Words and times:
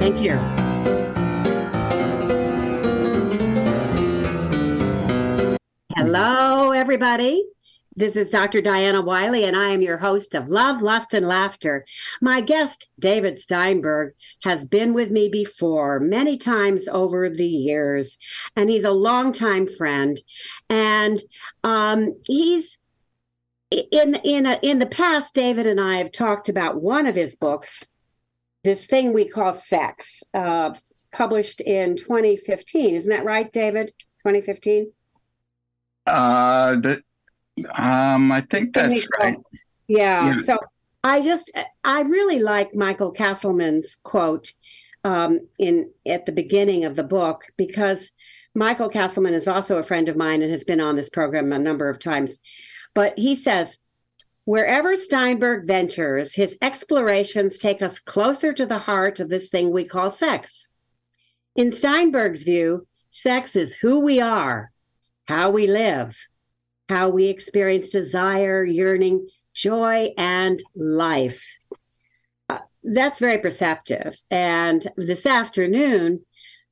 Thank 0.00 0.22
you. 0.22 0.32
Hello, 5.94 6.72
everybody. 6.72 7.44
This 7.94 8.16
is 8.16 8.30
Dr. 8.30 8.62
Diana 8.62 9.02
Wiley, 9.02 9.44
and 9.44 9.54
I 9.54 9.72
am 9.72 9.82
your 9.82 9.98
host 9.98 10.34
of 10.34 10.48
Love, 10.48 10.80
Lust, 10.80 11.12
and 11.12 11.28
Laughter. 11.28 11.84
My 12.22 12.40
guest, 12.40 12.88
David 12.98 13.38
Steinberg, 13.38 14.14
has 14.42 14.66
been 14.66 14.94
with 14.94 15.10
me 15.10 15.28
before 15.28 16.00
many 16.00 16.38
times 16.38 16.88
over 16.88 17.28
the 17.28 17.46
years, 17.46 18.16
and 18.56 18.70
he's 18.70 18.84
a 18.84 18.92
longtime 18.92 19.66
friend. 19.66 20.18
And 20.70 21.22
um, 21.62 22.18
he's 22.24 22.78
in 23.70 24.14
in 24.24 24.46
a, 24.46 24.58
in 24.62 24.78
the 24.78 24.86
past. 24.86 25.34
David 25.34 25.66
and 25.66 25.78
I 25.78 25.98
have 25.98 26.10
talked 26.10 26.48
about 26.48 26.80
one 26.80 27.06
of 27.06 27.16
his 27.16 27.36
books, 27.36 27.86
this 28.64 28.84
thing 28.84 29.12
we 29.12 29.26
call 29.26 29.52
sex, 29.52 30.22
uh, 30.34 30.74
published 31.12 31.60
in 31.60 31.96
2015. 31.96 32.94
Isn't 32.94 33.10
that 33.10 33.24
right, 33.24 33.52
David? 33.52 33.92
2015. 34.26 34.92
Uh, 36.06 36.76
the, 36.76 37.02
um, 37.74 38.32
I 38.32 38.40
think 38.42 38.74
that's 38.74 39.06
right. 39.18 39.36
Yeah, 39.88 40.34
yeah. 40.34 40.42
So 40.42 40.58
I 41.02 41.20
just 41.20 41.50
I 41.84 42.02
really 42.02 42.40
like 42.40 42.74
Michael 42.74 43.10
Castleman's 43.10 43.96
quote 44.02 44.52
um, 45.04 45.40
in 45.58 45.90
at 46.06 46.26
the 46.26 46.32
beginning 46.32 46.84
of 46.84 46.96
the 46.96 47.02
book 47.02 47.44
because 47.56 48.10
Michael 48.54 48.88
Castleman 48.88 49.34
is 49.34 49.48
also 49.48 49.78
a 49.78 49.82
friend 49.82 50.08
of 50.08 50.16
mine 50.16 50.42
and 50.42 50.50
has 50.50 50.64
been 50.64 50.80
on 50.80 50.96
this 50.96 51.08
program 51.08 51.52
a 51.52 51.58
number 51.58 51.88
of 51.88 51.98
times. 51.98 52.38
But 52.94 53.16
he 53.16 53.34
says, 53.34 53.78
wherever 54.44 54.96
Steinberg 54.96 55.66
ventures, 55.66 56.34
his 56.34 56.58
explorations 56.62 57.58
take 57.58 57.82
us 57.82 57.98
closer 57.98 58.52
to 58.52 58.66
the 58.66 58.78
heart 58.78 59.20
of 59.20 59.28
this 59.28 59.48
thing 59.48 59.70
we 59.70 59.84
call 59.84 60.10
sex. 60.10 60.68
In 61.56 61.70
Steinberg's 61.70 62.44
view, 62.44 62.86
sex 63.10 63.56
is 63.56 63.74
who 63.74 64.00
we 64.00 64.20
are, 64.20 64.72
how 65.26 65.50
we 65.50 65.66
live, 65.66 66.16
how 66.88 67.08
we 67.08 67.26
experience 67.26 67.90
desire, 67.90 68.64
yearning, 68.64 69.28
joy, 69.54 70.10
and 70.16 70.62
life. 70.74 71.44
Uh, 72.48 72.58
that's 72.82 73.18
very 73.18 73.38
perceptive. 73.38 74.16
And 74.30 74.86
this 74.96 75.26
afternoon, 75.26 76.24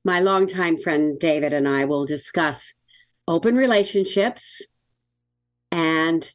my 0.05 0.20
longtime 0.20 0.79
friend 0.79 1.19
David 1.19 1.53
and 1.53 1.69
I 1.69 1.85
will 1.85 2.07
discuss 2.07 2.73
open 3.27 3.57
relationships 3.57 4.62
and 5.70 6.33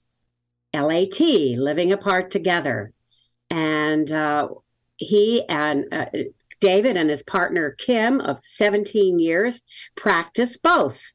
LAT, 0.73 1.19
living 1.19 1.91
apart 1.91 2.31
together. 2.31 2.91
And 3.49 4.11
uh, 4.11 4.49
he 4.97 5.47
and 5.47 5.85
uh, 5.91 6.05
David 6.59 6.97
and 6.97 7.09
his 7.09 7.23
partner 7.23 7.71
Kim 7.71 8.19
of 8.21 8.39
17 8.43 9.19
years 9.19 9.61
practice 9.95 10.57
both. 10.57 11.11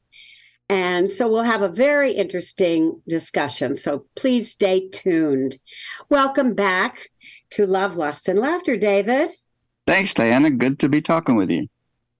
And 0.69 1.11
so 1.11 1.27
we'll 1.27 1.43
have 1.43 1.63
a 1.63 1.67
very 1.67 2.13
interesting 2.13 3.01
discussion. 3.07 3.75
So 3.75 4.05
please 4.15 4.51
stay 4.51 4.87
tuned. 4.89 5.57
Welcome 6.09 6.53
back 6.53 7.09
to 7.51 7.65
Love, 7.65 7.95
Lust, 7.95 8.27
and 8.27 8.37
Laughter, 8.37 8.77
David. 8.77 9.31
Thanks, 9.87 10.13
Diana. 10.13 10.51
Good 10.51 10.77
to 10.79 10.89
be 10.89 11.01
talking 11.01 11.35
with 11.35 11.49
you. 11.49 11.67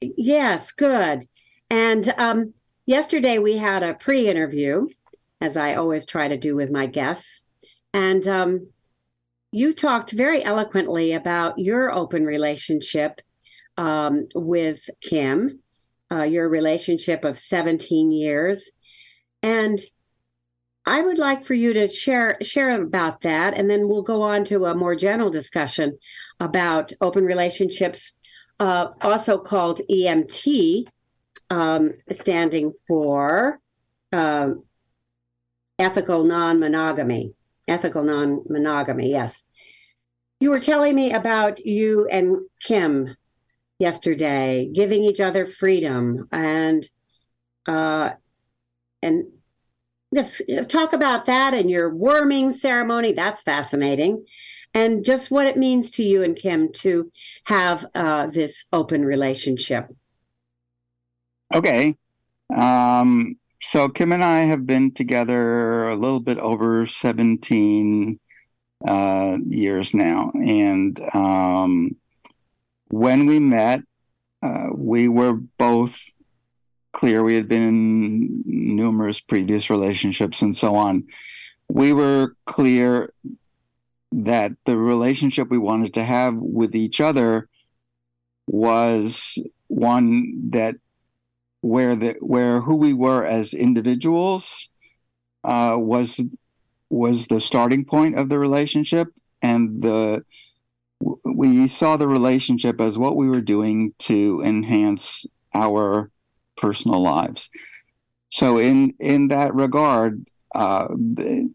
Yes, 0.02 0.72
good. 0.72 1.26
And 1.70 2.12
um, 2.18 2.56
yesterday 2.88 3.38
we 3.38 3.58
had 3.58 3.84
a 3.84 3.94
pre 3.94 4.28
interview, 4.28 4.88
as 5.42 5.58
I 5.58 5.76
always 5.76 6.06
try 6.06 6.28
to 6.28 6.38
do 6.38 6.56
with 6.56 6.72
my 6.72 6.86
guests. 6.86 7.42
And 7.94 8.28
um, 8.28 8.68
you 9.52 9.74
talked 9.74 10.12
very 10.12 10.44
eloquently 10.44 11.14
about 11.14 11.58
your 11.58 11.92
open 11.92 12.26
relationship 12.26 13.22
um, 13.78 14.28
with 14.36 14.90
Kim 15.02 15.60
uh, 16.12 16.24
your 16.24 16.50
relationship 16.50 17.24
of 17.24 17.38
17 17.38 18.12
years. 18.12 18.70
And 19.42 19.80
I 20.86 21.02
would 21.02 21.18
like 21.18 21.46
for 21.46 21.54
you 21.54 21.74
to 21.74 21.88
share 21.88 22.38
share 22.42 22.82
about 22.82 23.22
that, 23.22 23.54
and 23.54 23.70
then 23.70 23.88
we'll 23.88 24.02
go 24.02 24.24
on 24.24 24.44
to 24.46 24.66
a 24.66 24.74
more 24.74 24.96
general 24.96 25.30
discussion 25.30 26.00
about 26.40 26.94
open 27.00 27.26
relationships, 27.26 28.14
uh, 28.60 28.88
also 29.02 29.38
called 29.38 29.82
ENM, 29.90 30.88
um, 31.52 31.94
standing 32.12 32.74
for 32.88 33.60
uh, 34.12 34.50
ethical 35.80 36.24
non-monogamy. 36.24 37.34
Ethical 37.68 38.04
non-monogamy. 38.04 39.10
Yes, 39.10 39.46
you 40.40 40.50
were 40.50 40.60
telling 40.60 40.96
me 40.96 41.14
about 41.14 41.66
you 41.66 42.08
and 42.12 42.38
Kim 42.62 43.16
yesterday, 43.78 44.70
giving 44.74 45.04
each 45.04 45.20
other 45.20 45.46
freedom 45.46 46.28
and 46.32 46.90
uh, 47.68 48.12
and 49.02 49.26
let's 50.12 50.42
talk 50.68 50.94
about 50.94 51.28
that 51.28 51.54
and 51.54 51.70
your 51.70 51.94
worming 51.94 52.52
ceremony. 52.52 53.14
That's 53.14 53.44
fascinating, 53.44 54.26
and 54.74 55.06
just 55.06 55.30
what 55.30 55.46
it 55.46 55.58
means 55.58 55.92
to 55.92 56.04
you 56.04 56.24
and 56.24 56.36
Kim 56.36 56.72
to 56.74 57.12
have 57.44 57.86
uh, 57.94 58.28
this 58.28 58.66
open 58.74 59.06
relationship. 59.06 59.88
Okay. 61.54 61.96
Um, 62.56 63.38
so 63.62 63.90
Kim 63.90 64.12
and 64.12 64.24
I 64.24 64.42
have 64.42 64.66
been 64.66 64.94
together 64.94 65.88
a 65.88 65.96
little 65.96 66.20
bit 66.20 66.38
over 66.38 66.86
17 66.86 68.20
uh, 68.88 69.38
years 69.48 69.94
now. 69.94 70.32
And 70.36 71.00
um, 71.14 71.96
when 72.88 73.26
we 73.26 73.40
met, 73.40 73.82
uh, 74.42 74.68
we 74.74 75.08
were 75.08 75.34
both 75.34 76.00
clear. 76.94 77.24
We 77.24 77.36
had 77.36 77.48
been 77.48 77.64
in 77.68 78.44
numerous 78.46 79.20
previous 79.20 79.70
relationships 79.70 80.42
and 80.42 80.56
so 80.56 80.76
on. 80.76 81.04
We 81.68 81.94
were 81.94 82.36
clear 82.46 83.14
that 84.12 84.54
the 84.66 84.78
relationship 84.78 85.50
we 85.50 85.58
wanted 85.58 85.94
to 85.96 86.04
have 86.04 86.36
with 86.36 86.76
each 86.76 87.00
other 87.00 87.48
was 88.48 89.38
one 89.68 90.50
that 90.50 90.76
where 91.62 91.96
the 91.96 92.16
where 92.20 92.62
who 92.62 92.76
we 92.76 92.94
were 92.94 93.26
as 93.26 93.54
individuals 93.54 94.70
uh, 95.44 95.76
was 95.78 96.20
was 96.90 97.28
the 97.28 97.42
starting 97.42 97.86
point 97.86 98.18
of 98.18 98.30
the 98.30 98.40
relationship 98.40 99.10
and 99.42 99.82
the 99.82 100.24
we 101.24 101.68
saw 101.68 101.98
the 101.98 102.08
relationship 102.08 102.82
as 102.82 102.98
what 102.98 103.16
we 103.16 103.30
were 103.30 103.42
doing 103.42 103.94
to 104.00 104.42
enhance 104.44 105.26
our 105.54 106.12
personal 106.58 107.02
lives. 107.02 107.50
So 108.30 108.58
in 108.58 108.94
in 109.00 109.30
that 109.30 109.56
regard, 109.56 110.26
uh, 110.54 110.88
you 110.96 111.54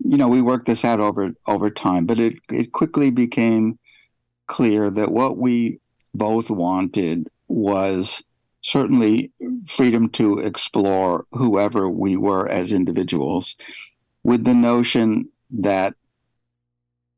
know, 0.00 0.28
we 0.28 0.42
worked 0.42 0.66
this 0.66 0.84
out 0.84 1.00
over 1.00 1.30
over 1.46 1.70
time, 1.70 2.06
but 2.06 2.18
it 2.18 2.34
it 2.50 2.72
quickly 2.72 3.10
became 3.10 3.78
clear 4.46 4.90
that 4.90 5.10
what 5.10 5.38
we 5.38 5.78
both 6.14 6.50
wanted 6.50 7.28
was 7.48 8.22
certainly 8.64 9.30
freedom 9.66 10.08
to 10.08 10.38
explore 10.38 11.26
whoever 11.32 11.88
we 11.88 12.16
were 12.16 12.48
as 12.48 12.72
individuals, 12.72 13.56
with 14.24 14.44
the 14.44 14.54
notion 14.54 15.28
that 15.50 15.94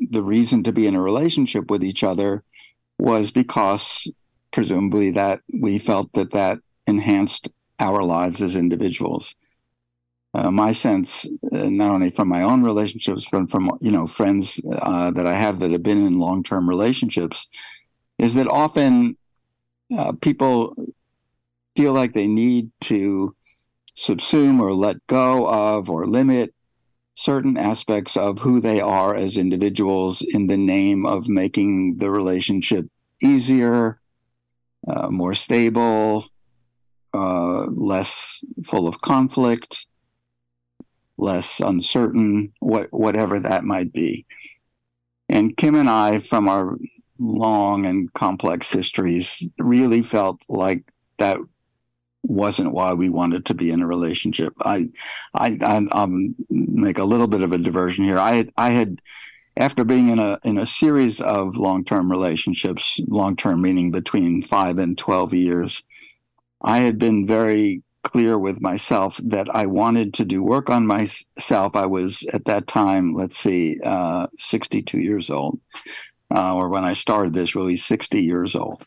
the 0.01 0.23
reason 0.23 0.65
to 0.65 0.73
be 0.73 0.89
in 0.89 0.97
a 0.97 1.01
relationship 1.01 1.71
with 1.71 1.85
each 1.85 2.03
other 2.03 2.43
was 2.99 3.31
because 3.31 4.11
presumably 4.51 5.13
that 5.13 5.41
we 5.61 5.79
felt 5.79 6.13
that 6.15 6.33
that 6.33 6.59
enhanced 6.87 7.49
our 7.79 8.03
lives 8.03 8.43
as 8.43 8.57
individuals. 8.57 9.37
Uh, 10.35 10.51
my 10.51 10.73
sense, 10.73 11.27
uh, 11.53 11.69
not 11.69 11.91
only 11.91 12.11
from 12.11 12.29
my 12.29 12.43
own 12.43 12.63
relationships, 12.63 13.27
but 13.31 13.49
from 13.49 13.71
you 13.81 13.93
know 13.93 14.07
friends 14.07 14.61
uh, 14.73 15.13
that 15.13 15.27
I 15.27 15.37
have 15.37 15.61
that 15.61 15.71
have 15.71 15.85
been 15.85 16.05
in 16.05 16.19
long-term 16.19 16.69
relationships, 16.69 17.47
is 18.19 18.35
that 18.35 18.49
often 18.49 19.17
uh, 19.97 20.13
people 20.21 20.75
feel 21.77 21.93
like 21.93 22.15
they 22.15 22.27
need 22.27 22.71
to 22.83 23.35
subsume 23.97 24.61
or 24.61 24.75
let 24.75 25.07
go 25.07 25.49
of 25.49 25.89
or 25.89 26.07
limit 26.07 26.55
certain 27.15 27.57
aspects 27.57 28.17
of 28.17 28.39
who 28.39 28.61
they 28.61 28.81
are 28.81 29.15
as 29.15 29.37
individuals 29.37 30.23
in 30.23 30.47
the 30.47 30.57
name 30.57 31.07
of 31.07 31.29
making 31.29 31.97
the 31.97 32.11
relationship 32.11 32.87
easier, 33.23 33.99
uh, 34.87 35.09
more 35.09 35.33
stable, 35.33 36.27
uh, 37.15 37.65
less 37.71 38.45
full 38.65 38.87
of 38.87 39.01
conflict, 39.01 39.87
less 41.17 41.61
uncertain, 41.61 42.53
what, 42.61 42.93
whatever 42.93 43.41
that 43.41 43.65
might 43.65 43.93
be. 43.93 44.27
And 45.31 45.57
Kim 45.57 45.75
and 45.75 45.89
I, 45.89 46.19
from 46.19 46.49
our 46.49 46.77
long 47.19 47.87
and 47.87 48.13
complex 48.13 48.71
histories, 48.71 49.43
really 49.59 50.03
felt 50.03 50.43
like 50.49 50.85
that 51.17 51.39
wasn't 52.29 52.73
why 52.73 52.93
we 52.93 53.09
wanted 53.09 53.47
to 53.47 53.55
be 53.55 53.71
in 53.71 53.83
a 53.83 53.87
relationship. 53.87 54.53
I, 54.61 54.89
I, 55.35 55.59
I 55.61 56.05
will 56.05 56.35
make 56.51 56.99
a 56.99 57.05
little 57.05 57.27
bit 57.27 57.43
of 57.43 57.53
a 57.53 57.59
diversion 57.59 58.05
here. 58.05 58.19
I, 58.19 58.49
I 58.57 58.71
had 58.71 59.01
after 59.57 59.85
being 59.85 60.11
in 60.11 60.19
a 60.19 60.39
in 60.45 60.59
a 60.59 60.67
series 60.67 61.21
of 61.21 61.57
long 61.57 61.85
term 61.85 62.11
relationships, 62.11 63.01
long 63.09 63.37
term 63.37 63.63
meaning 63.63 63.91
between 63.91 64.43
five 64.43 64.79
and 64.79 64.99
twelve 64.99 65.33
years, 65.33 65.83
I 66.61 66.79
had 66.81 66.99
been 66.99 67.27
very 67.27 67.83
clear 68.03 68.39
with 68.39 68.61
myself 68.61 69.19
that 69.25 69.53
I 69.55 69.67
wanted 69.67 70.15
to 70.15 70.25
do 70.25 70.43
work 70.43 70.71
on 70.71 70.87
myself. 70.87 71.75
I 71.75 71.87
was 71.87 72.25
at 72.33 72.45
that 72.45 72.69
time, 72.69 73.15
let's 73.15 73.37
see, 73.37 73.81
uh, 73.83 74.29
62 74.37 75.01
years 75.01 75.29
old, 75.29 75.59
uh, 76.33 76.55
or 76.55 76.69
when 76.69 76.85
I 76.85 76.93
started 76.93 77.33
this, 77.33 77.57
really 77.57 77.75
60 77.75 78.23
years 78.23 78.55
old. 78.55 78.85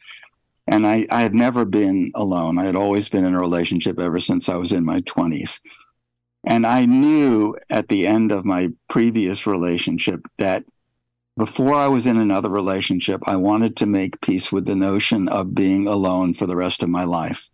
And 0.69 0.85
I, 0.85 1.07
I 1.09 1.21
had 1.21 1.33
never 1.33 1.65
been 1.65 2.11
alone. 2.13 2.59
I 2.59 2.65
had 2.65 2.75
always 2.75 3.09
been 3.09 3.25
in 3.25 3.33
a 3.33 3.39
relationship 3.39 3.99
ever 3.99 4.19
since 4.19 4.47
I 4.47 4.55
was 4.55 4.71
in 4.71 4.85
my 4.85 5.01
20s. 5.01 5.59
And 6.43 6.65
I 6.65 6.85
knew 6.85 7.57
at 7.71 7.87
the 7.87 8.05
end 8.05 8.31
of 8.31 8.45
my 8.45 8.69
previous 8.87 9.47
relationship 9.47 10.21
that 10.37 10.63
before 11.35 11.73
I 11.73 11.87
was 11.87 12.05
in 12.05 12.17
another 12.17 12.49
relationship, 12.49 13.21
I 13.25 13.35
wanted 13.37 13.77
to 13.77 13.87
make 13.87 14.21
peace 14.21 14.51
with 14.51 14.67
the 14.67 14.75
notion 14.75 15.27
of 15.27 15.55
being 15.55 15.87
alone 15.87 16.35
for 16.35 16.45
the 16.45 16.55
rest 16.55 16.83
of 16.83 16.89
my 16.89 17.03
life. 17.03 17.49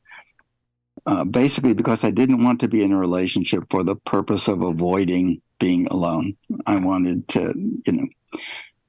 Uh, 1.06 1.24
basically, 1.24 1.74
because 1.74 2.04
I 2.04 2.12
didn't 2.12 2.44
want 2.44 2.60
to 2.62 2.68
be 2.68 2.84
in 2.84 2.92
a 2.92 2.98
relationship 2.98 3.64
for 3.70 3.84
the 3.84 3.96
purpose 3.96 4.50
of 4.50 4.62
avoiding 4.62 5.42
being 5.60 5.88
alone. 5.88 6.36
I 6.66 6.78
wanted 6.78 7.28
to, 7.30 7.54
you 7.86 7.94
know, 7.94 8.08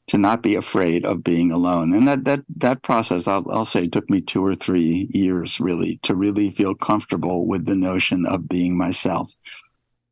to 0.08 0.18
not 0.18 0.42
be 0.42 0.54
afraid 0.54 1.04
of 1.04 1.24
being 1.24 1.50
alone. 1.50 1.92
And 1.92 2.06
that 2.06 2.24
that 2.24 2.40
that 2.56 2.82
process, 2.82 3.26
I'll, 3.26 3.46
I'll 3.50 3.64
say, 3.64 3.88
took 3.88 4.08
me 4.08 4.20
two 4.20 4.44
or 4.44 4.54
three 4.54 5.08
years 5.12 5.58
really 5.60 5.98
to 6.02 6.14
really 6.14 6.50
feel 6.50 6.74
comfortable 6.74 7.46
with 7.46 7.66
the 7.66 7.74
notion 7.74 8.24
of 8.26 8.48
being 8.48 8.76
myself. 8.76 9.32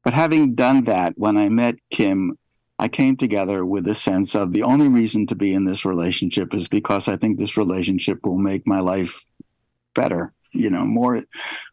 But 0.02 0.14
having 0.14 0.54
done 0.54 0.84
that, 0.84 1.14
when 1.16 1.36
I 1.36 1.48
met 1.48 1.76
Kim, 1.90 2.36
I 2.78 2.88
came 2.88 3.16
together 3.16 3.64
with 3.64 3.86
a 3.86 3.94
sense 3.94 4.34
of 4.34 4.52
the 4.52 4.64
only 4.64 4.88
reason 4.88 5.26
to 5.28 5.34
be 5.34 5.54
in 5.54 5.64
this 5.64 5.84
relationship 5.84 6.52
is 6.52 6.68
because 6.68 7.08
I 7.08 7.16
think 7.16 7.38
this 7.38 7.56
relationship 7.56 8.18
will 8.24 8.38
make 8.38 8.66
my 8.66 8.80
life 8.80 9.24
better. 9.94 10.32
You 10.52 10.70
know, 10.70 10.84
more, 10.84 11.22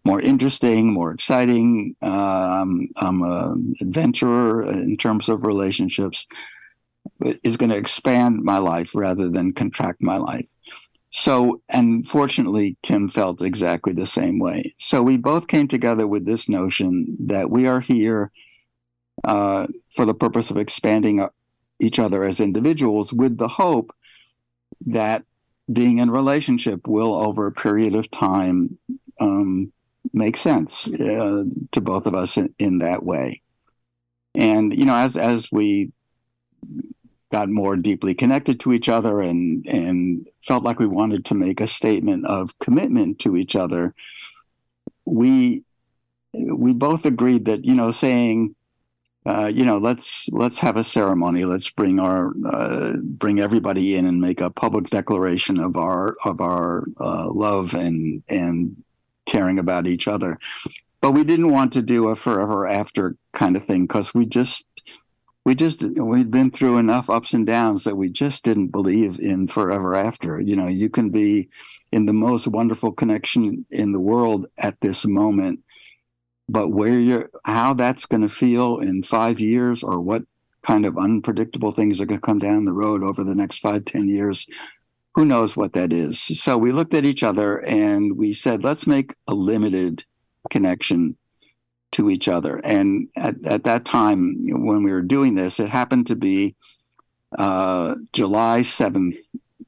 more 0.05 0.21
interesting, 0.21 0.91
more 0.91 1.11
exciting. 1.11 1.95
Um, 2.01 2.87
I'm 2.95 3.21
an 3.21 3.75
adventurer 3.81 4.63
in 4.63 4.97
terms 4.97 5.27
of 5.29 5.43
relationships. 5.43 6.25
Is 7.43 7.57
going 7.57 7.69
to 7.69 7.77
expand 7.77 8.43
my 8.43 8.57
life 8.57 8.95
rather 8.95 9.29
than 9.29 9.53
contract 9.53 10.01
my 10.01 10.17
life. 10.17 10.45
So, 11.11 11.61
and 11.69 12.07
fortunately, 12.07 12.77
Kim 12.83 13.09
felt 13.09 13.41
exactly 13.41 13.93
the 13.93 14.05
same 14.05 14.39
way. 14.39 14.73
So 14.77 15.03
we 15.03 15.17
both 15.17 15.47
came 15.47 15.67
together 15.67 16.07
with 16.07 16.25
this 16.25 16.47
notion 16.47 17.17
that 17.27 17.49
we 17.49 17.67
are 17.67 17.81
here 17.81 18.31
uh, 19.23 19.67
for 19.93 20.05
the 20.05 20.13
purpose 20.13 20.51
of 20.51 20.57
expanding 20.57 21.19
uh, 21.19 21.29
each 21.79 21.99
other 21.99 22.23
as 22.23 22.39
individuals 22.39 23.11
with 23.11 23.37
the 23.37 23.49
hope 23.49 23.91
that 24.85 25.23
being 25.71 25.99
in 25.99 26.09
relationship 26.09 26.87
will, 26.87 27.13
over 27.13 27.45
a 27.45 27.51
period 27.51 27.93
of 27.93 28.09
time, 28.09 28.77
um, 29.19 29.71
make 30.13 30.37
sense 30.37 30.87
uh, 30.87 31.43
to 31.71 31.81
both 31.81 32.05
of 32.05 32.15
us 32.15 32.37
in, 32.37 32.53
in 32.57 32.79
that 32.79 33.03
way. 33.03 33.41
And 34.33 34.77
you 34.77 34.85
know, 34.85 34.95
as 34.95 35.17
as 35.17 35.51
we 35.51 35.91
got 37.31 37.49
more 37.49 37.77
deeply 37.77 38.13
connected 38.13 38.59
to 38.59 38.73
each 38.73 38.89
other 38.89 39.21
and 39.21 39.65
and 39.67 40.27
felt 40.41 40.63
like 40.63 40.79
we 40.79 40.87
wanted 40.87 41.23
to 41.25 41.33
make 41.33 41.61
a 41.61 41.67
statement 41.67 42.25
of 42.25 42.57
commitment 42.59 43.19
to 43.19 43.37
each 43.37 43.55
other 43.55 43.93
we 45.05 45.63
we 46.33 46.73
both 46.73 47.05
agreed 47.05 47.45
that 47.45 47.65
you 47.65 47.73
know 47.73 47.91
saying 47.91 48.55
uh, 49.25 49.51
you 49.53 49.63
know 49.63 49.77
let's 49.77 50.27
let's 50.29 50.59
have 50.59 50.77
a 50.77 50.83
ceremony. 50.83 51.45
Let's 51.45 51.69
bring 51.69 51.99
our 51.99 52.33
uh, 52.45 52.93
bring 52.97 53.39
everybody 53.39 53.95
in 53.95 54.05
and 54.05 54.19
make 54.19 54.41
a 54.41 54.49
public 54.49 54.89
declaration 54.89 55.59
of 55.59 55.77
our 55.77 56.15
of 56.25 56.41
our 56.41 56.85
uh, 56.99 57.29
love 57.31 57.73
and 57.75 58.23
and 58.27 58.83
caring 59.27 59.59
about 59.59 59.85
each 59.85 60.07
other. 60.07 60.39
But 61.01 61.11
we 61.11 61.23
didn't 61.23 61.51
want 61.51 61.73
to 61.73 61.81
do 61.81 62.09
a 62.09 62.15
forever 62.15 62.67
after 62.67 63.15
kind 63.33 63.55
of 63.55 63.63
thing 63.63 63.83
because 63.83 64.13
we 64.13 64.25
just 64.25 64.65
we 65.45 65.55
just 65.55 65.81
we'd 65.81 66.31
been 66.31 66.51
through 66.51 66.77
enough 66.77 67.09
ups 67.09 67.33
and 67.33 67.45
downs 67.45 67.83
that 67.83 67.97
we 67.97 68.09
just 68.09 68.43
didn't 68.43 68.67
believe 68.67 69.19
in 69.19 69.47
forever 69.47 69.95
after. 69.95 70.39
You 70.39 70.55
know 70.55 70.67
you 70.67 70.89
can 70.89 71.09
be 71.09 71.49
in 71.91 72.05
the 72.05 72.13
most 72.13 72.47
wonderful 72.47 72.91
connection 72.91 73.65
in 73.69 73.91
the 73.91 73.99
world 73.99 74.47
at 74.57 74.79
this 74.81 75.05
moment 75.05 75.59
but 76.51 76.67
where 76.67 76.99
you're 76.99 77.29
how 77.45 77.73
that's 77.73 78.05
going 78.05 78.21
to 78.21 78.29
feel 78.29 78.79
in 78.79 79.01
five 79.03 79.39
years 79.39 79.83
or 79.83 80.01
what 80.01 80.23
kind 80.63 80.85
of 80.85 80.97
unpredictable 80.97 81.71
things 81.71 81.99
are 81.99 82.05
going 82.05 82.19
to 82.19 82.25
come 82.25 82.39
down 82.39 82.65
the 82.65 82.73
road 82.73 83.03
over 83.03 83.23
the 83.23 83.33
next 83.33 83.59
five 83.59 83.85
ten 83.85 84.07
years 84.07 84.45
who 85.15 85.25
knows 85.25 85.57
what 85.57 85.73
that 85.73 85.91
is. 85.91 86.19
So 86.19 86.57
we 86.57 86.71
looked 86.71 86.93
at 86.93 87.05
each 87.05 87.23
other 87.23 87.57
and 87.59 88.17
we 88.17 88.33
said 88.33 88.63
let's 88.63 88.85
make 88.85 89.15
a 89.27 89.33
limited 89.33 90.03
connection 90.49 91.15
to 91.91 92.09
each 92.09 92.27
other. 92.27 92.57
And 92.63 93.07
at, 93.15 93.35
at 93.45 93.63
that 93.65 93.85
time, 93.85 94.37
when 94.47 94.83
we 94.83 94.91
were 94.91 95.01
doing 95.01 95.35
this, 95.35 95.59
it 95.59 95.69
happened 95.69 96.07
to 96.07 96.15
be 96.15 96.55
uh, 97.37 97.95
July 98.13 98.61
7th, 98.61 99.17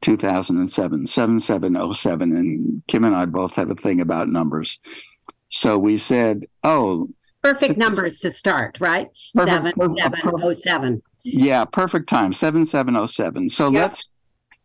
2007, 0.01 1.07
7707. 1.07 2.35
And 2.35 2.83
Kim 2.87 3.03
and 3.03 3.15
I 3.15 3.25
both 3.25 3.55
have 3.55 3.69
a 3.69 3.75
thing 3.75 4.01
about 4.01 4.29
numbers. 4.29 4.79
So 5.49 5.77
we 5.77 5.97
said, 5.97 6.45
oh. 6.63 7.09
Perfect 7.41 7.77
numbers 7.77 8.19
to 8.21 8.31
start, 8.31 8.79
right? 8.79 9.09
Perfect, 9.35 9.77
7707. 9.77 11.03
Yeah, 11.23 11.65
perfect 11.65 12.09
time, 12.09 12.33
7707. 12.33 13.49
So 13.49 13.69
yep. 13.69 13.81
let's 13.81 14.09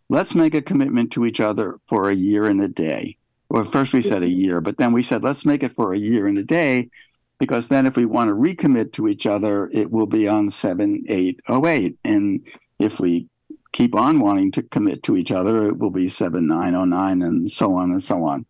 let's 0.09 0.35
make 0.35 0.55
a 0.55 0.63
commitment 0.63 1.13
to 1.13 1.27
each 1.27 1.41
other 1.41 1.79
for 1.89 2.09
a 2.09 2.15
year 2.15 2.47
and 2.47 2.61
a 2.63 2.69
day. 2.69 3.17
Well, 3.51 3.65
first 3.65 3.93
we 3.93 4.03
said 4.03 4.23
a 4.23 4.29
year, 4.29 4.61
but 4.61 4.77
then 4.77 4.93
we 4.93 5.03
said 5.03 5.25
let's 5.25 5.45
make 5.45 5.63
it 5.63 5.73
for 5.73 5.93
a 5.93 5.99
year 5.99 6.27
and 6.27 6.39
a 6.39 6.43
day 6.45 6.91
because 7.39 7.69
then 7.69 7.87
if 7.87 7.97
we 7.97 8.05
want 8.05 8.29
to 8.29 8.35
recommit 8.35 8.93
to 8.93 9.09
each 9.09 9.27
other, 9.27 9.69
it 9.73 9.91
will 9.91 10.07
be 10.07 10.27
on 10.27 10.51
7808. 10.51 11.99
And 12.05 12.47
if 12.79 13.01
we 13.01 13.29
keep 13.73 13.95
on 13.95 14.21
wanting 14.21 14.51
to 14.53 14.63
commit 14.63 15.03
to 15.05 15.17
each 15.17 15.33
other, 15.33 15.67
it 15.67 15.79
will 15.79 15.91
be 15.91 16.09
7909 16.09 17.23
and 17.23 17.51
so 17.51 17.75
on 17.75 17.93
and 17.93 18.03
so 18.03 18.25
on. 18.25 18.47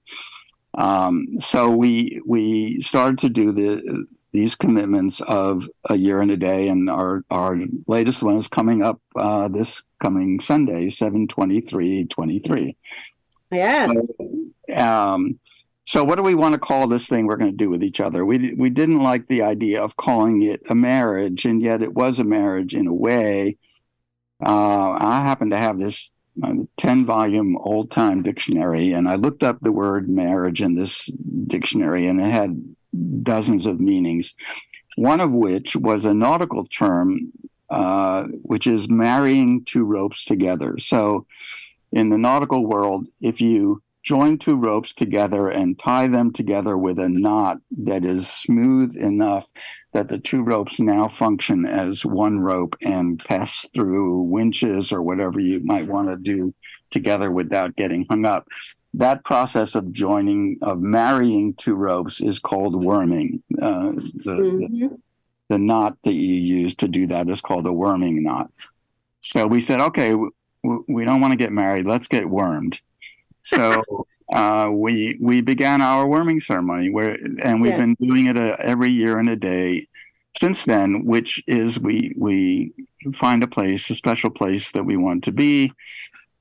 Um, 0.76 1.26
so 1.38 1.70
we 1.70 2.20
we 2.26 2.81
started 2.82 3.19
to 3.20 3.29
do 3.29 3.52
the 3.52 4.06
these 4.32 4.55
commitments 4.55 5.20
of 5.23 5.69
a 5.88 5.96
year 5.96 6.20
and 6.20 6.31
a 6.31 6.37
day, 6.37 6.69
and 6.69 6.88
our 6.88 7.25
our 7.31 7.58
latest 7.87 8.23
one 8.23 8.37
is 8.37 8.46
coming 8.46 8.82
up 8.82 9.00
uh, 9.17 9.49
this 9.49 9.82
coming 10.00 10.38
Sunday, 10.38 10.90
seven 10.90 11.26
twenty 11.26 11.61
three 11.61 12.05
twenty 12.06 12.38
three. 12.38 12.76
Yes. 13.50 13.90
So, 13.90 14.76
um, 14.76 15.40
so, 15.88 16.04
what 16.04 16.16
do 16.16 16.23
we 16.23 16.35
want 16.35 16.52
to 16.52 16.59
call 16.59 16.87
this 16.87 17.09
thing 17.09 17.26
we're 17.26 17.38
going 17.38 17.50
to 17.50 17.57
do 17.57 17.71
with 17.71 17.83
each 17.83 17.99
other? 17.99 18.23
We 18.23 18.52
we 18.52 18.68
didn't 18.68 19.02
like 19.02 19.26
the 19.26 19.40
idea 19.40 19.83
of 19.83 19.97
calling 19.97 20.42
it 20.42 20.61
a 20.68 20.75
marriage, 20.75 21.47
and 21.47 21.62
yet 21.62 21.80
it 21.80 21.95
was 21.95 22.18
a 22.18 22.25
marriage 22.25 22.75
in 22.75 22.87
a 22.87 22.92
way. 22.92 23.57
Uh, 24.45 24.99
I 25.00 25.23
happen 25.23 25.49
to 25.49 25.57
have 25.57 25.78
this 25.78 26.11
uh, 26.42 26.57
ten 26.76 27.07
volume 27.07 27.57
old 27.57 27.90
time 27.90 28.23
dictionary, 28.23 28.92
and 28.92 29.09
I 29.09 29.14
looked 29.14 29.42
up 29.42 29.61
the 29.62 29.73
word 29.73 30.11
marriage 30.11 30.61
in 30.61 30.75
this 30.75 31.07
dictionary, 31.47 32.07
and 32.07 32.21
it 32.21 32.33
had 32.33 32.75
dozens 33.23 33.64
of 33.64 33.80
meanings. 33.80 34.35
One 34.97 35.21
of 35.21 35.33
which 35.33 35.75
was 35.75 36.04
a 36.04 36.12
nautical 36.12 36.66
term, 36.66 37.33
uh, 37.71 38.25
which 38.42 38.66
is 38.66 38.90
marrying 38.90 39.64
two 39.64 39.85
ropes 39.85 40.26
together. 40.26 40.76
So, 40.80 41.25
in 41.92 42.11
the 42.11 42.18
nautical 42.18 42.66
world, 42.66 43.09
if 43.23 43.40
you 43.40 43.83
join 44.02 44.38
two 44.38 44.57
ropes 44.57 44.93
together 44.93 45.49
and 45.49 45.78
tie 45.78 46.07
them 46.07 46.33
together 46.33 46.76
with 46.78 46.99
a 46.99 47.09
knot 47.09 47.59
that 47.76 48.05
is 48.05 48.28
smooth 48.28 48.97
enough 48.97 49.47
that 49.93 50.09
the 50.09 50.19
two 50.19 50.43
ropes 50.43 50.81
now 50.81 51.09
function 51.09 51.67
as 51.67 52.05
one 52.05 52.40
rope 52.40 52.76
and 52.83 53.23
pass 53.25 53.69
through 53.75 54.23
winches 54.23 54.93
or 54.93 55.02
whatever 55.02 55.40
you 55.40 55.61
might 55.61 55.87
want 55.87 56.09
to 56.09 56.17
do 56.17 56.55
together 56.90 57.31
without 57.31 57.76
getting 57.76 58.07
hung 58.09 58.25
up. 58.25 58.47
That 58.95 59.25
process 59.25 59.75
of 59.75 59.93
joining, 59.93 60.59
of 60.62 60.81
marrying 60.81 61.55
two 61.55 61.75
ropes 61.75 62.21
is 62.21 62.38
called 62.38 62.83
worming. 62.83 63.43
Uh, 63.61 63.90
the, 63.90 64.33
mm-hmm. 64.33 64.59
the, 64.78 64.99
the 65.50 65.59
knot 65.59 65.99
that 66.05 66.14
you 66.14 66.35
use 66.35 66.75
to 66.76 66.88
do 66.88 67.07
that 67.09 67.28
is 67.28 67.40
called 67.40 67.67
a 67.67 67.73
worming 67.73 68.23
knot. 68.23 68.50
So 69.21 69.47
we 69.47 69.61
said, 69.61 69.81
okay, 69.81 70.14
we 70.62 71.05
don't 71.05 71.21
want 71.21 71.33
to 71.33 71.37
get 71.37 71.52
married. 71.52 71.87
Let's 71.87 72.09
get 72.09 72.28
wormed. 72.28 72.81
So 73.49 73.83
uh, 74.31 74.71
we 74.73 75.19
we 75.21 75.40
began 75.40 75.81
our 75.81 76.07
worming 76.07 76.40
ceremony, 76.40 76.90
where 76.90 77.17
and 77.43 77.62
we've 77.62 77.73
yeah. 77.73 77.78
been 77.78 77.97
doing 78.00 78.26
it 78.26 78.37
a, 78.37 78.52
uh, 78.52 78.57
every 78.61 78.90
year 78.90 79.19
and 79.19 79.28
a 79.28 79.37
day 79.37 79.88
since 80.38 80.67
then. 80.67 81.07
Which 81.07 81.43
is 81.47 81.81
we 81.81 82.14
we 82.17 82.73
find 83.14 83.43
a 83.43 83.49
place, 83.49 83.88
a 83.88 83.95
special 83.95 84.31
place 84.31 84.73
that 84.73 84.85
we 84.85 84.97
want 84.97 85.25
to 85.25 85.33
be. 85.33 85.73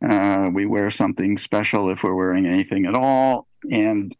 Uh, 0.07 0.49
we 0.53 0.65
wear 0.65 0.91
something 0.91 1.37
special 1.37 1.89
if 1.89 2.03
we're 2.03 2.13
wearing 2.13 2.45
anything 2.45 2.85
at 2.85 2.93
all, 2.93 3.47
and 3.71 4.15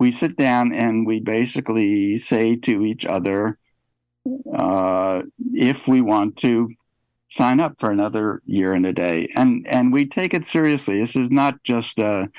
we 0.00 0.10
sit 0.10 0.36
down 0.36 0.72
and 0.72 1.06
we 1.06 1.20
basically 1.20 2.16
say 2.16 2.56
to 2.56 2.82
each 2.82 3.04
other, 3.04 3.58
uh, 4.54 5.22
if 5.52 5.86
we 5.86 6.00
want 6.00 6.36
to 6.36 6.70
sign 7.32 7.60
up 7.60 7.80
for 7.80 7.90
another 7.90 8.42
year 8.44 8.74
and 8.74 8.84
a 8.84 8.92
day. 8.92 9.26
And 9.34 9.66
and 9.66 9.90
we 9.90 10.04
take 10.04 10.34
it 10.34 10.46
seriously. 10.46 10.98
This 10.98 11.16
is 11.16 11.30
not 11.30 11.62
just 11.64 11.98
a, 11.98 12.30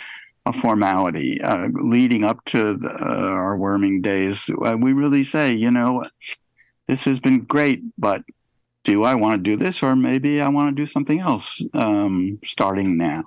a 0.46 0.54
formality. 0.54 1.42
Uh, 1.42 1.70
leading 1.74 2.24
up 2.24 2.46
to 2.46 2.78
the, 2.78 2.92
uh, 2.92 3.32
our 3.44 3.58
worming 3.58 4.02
days, 4.02 4.52
uh, 4.64 4.78
we 4.80 4.94
really 4.94 5.24
say, 5.24 5.52
you 5.52 5.72
know, 5.72 6.04
this 6.88 7.06
has 7.06 7.20
been 7.20 7.40
great, 7.40 7.82
but 7.98 8.22
do 8.84 9.04
I 9.04 9.16
want 9.16 9.40
to 9.40 9.50
do 9.50 9.56
this, 9.56 9.82
or 9.82 9.96
maybe 9.96 10.42
I 10.42 10.50
want 10.50 10.70
to 10.70 10.82
do 10.82 10.86
something 10.86 11.20
else 11.20 11.66
um, 11.74 12.38
starting 12.46 12.96
now? 12.98 13.24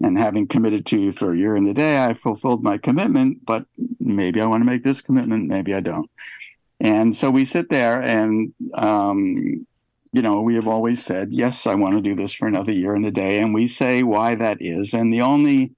And 0.00 0.18
having 0.18 0.46
committed 0.46 0.86
to 0.86 0.98
you 0.98 1.12
for 1.12 1.32
a 1.32 1.36
year 1.36 1.56
and 1.56 1.68
a 1.68 1.74
day, 1.74 2.04
I 2.04 2.14
fulfilled 2.14 2.62
my 2.62 2.78
commitment, 2.78 3.44
but 3.44 3.66
maybe 3.98 4.40
I 4.40 4.46
want 4.46 4.62
to 4.62 4.66
make 4.66 4.84
this 4.84 5.02
commitment, 5.02 5.48
maybe 5.48 5.74
I 5.74 5.80
don't. 5.80 6.10
And 6.80 7.16
so 7.16 7.30
we 7.30 7.44
sit 7.44 7.68
there 7.70 8.02
and 8.02 8.52
um, 8.74 9.66
you 10.16 10.22
know, 10.22 10.40
we 10.40 10.54
have 10.54 10.66
always 10.66 11.04
said, 11.04 11.34
yes, 11.34 11.66
I 11.66 11.74
want 11.74 11.94
to 11.94 12.00
do 12.00 12.14
this 12.14 12.32
for 12.32 12.48
another 12.48 12.72
year 12.72 12.94
and 12.94 13.04
a 13.04 13.10
day. 13.10 13.38
And 13.38 13.52
we 13.52 13.66
say 13.66 14.02
why 14.02 14.34
that 14.36 14.62
is. 14.62 14.94
And 14.94 15.12
the 15.12 15.20
only 15.20 15.72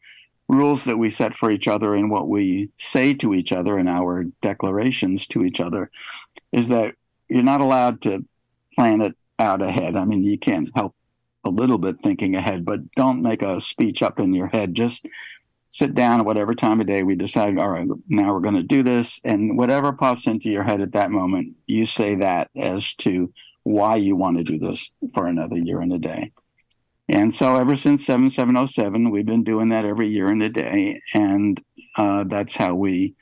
rules 0.46 0.84
that 0.84 0.96
we 0.96 1.10
set 1.10 1.34
for 1.34 1.50
each 1.50 1.66
other 1.66 1.92
and 1.92 2.08
what 2.08 2.28
we 2.28 2.70
say 2.78 3.14
to 3.14 3.34
each 3.34 3.50
other 3.50 3.76
in 3.76 3.88
our 3.88 4.26
declarations 4.40 5.26
to 5.26 5.44
each 5.44 5.58
other 5.58 5.90
is 6.52 6.68
that 6.68 6.94
you're 7.28 7.42
not 7.42 7.60
allowed 7.60 8.00
to 8.02 8.24
plan 8.76 9.00
it 9.00 9.16
out 9.40 9.60
ahead. 9.60 9.96
I 9.96 10.04
mean, 10.04 10.22
you 10.22 10.38
can't 10.38 10.70
help 10.72 10.94
a 11.44 11.50
little 11.50 11.78
bit 11.78 11.96
thinking 12.04 12.36
ahead, 12.36 12.64
but 12.64 12.92
don't 12.92 13.20
make 13.20 13.42
a 13.42 13.60
speech 13.60 14.04
up 14.04 14.20
in 14.20 14.32
your 14.32 14.46
head. 14.46 14.72
Just 14.72 15.04
sit 15.70 15.96
down 15.96 16.20
at 16.20 16.26
whatever 16.26 16.54
time 16.54 16.80
of 16.80 16.86
day 16.86 17.02
we 17.02 17.16
decide, 17.16 17.58
all 17.58 17.70
right, 17.70 17.88
now 18.08 18.32
we're 18.32 18.38
going 18.38 18.54
to 18.54 18.62
do 18.62 18.84
this. 18.84 19.20
And 19.24 19.58
whatever 19.58 19.92
pops 19.92 20.28
into 20.28 20.48
your 20.48 20.62
head 20.62 20.80
at 20.80 20.92
that 20.92 21.10
moment, 21.10 21.56
you 21.66 21.86
say 21.86 22.14
that 22.14 22.50
as 22.54 22.94
to 22.98 23.32
why 23.68 23.96
you 23.96 24.16
want 24.16 24.38
to 24.38 24.42
do 24.42 24.58
this 24.58 24.90
for 25.12 25.26
another 25.26 25.58
year 25.58 25.80
and 25.80 25.92
a 25.92 25.98
day. 25.98 26.32
And 27.08 27.34
so 27.34 27.56
ever 27.56 27.76
since 27.76 28.04
7707, 28.06 29.10
we've 29.10 29.26
been 29.26 29.44
doing 29.44 29.68
that 29.70 29.84
every 29.84 30.08
year 30.08 30.28
and 30.28 30.42
a 30.42 30.48
day. 30.48 31.00
And 31.12 31.62
uh, 31.96 32.24
that's 32.24 32.56
how 32.56 32.74
we 32.74 33.14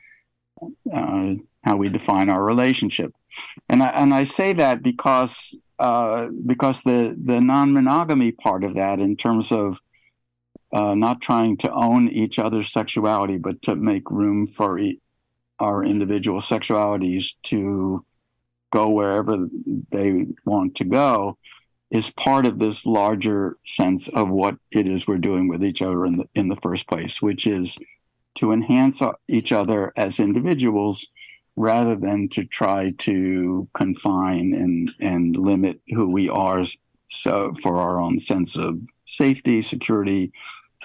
uh, 0.91 1.35
how 1.63 1.75
we 1.75 1.89
define 1.89 2.29
our 2.29 2.43
relationship. 2.43 3.13
And 3.67 3.83
I, 3.83 3.87
and 3.89 4.13
I 4.13 4.23
say 4.23 4.53
that 4.53 4.81
because 4.81 5.59
uh, 5.79 6.27
because 6.45 6.81
the, 6.81 7.15
the 7.23 7.39
non-monogamy 7.39 8.31
part 8.31 8.63
of 8.63 8.75
that 8.75 8.99
in 8.99 9.15
terms 9.15 9.51
of 9.51 9.79
uh, 10.73 10.95
not 10.95 11.21
trying 11.21 11.57
to 11.57 11.71
own 11.71 12.07
each 12.09 12.39
other's 12.39 12.71
sexuality, 12.71 13.37
but 13.37 13.61
to 13.63 13.75
make 13.75 14.09
room 14.09 14.47
for 14.47 14.79
e- 14.79 14.99
our 15.59 15.83
individual 15.83 16.39
sexualities 16.39 17.35
to 17.43 18.03
go 18.71 18.89
wherever 18.89 19.47
they 19.91 20.27
want 20.45 20.75
to 20.75 20.83
go 20.83 21.37
is 21.89 22.09
part 22.09 22.45
of 22.45 22.59
this 22.59 22.85
larger 22.85 23.57
sense 23.65 24.09
of 24.09 24.29
what 24.29 24.57
it 24.71 24.87
is 24.87 25.07
we're 25.07 25.17
doing 25.17 25.47
with 25.47 25.63
each 25.63 25.81
other 25.81 26.05
in 26.05 26.17
the 26.17 26.27
in 26.35 26.49
the 26.49 26.55
first 26.57 26.87
place, 26.87 27.21
which 27.21 27.47
is 27.47 27.77
to 28.35 28.51
enhance 28.51 29.01
each 29.27 29.51
other 29.51 29.93
as 29.95 30.19
individuals 30.19 31.07
rather 31.55 31.95
than 31.95 32.29
to 32.29 32.43
try 32.43 32.91
to 32.97 33.67
confine 33.73 34.53
and 34.53 34.93
and 34.99 35.35
limit 35.35 35.79
who 35.89 36.11
we 36.11 36.29
are 36.29 36.63
so 37.07 37.53
for 37.53 37.77
our 37.77 38.01
own 38.01 38.19
sense 38.19 38.57
of 38.57 38.79
safety, 39.05 39.61
security, 39.61 40.31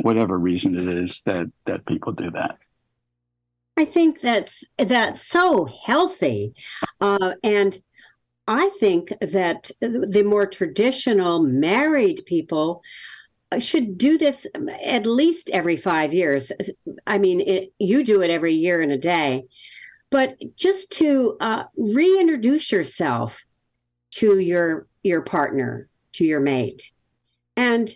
whatever 0.01 0.39
reason 0.39 0.75
it 0.75 0.83
is 0.83 1.23
that 1.27 1.51
that 1.67 1.85
people 1.87 2.13
do 2.13 2.31
that. 2.31 2.59
I 3.77 3.85
think 3.85 4.21
that's 4.21 4.65
that's 4.79 5.27
so 5.27 5.67
healthy, 5.85 6.55
uh, 7.01 7.35
and 7.43 7.79
I 8.47 8.69
think 8.81 9.13
that 9.21 9.71
the 9.81 10.25
more 10.25 10.47
traditional 10.47 11.43
married 11.43 12.23
people 12.27 12.83
should 13.59 13.99
do 13.99 14.19
this 14.19 14.47
at 14.85 15.07
least 15.07 15.51
every 15.51 15.77
five 15.77 16.13
years. 16.13 16.53
I 17.07 17.19
mean, 17.19 17.41
it, 17.41 17.73
you 17.79 18.05
do 18.05 18.23
it 18.23 18.31
every 18.31 18.55
year 18.55 18.81
and 18.83 18.93
a 18.93 18.99
day, 18.99 19.45
but 20.11 20.37
just 20.57 20.91
to 20.93 21.37
uh, 21.41 21.65
reintroduce 21.77 22.71
yourself 22.73 23.43
to 24.13 24.39
your 24.39 24.87
your 25.03 25.23
partner, 25.23 25.89
to 26.15 26.25
your 26.25 26.41
mate, 26.41 26.93
and 27.57 27.91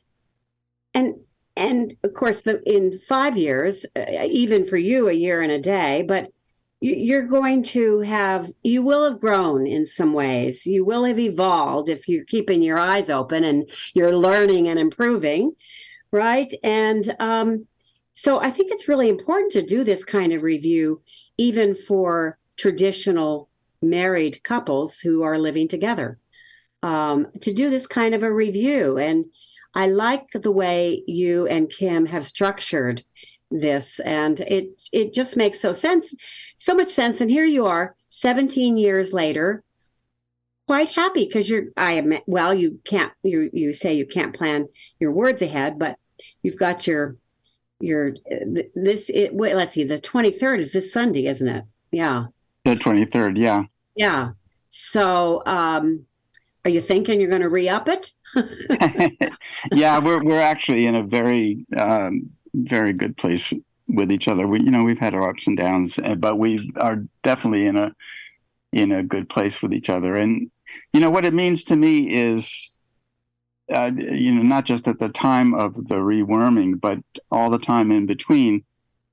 and 0.95 1.17
and 1.57 1.95
of 2.05 2.15
course 2.15 2.43
the 2.43 2.63
in 2.65 2.99
five 2.99 3.37
years 3.37 3.87
uh, 3.97 4.25
even 4.29 4.65
for 4.65 4.77
you 4.77 5.09
a 5.09 5.13
year 5.13 5.41
and 5.41 5.53
a 5.53 5.61
day 5.61 6.03
but 6.03 6.29
you're 6.81 7.27
going 7.27 7.63
to 7.63 8.01
have 8.01 8.51
you 8.63 8.83
will 8.83 9.03
have 9.05 9.19
grown 9.19 9.67
in 9.67 9.87
some 9.87 10.13
ways. 10.13 10.67
You 10.67 10.85
will 10.85 11.05
have 11.05 11.19
evolved 11.19 11.89
if 11.89 12.07
you're 12.07 12.27
keeping 12.27 12.61
your 12.61 12.79
eyes 12.79 13.09
open 13.09 13.45
and 13.45 13.69
you're 13.95 14.15
learning 14.15 14.69
and 14.69 14.79
improving 14.79 15.53
right? 16.13 16.53
And 16.63 17.17
um, 17.19 17.67
so 18.15 18.41
i 18.41 18.51
think 18.51 18.73
it's 18.73 18.89
really 18.89 19.09
important 19.09 19.53
to 19.53 19.63
do 19.63 19.85
this 19.85 20.05
kind 20.05 20.33
of 20.33 20.43
review 20.43 21.03
even 21.39 21.75
for 21.75 22.39
traditional 22.57 23.49
married 23.83 24.43
couples 24.43 24.99
who 24.99 25.23
are 25.23 25.39
living 25.39 25.69
together 25.69 26.19
um, 26.83 27.27
to 27.41 27.53
do 27.53 27.71
this 27.71 27.87
kind 27.87 28.15
of 28.15 28.23
a 28.23 28.33
review. 28.33 28.97
And 28.99 29.27
I 29.77 29.87
like 29.87 30.31
the 30.33 30.51
way 30.51 31.03
you 31.07 31.47
and 31.47 31.71
Kim 31.71 32.07
have 32.07 32.27
structured 32.27 33.05
this 33.49 34.01
and 34.01 34.41
it 34.41 34.71
it 34.93 35.15
just 35.15 35.37
makes 35.37 35.61
so 35.61 35.73
sense 35.73 36.13
so 36.57 36.75
much 36.75 36.91
sense. 36.91 37.21
And 37.21 37.31
here 37.31 37.45
you 37.45 37.67
are 37.67 37.95
17 38.11 38.77
years 38.77 39.13
later 39.13 39.63
quite 40.67 40.91
happy 40.91 41.25
because 41.25 41.49
you're 41.49 41.67
i 41.77 41.93
am 41.93 42.13
well 42.27 42.53
you 42.53 42.81
can't 42.85 43.13
you 43.23 43.49
you 43.53 43.73
say 43.73 43.95
you 43.95 44.05
can't 44.05 44.35
plan 44.35 44.67
your 44.99 45.13
words 45.13 45.41
ahead 45.41 45.79
but 45.79 45.97
you've 46.43 46.59
got 46.59 46.89
your 46.89 47.17
your 47.81 48.15
this 48.75 49.11
it 49.11 49.35
wait, 49.35 49.55
let's 49.55 49.73
see 49.73 49.85
the 49.85 49.99
23rd 49.99 50.59
is 50.59 50.73
this 50.73 50.93
sunday 50.93 51.27
isn't 51.27 51.49
it? 51.49 51.65
Yeah. 51.91 52.27
The 52.65 52.75
23rd 52.75 53.39
yeah. 53.39 53.65
Yeah. 53.95 54.31
So 54.71 55.43
um 55.47 56.07
are 56.65 56.71
you 56.71 56.81
thinking 56.81 57.21
you're 57.21 57.31
going 57.31 57.43
to 57.43 57.49
re-up 57.49 57.89
it 57.89 58.11
yeah, 59.73 59.99
we're 59.99 60.23
we're 60.23 60.41
actually 60.41 60.87
in 60.87 60.95
a 60.95 61.03
very 61.03 61.65
um, 61.77 62.31
very 62.55 62.93
good 62.93 63.17
place 63.17 63.53
with 63.89 64.11
each 64.11 64.29
other. 64.29 64.47
We 64.47 64.61
you 64.61 64.71
know 64.71 64.85
we've 64.85 64.99
had 64.99 65.15
our 65.15 65.29
ups 65.31 65.47
and 65.47 65.57
downs, 65.57 65.99
eh, 65.99 66.15
but 66.15 66.37
we 66.37 66.73
are 66.77 67.05
definitely 67.23 67.67
in 67.67 67.77
a 67.77 67.93
in 68.73 68.93
a 68.93 69.03
good 69.03 69.29
place 69.29 69.63
with 69.63 69.73
each 69.73 69.89
other. 69.89 70.17
And 70.17 70.51
you 70.93 71.01
know 71.01 71.11
what 71.11 71.25
it 71.25 71.35
means 71.35 71.65
to 71.65 71.77
me 71.77 72.13
is 72.13 72.77
uh, 73.73 73.91
you 73.97 74.35
know 74.35 74.43
not 74.43 74.65
just 74.65 74.87
at 74.89 74.99
the 74.99 75.09
time 75.09 75.55
of 75.55 75.75
the 75.89 75.97
reworming, 75.97 76.81
but 76.81 76.99
all 77.31 77.51
the 77.51 77.59
time 77.59 77.91
in 77.91 78.07
between. 78.07 78.65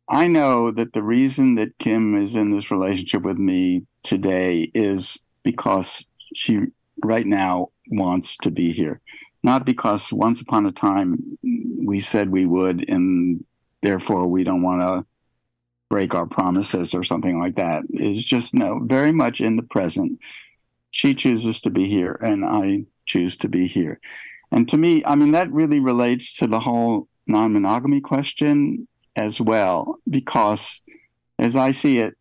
I 0.10 0.28
know 0.28 0.70
that 0.72 0.92
the 0.92 1.02
reason 1.02 1.56
that 1.56 1.78
Kim 1.80 2.18
is 2.18 2.36
in 2.36 2.52
this 2.52 2.70
relationship 2.70 3.22
with 3.22 3.38
me 3.38 3.86
today 4.04 4.70
is 4.74 5.24
because 5.44 6.06
she 6.36 6.60
right 7.04 7.26
now 7.26 7.70
wants 7.88 8.38
to 8.38 8.52
be 8.52 8.72
here. 8.72 9.02
Not 9.44 9.66
because 9.66 10.12
once 10.14 10.42
upon 10.42 10.66
a 10.66 10.72
time 10.72 11.38
we 11.86 12.00
said 12.00 12.30
we 12.30 12.46
would, 12.46 12.90
and 12.90 13.44
therefore 13.82 14.28
we 14.28 14.44
don't 14.44 14.62
want 14.62 14.82
to 14.82 15.06
break 15.90 16.16
our 16.16 16.26
promises 16.26 16.94
or 16.94 17.04
something 17.04 17.40
like 17.40 17.56
that. 17.58 17.84
It's 17.90 18.24
just 18.24 18.54
no, 18.54 18.80
very 18.84 19.12
much 19.12 19.42
in 19.42 19.58
the 19.58 19.64
present. 19.64 20.20
She 20.92 21.14
chooses 21.14 21.62
to 21.62 21.70
be 21.70 21.88
here, 21.88 22.18
and 22.22 22.46
I 22.46 22.86
choose 23.06 23.38
to 23.38 23.50
be 23.50 23.68
here. 23.68 24.00
And 24.52 24.70
to 24.70 24.78
me, 24.78 25.04
I 25.06 25.16
mean, 25.16 25.32
that 25.32 25.52
really 25.52 25.80
relates 25.80 26.34
to 26.36 26.48
the 26.48 26.60
whole 26.60 27.08
non 27.28 27.54
monogamy 27.54 28.02
question 28.02 28.88
as 29.16 29.42
well, 29.42 30.00
because 30.10 30.82
as 31.38 31.56
I 31.56 31.72
see 31.72 32.00
it, 32.00 32.16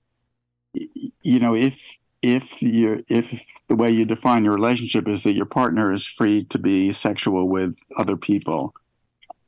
you 0.75 1.39
know, 1.39 1.55
if 1.55 1.99
if 2.23 2.63
you 2.63 3.05
if 3.09 3.45
the 3.69 3.77
way 3.77 3.91
you 3.91 4.05
define 4.05 4.45
your 4.45 4.55
relationship 4.55 5.09
is 5.09 5.25
that 5.25 5.33
your 5.33 5.47
partner 5.47 5.93
is 5.93 6.07
free 6.07 6.45
to 6.45 6.59
be 6.59 6.93
sexual 6.93 7.49
with 7.49 7.77
other 7.97 8.17
people. 8.17 8.73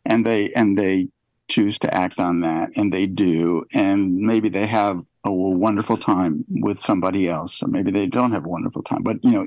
And 0.04 0.26
they 0.26 0.52
and 0.52 0.76
they 0.76 1.08
choose 1.48 1.78
to 1.78 1.94
act 1.94 2.18
on 2.18 2.40
that 2.40 2.70
and 2.76 2.92
they 2.92 3.06
do. 3.06 3.64
And 3.72 4.16
maybe 4.16 4.48
they 4.48 4.66
have 4.66 5.04
a 5.24 5.32
wonderful 5.32 5.96
time 5.96 6.44
with 6.48 6.80
somebody 6.80 7.28
else 7.28 7.62
or 7.62 7.68
maybe 7.68 7.90
they 7.90 8.06
don't 8.06 8.32
have 8.32 8.44
a 8.44 8.48
wonderful 8.48 8.82
time. 8.82 9.02
But 9.02 9.24
you 9.24 9.30
know 9.30 9.46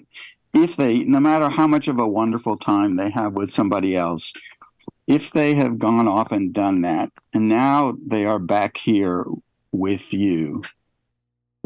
if 0.53 0.75
they 0.75 1.03
no 1.03 1.19
matter 1.19 1.49
how 1.49 1.67
much 1.67 1.87
of 1.87 1.99
a 1.99 2.07
wonderful 2.07 2.57
time 2.57 2.95
they 2.95 3.09
have 3.09 3.33
with 3.33 3.51
somebody 3.51 3.95
else 3.95 4.33
if 5.05 5.31
they 5.31 5.53
have 5.53 5.77
gone 5.77 6.07
off 6.07 6.31
and 6.31 6.53
done 6.53 6.81
that 6.81 7.11
and 7.33 7.49
now 7.49 7.95
they 8.05 8.25
are 8.25 8.39
back 8.39 8.77
here 8.77 9.25
with 9.71 10.13
you 10.13 10.63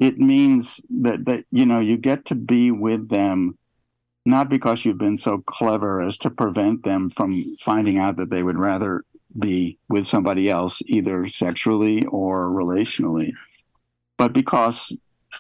it 0.02 0.18
means 0.18 0.82
that 0.90 1.24
that 1.26 1.46
you 1.52 1.66
know 1.66 1.80
you 1.80 1.96
get 1.96 2.26
to 2.26 2.36
be 2.36 2.72
with 2.72 3.08
them 3.08 3.58
not 4.26 4.50
because 4.50 4.84
you've 4.84 4.98
been 4.98 5.18
so 5.18 5.40
clever 5.40 6.02
as 6.02 6.18
to 6.18 6.30
prevent 6.30 6.84
them 6.84 7.10
from 7.10 7.42
finding 7.62 7.98
out 7.98 8.18
that 8.18 8.30
they 8.30 8.44
would 8.44 8.60
rather 8.60 9.04
be 9.40 9.78
with 9.88 10.06
somebody 10.06 10.50
else 10.50 10.82
either 10.88 11.26
sexually 11.28 12.06
or 12.08 12.50
relationally 12.50 13.32
but 14.18 14.34
because 14.34 14.96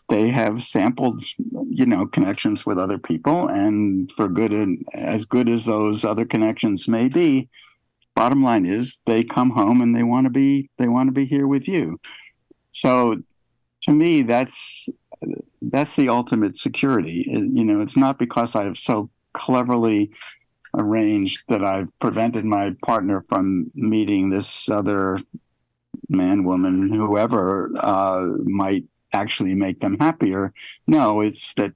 they 0.09 0.29
have 0.29 0.63
sampled, 0.63 1.21
you 1.69 1.85
know, 1.85 2.05
connections 2.05 2.65
with 2.65 2.77
other 2.77 2.97
people, 2.97 3.47
and 3.47 4.11
for 4.13 4.27
good 4.27 4.53
and 4.53 4.85
as 4.93 5.25
good 5.25 5.49
as 5.49 5.65
those 5.65 6.05
other 6.05 6.25
connections 6.25 6.87
may 6.87 7.07
be, 7.07 7.49
bottom 8.15 8.43
line 8.43 8.65
is 8.65 9.01
they 9.05 9.23
come 9.23 9.49
home 9.49 9.81
and 9.81 9.95
they 9.95 10.03
want 10.03 10.25
to 10.25 10.29
be 10.29 10.69
they 10.77 10.87
want 10.87 11.07
to 11.07 11.13
be 11.13 11.25
here 11.25 11.47
with 11.47 11.67
you. 11.67 11.99
So, 12.71 13.21
to 13.81 13.91
me, 13.91 14.21
that's 14.21 14.89
that's 15.61 15.95
the 15.95 16.09
ultimate 16.09 16.57
security. 16.57 17.25
You 17.27 17.63
know, 17.63 17.81
it's 17.81 17.97
not 17.97 18.17
because 18.17 18.55
I 18.55 18.63
have 18.63 18.77
so 18.77 19.09
cleverly 19.33 20.11
arranged 20.77 21.43
that 21.49 21.63
I've 21.63 21.87
prevented 21.99 22.45
my 22.45 22.75
partner 22.85 23.25
from 23.29 23.67
meeting 23.75 24.29
this 24.29 24.69
other 24.69 25.19
man, 26.09 26.43
woman, 26.43 26.91
whoever 26.91 27.71
uh, 27.79 28.27
might 28.43 28.85
actually 29.13 29.55
make 29.55 29.79
them 29.79 29.97
happier. 29.99 30.53
No, 30.87 31.21
it's 31.21 31.53
that 31.53 31.73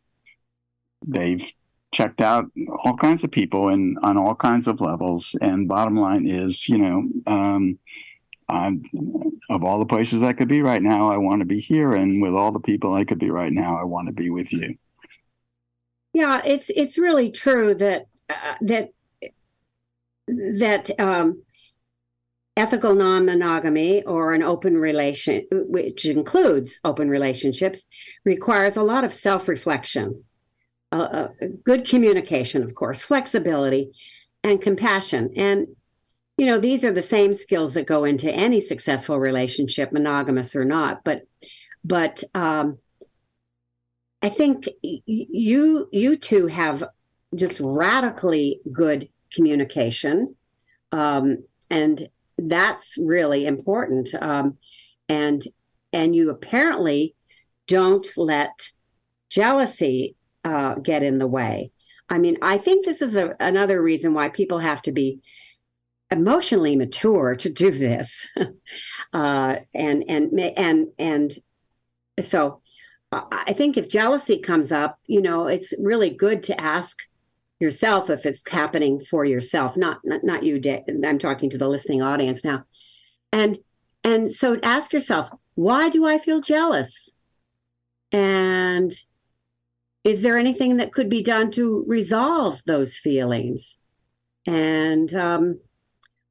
they've 1.05 1.51
checked 1.91 2.21
out 2.21 2.45
all 2.83 2.95
kinds 2.97 3.24
of 3.24 3.31
people 3.31 3.69
and 3.69 3.97
on 4.01 4.17
all 4.17 4.35
kinds 4.35 4.67
of 4.67 4.81
levels. 4.81 5.35
And 5.41 5.67
bottom 5.67 5.95
line 5.95 6.27
is, 6.27 6.67
you 6.67 6.77
know, 6.77 7.07
um, 7.27 7.77
I'm, 8.47 8.83
of 9.49 9.63
all 9.63 9.79
the 9.79 9.85
places 9.85 10.21
I 10.21 10.33
could 10.33 10.47
be 10.47 10.61
right 10.61 10.81
now, 10.81 11.09
I 11.09 11.17
want 11.17 11.41
to 11.41 11.45
be 11.45 11.59
here, 11.59 11.93
and 11.93 12.21
with 12.21 12.33
all 12.33 12.51
the 12.51 12.59
people 12.59 12.93
I 12.93 13.03
could 13.03 13.19
be 13.19 13.29
right 13.29 13.51
now, 13.51 13.77
I 13.77 13.83
want 13.83 14.07
to 14.07 14.13
be 14.13 14.29
with 14.29 14.53
you. 14.53 14.75
Yeah, 16.13 16.41
it's 16.45 16.69
it's 16.69 16.97
really 16.97 17.31
true 17.31 17.73
that 17.75 18.05
uh, 18.29 18.53
that 18.61 18.89
that 20.27 20.99
um, 20.99 21.43
ethical 22.57 22.95
non-monogamy 22.95 24.03
or 24.03 24.33
an 24.33 24.41
open 24.41 24.77
relation 24.77 25.45
which 25.51 26.05
includes 26.05 26.79
open 26.83 27.09
relationships 27.09 27.87
requires 28.23 28.77
a 28.77 28.83
lot 28.83 29.03
of 29.03 29.13
self-reflection 29.13 30.23
uh, 30.91 30.95
uh, 30.95 31.27
good 31.63 31.87
communication 31.87 32.63
of 32.63 32.73
course 32.73 33.01
flexibility 33.01 33.91
and 34.43 34.61
compassion 34.61 35.31
and 35.35 35.67
you 36.37 36.45
know 36.45 36.59
these 36.59 36.83
are 36.83 36.91
the 36.91 37.01
same 37.01 37.33
skills 37.33 37.73
that 37.73 37.87
go 37.87 38.03
into 38.03 38.31
any 38.31 38.59
successful 38.59 39.19
relationship 39.19 39.91
monogamous 39.91 40.55
or 40.55 40.65
not 40.65 41.03
but 41.03 41.21
but 41.83 42.23
um, 42.33 42.77
i 44.21 44.29
think 44.29 44.67
you 44.81 45.87
you 45.91 46.15
two 46.15 46.47
have 46.47 46.83
just 47.35 47.59
radically 47.59 48.59
good 48.71 49.09
communication 49.33 50.35
um, 50.91 51.43
and 51.69 52.07
that's 52.37 52.97
really 52.97 53.45
important. 53.45 54.09
Um, 54.19 54.57
and 55.07 55.43
and 55.93 56.15
you 56.15 56.29
apparently 56.29 57.15
don't 57.67 58.05
let 58.17 58.69
jealousy 59.29 60.15
uh, 60.43 60.75
get 60.75 61.03
in 61.03 61.17
the 61.19 61.27
way. 61.27 61.71
I 62.09 62.19
mean, 62.19 62.37
I 62.41 62.57
think 62.57 62.85
this 62.85 63.01
is 63.01 63.15
a, 63.15 63.35
another 63.39 63.81
reason 63.81 64.13
why 64.13 64.29
people 64.29 64.59
have 64.59 64.81
to 64.83 64.91
be 64.91 65.19
emotionally 66.12 66.75
mature 66.75 67.35
to 67.35 67.50
do 67.50 67.71
this, 67.71 68.27
uh, 69.13 69.55
and 69.74 70.03
and 70.07 70.39
and 70.39 70.88
and 70.97 71.33
so 72.21 72.62
I 73.12 73.53
think 73.53 73.77
if 73.77 73.89
jealousy 73.89 74.39
comes 74.39 74.71
up, 74.71 75.00
you 75.07 75.21
know, 75.21 75.47
it's 75.47 75.74
really 75.79 76.09
good 76.09 76.43
to 76.43 76.59
ask 76.59 77.00
yourself 77.59 78.09
if 78.09 78.25
it's 78.25 78.47
happening 78.50 79.00
for 79.00 79.24
yourself 79.24 79.77
not 79.77 80.00
not, 80.03 80.25
not 80.25 80.43
you 80.43 80.62
i'm 81.05 81.17
talking 81.17 81.50
to 81.50 81.57
the 81.57 81.67
listening 81.67 82.01
audience 82.01 82.43
now. 82.43 82.65
And 83.31 83.57
and 84.03 84.31
so 84.31 84.59
ask 84.62 84.91
yourself 84.91 85.29
why 85.55 85.89
do 85.89 86.05
i 86.05 86.17
feel 86.17 86.41
jealous? 86.41 87.09
And 88.12 88.93
is 90.03 90.21
there 90.21 90.38
anything 90.38 90.77
that 90.77 90.93
could 90.93 91.09
be 91.09 91.24
done 91.24 91.50
to 91.51 91.83
resolve 91.88 92.62
those 92.65 92.97
feelings? 92.97 93.77
And 94.45 95.13
um, 95.15 95.59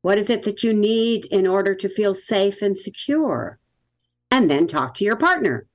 what 0.04 0.18
is 0.18 0.28
it 0.28 0.42
that 0.42 0.62
you 0.62 0.75
need 0.75 1.25
in 1.32 1.46
order 1.46 1.75
to 1.75 1.88
feel 1.88 2.14
safe 2.14 2.61
and 2.61 2.76
secure? 2.76 3.58
And 4.30 4.50
then 4.50 4.66
talk 4.66 4.92
to 4.96 5.04
your 5.04 5.16
partner. 5.16 5.66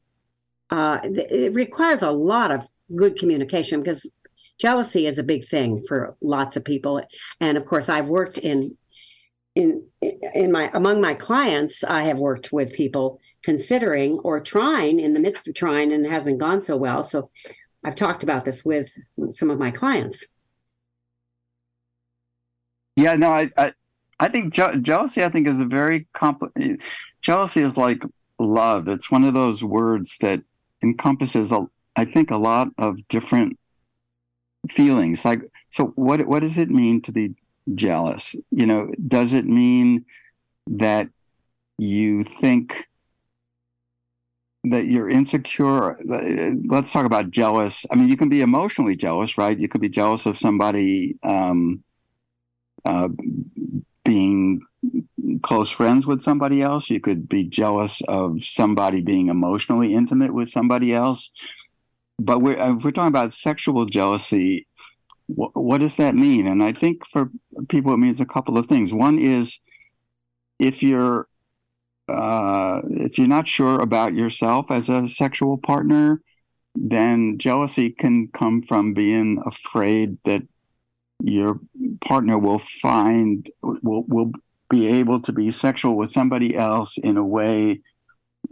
Uh, 0.70 1.00
it 1.04 1.56
requires 1.56 2.04
a 2.04 2.12
lot 2.12 2.52
of 2.52 2.68
good 2.96 3.18
communication 3.18 3.82
because 3.82 4.08
jealousy 4.60 5.08
is 5.08 5.18
a 5.18 5.24
big 5.24 5.48
thing 5.48 5.84
for 5.88 6.16
lots 6.22 6.56
of 6.56 6.64
people. 6.64 7.02
And 7.40 7.58
of 7.58 7.66
course 7.66 7.90
i've 7.90 8.06
worked 8.06 8.38
in 8.38 8.78
in 9.56 9.88
in 10.02 10.52
my 10.52 10.70
among 10.76 11.02
my 11.02 11.16
clients 11.16 11.84
i 11.84 12.04
have 12.04 12.20
worked 12.20 12.54
with 12.54 12.72
people 12.72 13.20
considering 13.42 14.20
or 14.20 14.40
trying 14.40 15.00
in 15.00 15.16
the 15.16 15.20
midst 15.20 15.48
of 15.48 15.56
trying 15.56 15.92
and 15.92 16.06
it 16.06 16.12
hasn't 16.12 16.38
gone 16.38 16.62
so 16.62 16.78
well. 16.78 17.02
So 17.02 17.32
i've 17.84 17.96
talked 17.96 18.22
about 18.22 18.46
this 18.46 18.64
with 18.64 18.96
some 19.32 19.50
of 19.50 19.58
my 19.58 19.72
clients. 19.72 20.24
Yeah 22.96 23.16
no 23.16 23.32
i 23.32 23.50
i, 23.58 23.74
I 24.20 24.28
think 24.28 24.54
je- 24.54 24.80
jealousy 24.82 25.24
i 25.24 25.30
think 25.30 25.48
is 25.48 25.60
a 25.60 25.66
very 25.66 26.08
complex 26.14 26.54
jealousy 27.22 27.62
is 27.62 27.78
like 27.78 28.04
love. 28.40 28.88
It's 28.88 29.12
one 29.12 29.24
of 29.24 29.34
those 29.34 29.64
words 29.64 30.18
that 30.22 30.42
encompasses 30.82 31.52
a, 31.52 31.68
i 31.96 32.06
think 32.06 32.32
a 32.32 32.38
lot 32.38 32.70
of 32.78 33.06
different 33.10 33.60
feelings. 34.70 35.26
Like 35.26 35.42
so 35.70 35.88
what 35.96 36.26
what 36.28 36.42
does 36.42 36.58
it 36.58 36.70
mean 36.70 37.02
to 37.02 37.12
be 37.12 37.36
jealous? 37.76 38.36
You 38.52 38.66
know 38.66 38.92
does 39.08 39.34
it 39.34 39.46
mean 39.46 40.06
that 40.68 41.10
you 41.78 42.24
think 42.24 42.88
that 44.66 44.88
you're 44.88 45.10
insecure? 45.10 45.98
Let's 46.68 46.92
talk 46.92 47.06
about 47.06 47.32
jealous. 47.32 47.86
I 47.92 47.96
mean 47.96 48.08
you 48.08 48.18
can 48.18 48.30
be 48.30 48.42
emotionally 48.42 48.96
jealous 48.96 49.38
right? 49.38 49.60
You 49.60 49.68
could 49.68 49.82
be 49.82 49.90
jealous 49.90 50.26
of 50.26 50.38
somebody 50.38 51.18
um, 51.24 51.84
uh, 52.86 53.10
being 54.10 54.62
close 55.44 55.70
friends 55.70 56.08
with 56.08 56.22
somebody 56.22 56.62
else 56.62 56.90
you 56.90 57.00
could 57.00 57.30
be 57.30 57.44
jealous 57.44 58.02
of 58.08 58.44
somebody 58.44 59.02
being 59.02 59.28
emotionally 59.28 59.94
intimate 59.94 60.34
with 60.34 60.50
somebody 60.50 60.94
else 60.94 61.32
but 62.20 62.40
we're, 62.40 62.58
if 62.58 62.84
we're 62.84 62.92
talking 62.92 63.08
about 63.08 63.34
sexual 63.34 63.86
jealousy, 63.86 64.68
wh- 65.28 65.56
what 65.56 65.80
does 65.80 65.96
that 65.96 66.16
mean? 66.16 66.46
And 66.48 66.62
I 66.62 66.74
think 66.74 67.08
for 67.08 67.32
people, 67.70 67.94
it 67.94 67.98
means 67.98 68.20
a 68.20 68.26
couple 68.26 68.58
of 68.58 68.68
things. 68.68 68.94
One 68.94 69.18
is 69.18 69.60
if 70.60 70.84
you're 70.84 71.28
uh, 72.10 72.82
if 72.90 73.18
you're 73.18 73.28
not 73.28 73.48
sure 73.48 73.80
about 73.80 74.16
yourself 74.16 74.72
as 74.72 74.90
a 74.90 75.08
sexual 75.08 75.58
partner, 75.58 76.22
then 76.76 77.38
jealousy 77.38 77.92
can 77.92 78.28
come 78.34 78.64
from 78.64 78.94
being 78.94 79.42
afraid 79.46 80.18
that 80.26 80.42
your 81.22 81.60
partner 82.06 82.38
will 82.38 82.60
find 82.60 83.50
will 83.62 84.04
will 84.08 84.32
be 84.70 84.88
able 84.88 85.20
to 85.22 85.34
be 85.34 85.52
sexual 85.52 85.98
with 85.98 86.12
somebody 86.12 86.56
else 86.56 86.98
in 86.98 87.18
a 87.18 87.26
way 87.26 87.82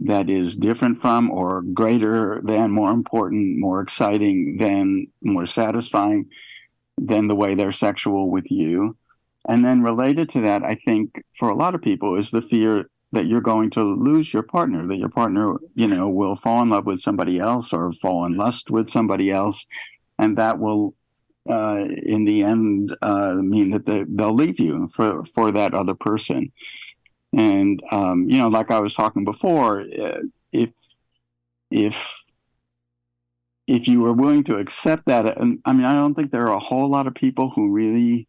that 0.00 0.28
is 0.30 0.56
different 0.56 1.00
from 1.00 1.30
or 1.30 1.62
greater 1.62 2.40
than, 2.44 2.70
more 2.70 2.90
important, 2.90 3.58
more 3.58 3.80
exciting 3.80 4.56
than, 4.58 5.06
more 5.22 5.46
satisfying 5.46 6.26
than 6.96 7.28
the 7.28 7.34
way 7.34 7.54
they're 7.54 7.72
sexual 7.72 8.30
with 8.30 8.50
you. 8.50 8.96
And 9.48 9.64
then 9.64 9.82
related 9.82 10.28
to 10.30 10.40
that, 10.42 10.62
I 10.62 10.74
think 10.74 11.22
for 11.36 11.48
a 11.48 11.54
lot 11.54 11.74
of 11.74 11.82
people 11.82 12.16
is 12.16 12.30
the 12.30 12.42
fear 12.42 12.90
that 13.12 13.26
you're 13.26 13.40
going 13.40 13.70
to 13.70 13.82
lose 13.82 14.32
your 14.32 14.42
partner, 14.42 14.86
that 14.86 14.96
your 14.98 15.08
partner, 15.08 15.56
you 15.74 15.88
know, 15.88 16.08
will 16.08 16.36
fall 16.36 16.62
in 16.62 16.68
love 16.68 16.84
with 16.84 17.00
somebody 17.00 17.38
else 17.38 17.72
or 17.72 17.92
fall 17.92 18.26
in 18.26 18.36
lust 18.36 18.70
with 18.70 18.90
somebody 18.90 19.30
else. 19.30 19.64
And 20.18 20.36
that 20.36 20.58
will, 20.58 20.94
uh, 21.48 21.84
in 22.02 22.24
the 22.24 22.42
end, 22.42 22.96
uh, 23.02 23.34
mean 23.34 23.70
that 23.70 23.86
they, 23.86 24.04
they'll 24.08 24.34
leave 24.34 24.60
you 24.60 24.88
for, 24.88 25.24
for 25.24 25.50
that 25.52 25.74
other 25.74 25.94
person. 25.94 26.52
And 27.36 27.82
um, 27.90 28.28
you 28.28 28.38
know, 28.38 28.48
like 28.48 28.70
I 28.70 28.80
was 28.80 28.94
talking 28.94 29.24
before, 29.24 29.82
uh, 29.82 30.20
if 30.52 30.70
if 31.70 32.22
if 33.66 33.86
you 33.86 34.00
were 34.00 34.14
willing 34.14 34.44
to 34.44 34.56
accept 34.56 35.04
that, 35.06 35.38
and 35.38 35.58
I 35.64 35.74
mean, 35.74 35.84
I 35.84 35.92
don't 35.92 36.14
think 36.14 36.30
there 36.30 36.46
are 36.46 36.56
a 36.56 36.58
whole 36.58 36.88
lot 36.88 37.06
of 37.06 37.14
people 37.14 37.50
who 37.50 37.70
really 37.70 38.26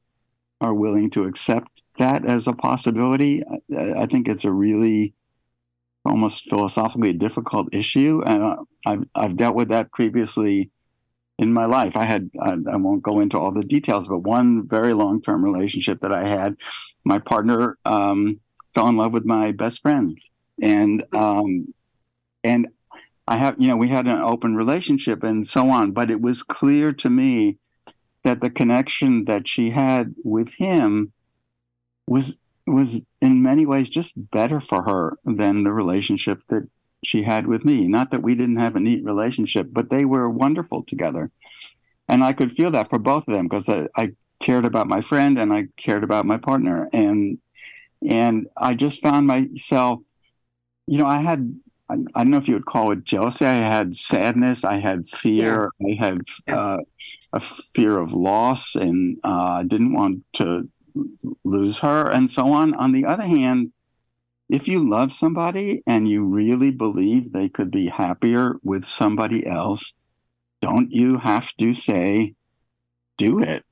are 0.59 0.73
willing 0.73 1.09
to 1.11 1.23
accept 1.23 1.83
that 1.97 2.25
as 2.25 2.45
a 2.45 2.53
possibility. 2.53 3.41
I, 3.73 3.93
I 4.01 4.05
think 4.05 4.27
it's 4.27 4.43
a 4.43 4.51
really 4.51 5.13
almost 6.03 6.49
philosophically 6.49 7.13
difficult 7.13 7.73
issue. 7.73 8.21
Uh, 8.25 8.57
I've 8.85 9.05
I've 9.15 9.37
dealt 9.37 9.55
with 9.55 9.69
that 9.69 9.91
previously 9.93 10.71
in 11.39 11.53
my 11.53 11.65
life. 11.65 11.95
I 11.95 12.03
had 12.03 12.29
I, 12.41 12.57
I 12.71 12.75
won't 12.75 13.01
go 13.01 13.21
into 13.21 13.39
all 13.39 13.51
the 13.51 13.63
details, 13.63 14.07
but 14.07 14.19
one 14.19 14.67
very 14.67 14.93
long 14.93 15.21
term 15.21 15.43
relationship 15.43 16.01
that 16.01 16.11
I 16.11 16.27
had, 16.27 16.57
my 17.05 17.17
partner 17.17 17.77
um, 17.85 18.39
fell 18.75 18.89
in 18.89 18.97
love 18.97 19.13
with 19.13 19.25
my 19.25 19.51
best 19.53 19.81
friend, 19.81 20.19
and 20.61 21.03
um, 21.13 21.73
and 22.43 22.67
I 23.27 23.37
have 23.37 23.55
you 23.57 23.69
know 23.69 23.77
we 23.77 23.87
had 23.87 24.05
an 24.05 24.21
open 24.21 24.55
relationship 24.55 25.23
and 25.23 25.47
so 25.47 25.69
on, 25.69 25.93
but 25.93 26.11
it 26.11 26.21
was 26.21 26.43
clear 26.43 26.91
to 26.93 27.09
me 27.09 27.57
that 28.23 28.41
the 28.41 28.49
connection 28.49 29.23
that 29.25 29.47
she 29.47 29.69
had 29.69 30.13
with 30.25 30.53
him 30.55 31.13
was 32.05 32.37
was 32.67 33.01
in 33.21 33.41
many 33.41 33.65
ways 33.65 33.89
just 33.89 34.13
better 34.29 34.59
for 34.59 34.83
her 34.83 35.17
than 35.23 35.63
the 35.63 35.71
relationship 35.71 36.41
that 36.49 36.67
she 37.03 37.23
had 37.23 37.47
with 37.47 37.65
me. 37.65 37.87
Not 37.87 38.11
that 38.11 38.21
we 38.21 38.35
didn't 38.35 38.57
have 38.57 38.75
a 38.75 38.79
neat 38.79 39.03
relationship, 39.03 39.67
but 39.71 39.89
they 39.89 40.05
were 40.05 40.29
wonderful 40.29 40.83
together. 40.83 41.31
And 42.07 42.23
I 42.23 42.33
could 42.33 42.51
feel 42.51 42.71
that 42.71 42.89
for 42.89 42.99
both 42.99 43.27
of 43.27 43.33
them 43.33 43.47
because 43.47 43.69
I, 43.69 43.87
I 43.95 44.11
cared 44.39 44.65
about 44.65 44.87
my 44.87 45.01
friend 45.01 45.37
and 45.37 45.53
I 45.53 45.67
cared 45.77 46.03
about 46.03 46.25
my 46.25 46.37
partner. 46.37 46.89
And 46.91 47.37
and 48.07 48.47
I 48.55 48.75
just 48.75 49.01
found 49.01 49.27
myself, 49.27 49.99
you 50.87 50.97
know, 50.97 51.05
I 51.05 51.19
had 51.21 51.59
I, 51.89 51.95
I 52.15 52.23
don't 52.23 52.31
know 52.31 52.37
if 52.37 52.47
you 52.47 52.53
would 52.53 52.65
call 52.65 52.91
it 52.91 53.03
jealousy. 53.03 53.45
I 53.45 53.55
had 53.55 53.95
sadness. 53.95 54.63
I 54.63 54.75
had 54.77 55.07
fear. 55.07 55.69
Yes. 55.79 55.99
I 55.99 56.05
had 56.05 56.21
yes. 56.47 56.57
uh, 56.57 56.77
a 57.33 57.39
fear 57.39 57.97
of 57.97 58.13
loss, 58.13 58.75
and 58.75 59.17
uh, 59.23 59.63
didn't 59.63 59.93
want 59.93 60.23
to 60.33 60.69
lose 61.43 61.79
her, 61.79 62.09
and 62.09 62.29
so 62.29 62.51
on. 62.51 62.73
On 62.75 62.91
the 62.91 63.05
other 63.05 63.25
hand, 63.25 63.71
if 64.49 64.67
you 64.67 64.87
love 64.87 65.11
somebody 65.11 65.83
and 65.85 66.09
you 66.09 66.25
really 66.25 66.71
believe 66.71 67.31
they 67.31 67.49
could 67.49 67.69
be 67.69 67.87
happier 67.87 68.55
with 68.63 68.83
somebody 68.83 69.45
else, 69.45 69.93
don't 70.61 70.91
you 70.91 71.19
have 71.19 71.53
to 71.57 71.73
say, 71.73 72.33
do 73.17 73.39
it? 73.39 73.63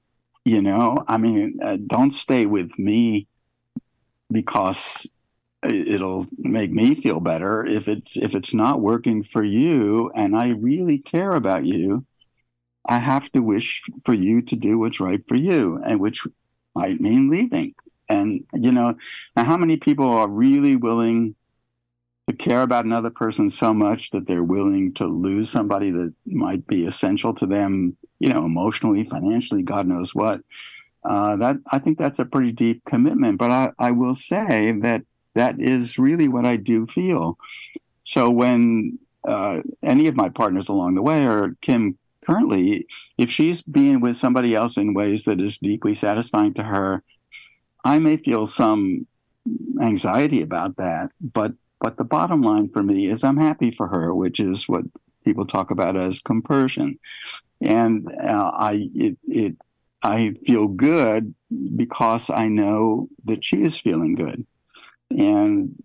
You 0.46 0.62
know, 0.62 1.04
I 1.08 1.18
mean, 1.18 1.60
uh, 1.64 1.78
don't 1.86 2.12
stay 2.12 2.46
with 2.46 2.78
me 2.78 3.28
because 4.32 5.10
it'll 5.64 6.26
make 6.38 6.72
me 6.72 6.96
feel 6.96 7.20
better 7.20 7.66
if 7.66 7.88
it's 7.88 8.16
if 8.18 8.36
it's 8.36 8.54
not 8.54 8.80
working 8.80 9.24
for 9.24 9.44
you 9.44 10.12
and 10.14 10.36
i 10.36 10.50
really 10.50 11.00
care 11.00 11.32
about 11.32 11.66
you 11.66 12.06
i 12.88 13.00
have 13.00 13.30
to 13.32 13.40
wish 13.40 13.82
for 14.06 14.14
you 14.14 14.40
to 14.40 14.56
do 14.56 14.78
what's 14.78 15.00
right 15.00 15.22
for 15.28 15.36
you 15.36 15.82
and 15.84 16.00
which 16.00 16.22
might 16.76 17.02
mean 17.02 17.28
leaving 17.28 17.74
and 18.10 18.44
you 18.54 18.72
know 18.72 18.96
now 19.36 19.44
how 19.44 19.58
many 19.58 19.78
people 19.78 20.10
are 20.10 20.28
really 20.28 20.76
willing 20.76 21.36
to 22.28 22.36
care 22.36 22.62
about 22.62 22.86
another 22.86 23.10
person 23.10 23.50
so 23.50 23.74
much 23.74 24.12
that 24.12 24.28
they're 24.28 24.44
willing 24.44 24.94
to 24.94 25.08
lose 25.08 25.50
somebody 25.50 25.92
that 25.92 26.14
might 26.26 26.68
be 26.68 26.86
essential 26.86 27.34
to 27.34 27.46
them 27.46 27.96
you 28.20 28.30
know 28.30 28.46
emotionally 28.46 29.04
financially 29.04 29.62
god 29.64 29.88
knows 29.88 30.14
what 30.14 30.42
uh, 31.04 31.36
that 31.38 31.58
i 31.72 31.80
think 31.80 31.98
that's 31.98 32.20
a 32.20 32.26
pretty 32.26 32.52
deep 32.52 32.84
commitment 32.86 33.38
but 33.38 33.52
i, 33.52 33.72
I 33.80 33.92
will 33.92 34.16
say 34.16 34.74
that 34.82 35.04
that 35.38 35.60
is 35.60 35.98
really 35.98 36.28
what 36.28 36.46
I 36.46 36.58
do 36.58 36.86
feel. 36.86 37.38
So 38.04 38.30
when 38.30 39.00
uh, 39.26 39.62
any 39.84 40.08
of 40.08 40.16
my 40.16 40.30
partners 40.30 40.68
along 40.68 40.96
the 40.96 41.02
way, 41.02 41.26
or 41.26 41.56
Kim 41.62 41.98
currently, 42.26 42.88
if 43.18 43.30
she's 43.30 43.62
being 43.62 44.02
with 44.02 44.18
somebody 44.18 44.56
else 44.56 44.78
in 44.78 44.94
ways 44.94 45.24
that 45.26 45.40
is 45.40 45.58
deeply 45.58 45.94
satisfying 45.94 46.54
to 46.56 46.64
her, 46.64 47.04
I 47.88 48.00
may 48.00 48.18
feel 48.18 48.46
some 48.46 49.08
anxiety 49.82 50.42
about 50.42 50.78
that. 50.78 51.12
But 51.22 51.54
but 51.80 51.98
the 51.98 52.04
bottom 52.04 52.42
line 52.42 52.70
for 52.70 52.84
me 52.84 53.08
is 53.08 53.24
I'm 53.24 53.38
happy 53.38 53.72
for 53.72 53.88
her, 53.88 54.14
which 54.14 54.40
is 54.40 54.68
what 54.68 54.86
people 55.24 55.46
talk 55.46 55.72
about 55.72 55.96
as 55.96 56.20
compersion, 56.20 57.00
and 57.62 58.08
uh, 58.24 58.52
I 58.54 58.90
it, 58.94 59.18
it 59.24 59.56
I 60.04 60.34
feel 60.46 60.68
good 60.68 61.34
because 61.76 62.30
I 62.30 62.48
know 62.48 63.08
that 63.26 63.44
she 63.44 63.64
is 63.64 63.80
feeling 63.80 64.16
good 64.16 64.46
and 65.12 65.76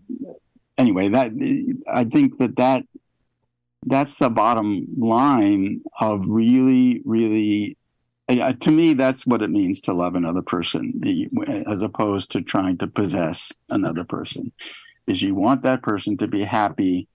anyway 0.78 1.08
that 1.08 1.32
i 1.92 2.04
think 2.04 2.38
that 2.38 2.56
that 2.56 2.84
that's 3.86 4.18
the 4.18 4.28
bottom 4.28 4.86
line 4.96 5.80
of 6.00 6.22
really 6.26 7.02
really 7.04 7.76
uh, 8.40 8.52
to 8.60 8.70
me 8.70 8.94
that's 8.94 9.26
what 9.26 9.42
it 9.42 9.50
means 9.50 9.80
to 9.82 9.92
love 9.92 10.14
another 10.14 10.42
person 10.42 11.00
as 11.66 11.82
opposed 11.82 12.30
to 12.32 12.42
trying 12.42 12.78
to 12.78 12.86
possess 12.86 13.52
another 13.70 14.04
person 14.04 14.52
is 15.06 15.22
you 15.22 15.34
want 15.34 15.62
that 15.62 15.82
person 15.82 16.16
to 16.16 16.28
be 16.28 16.42
happy. 16.42 17.08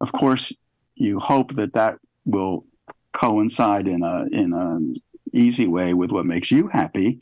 Of 0.00 0.12
course 0.12 0.52
you 0.94 1.18
hope 1.20 1.54
that 1.54 1.74
that 1.74 1.98
will 2.24 2.64
coincide 3.12 3.88
in 3.88 4.02
a 4.02 4.26
in 4.32 4.52
a 4.52 5.36
easy 5.36 5.66
way 5.66 5.94
with 5.94 6.10
what 6.10 6.26
makes 6.26 6.50
you 6.50 6.68
happy 6.68 7.20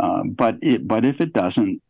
uh, 0.00 0.22
but 0.24 0.56
it 0.62 0.86
but 0.86 1.04
if 1.04 1.20
it 1.20 1.32
doesn't 1.32 1.80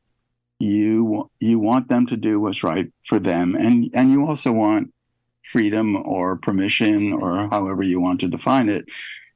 you 0.58 1.30
you 1.40 1.58
want 1.58 1.88
them 1.88 2.06
to 2.06 2.16
do 2.16 2.38
what's 2.38 2.62
right 2.62 2.92
for 3.04 3.18
them 3.18 3.54
and 3.54 3.90
and 3.94 4.10
you 4.10 4.26
also 4.26 4.52
want 4.52 4.92
freedom 5.42 5.96
or 5.96 6.36
permission 6.36 7.12
or 7.12 7.48
however 7.48 7.82
you 7.82 8.00
want 8.00 8.20
to 8.20 8.28
define 8.28 8.68
it 8.68 8.84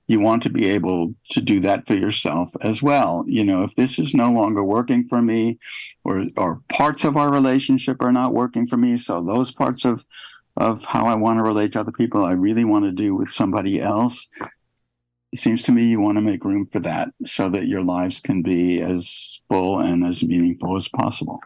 you 0.08 0.20
want 0.20 0.42
to 0.44 0.50
be 0.50 0.68
able 0.70 1.14
to 1.30 1.40
do 1.40 1.60
that 1.60 1.86
for 1.86 1.94
yourself 1.94 2.50
as 2.60 2.82
well. 2.82 3.24
You 3.26 3.44
know 3.44 3.62
if 3.64 3.74
this 3.74 3.98
is 3.98 4.14
no 4.14 4.30
longer 4.30 4.62
working 4.62 5.06
for 5.08 5.20
me 5.20 5.58
or 6.04 6.24
or 6.36 6.60
parts 6.68 7.04
of 7.04 7.16
our 7.16 7.30
relationship 7.30 7.98
are 8.00 8.12
not 8.12 8.34
working 8.34 8.66
for 8.66 8.76
me 8.76 8.96
so 8.98 9.22
those 9.22 9.50
parts 9.50 9.84
of 9.84 10.04
of 10.56 10.84
how 10.84 11.06
I 11.06 11.14
want 11.14 11.38
to 11.38 11.42
relate 11.42 11.72
to 11.72 11.80
other 11.80 11.92
people 11.92 12.24
I 12.24 12.32
really 12.32 12.64
want 12.64 12.84
to 12.84 12.92
do 12.92 13.14
with 13.14 13.30
somebody 13.30 13.80
else 13.80 14.28
it 15.32 15.38
seems 15.40 15.62
to 15.64 15.72
me 15.72 15.84
you 15.84 16.00
want 16.00 16.16
to 16.16 16.22
make 16.22 16.44
room 16.44 16.66
for 16.66 16.80
that 16.80 17.08
so 17.24 17.48
that 17.50 17.66
your 17.66 17.82
lives 17.82 18.20
can 18.20 18.42
be 18.42 18.80
as 18.80 19.40
full 19.48 19.80
and 19.80 20.04
as 20.04 20.22
meaningful 20.22 20.76
as 20.76 20.88
possible. 20.88 21.40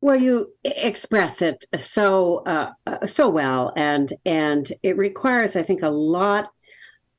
Well 0.00 0.16
you 0.16 0.52
express 0.64 1.40
it 1.40 1.64
so 1.78 2.42
uh, 2.44 2.72
uh, 2.86 3.06
so 3.06 3.30
well 3.30 3.72
and 3.76 4.12
and 4.26 4.70
it 4.82 4.98
requires 4.98 5.56
i 5.56 5.62
think 5.62 5.80
a 5.80 5.88
lot 5.88 6.50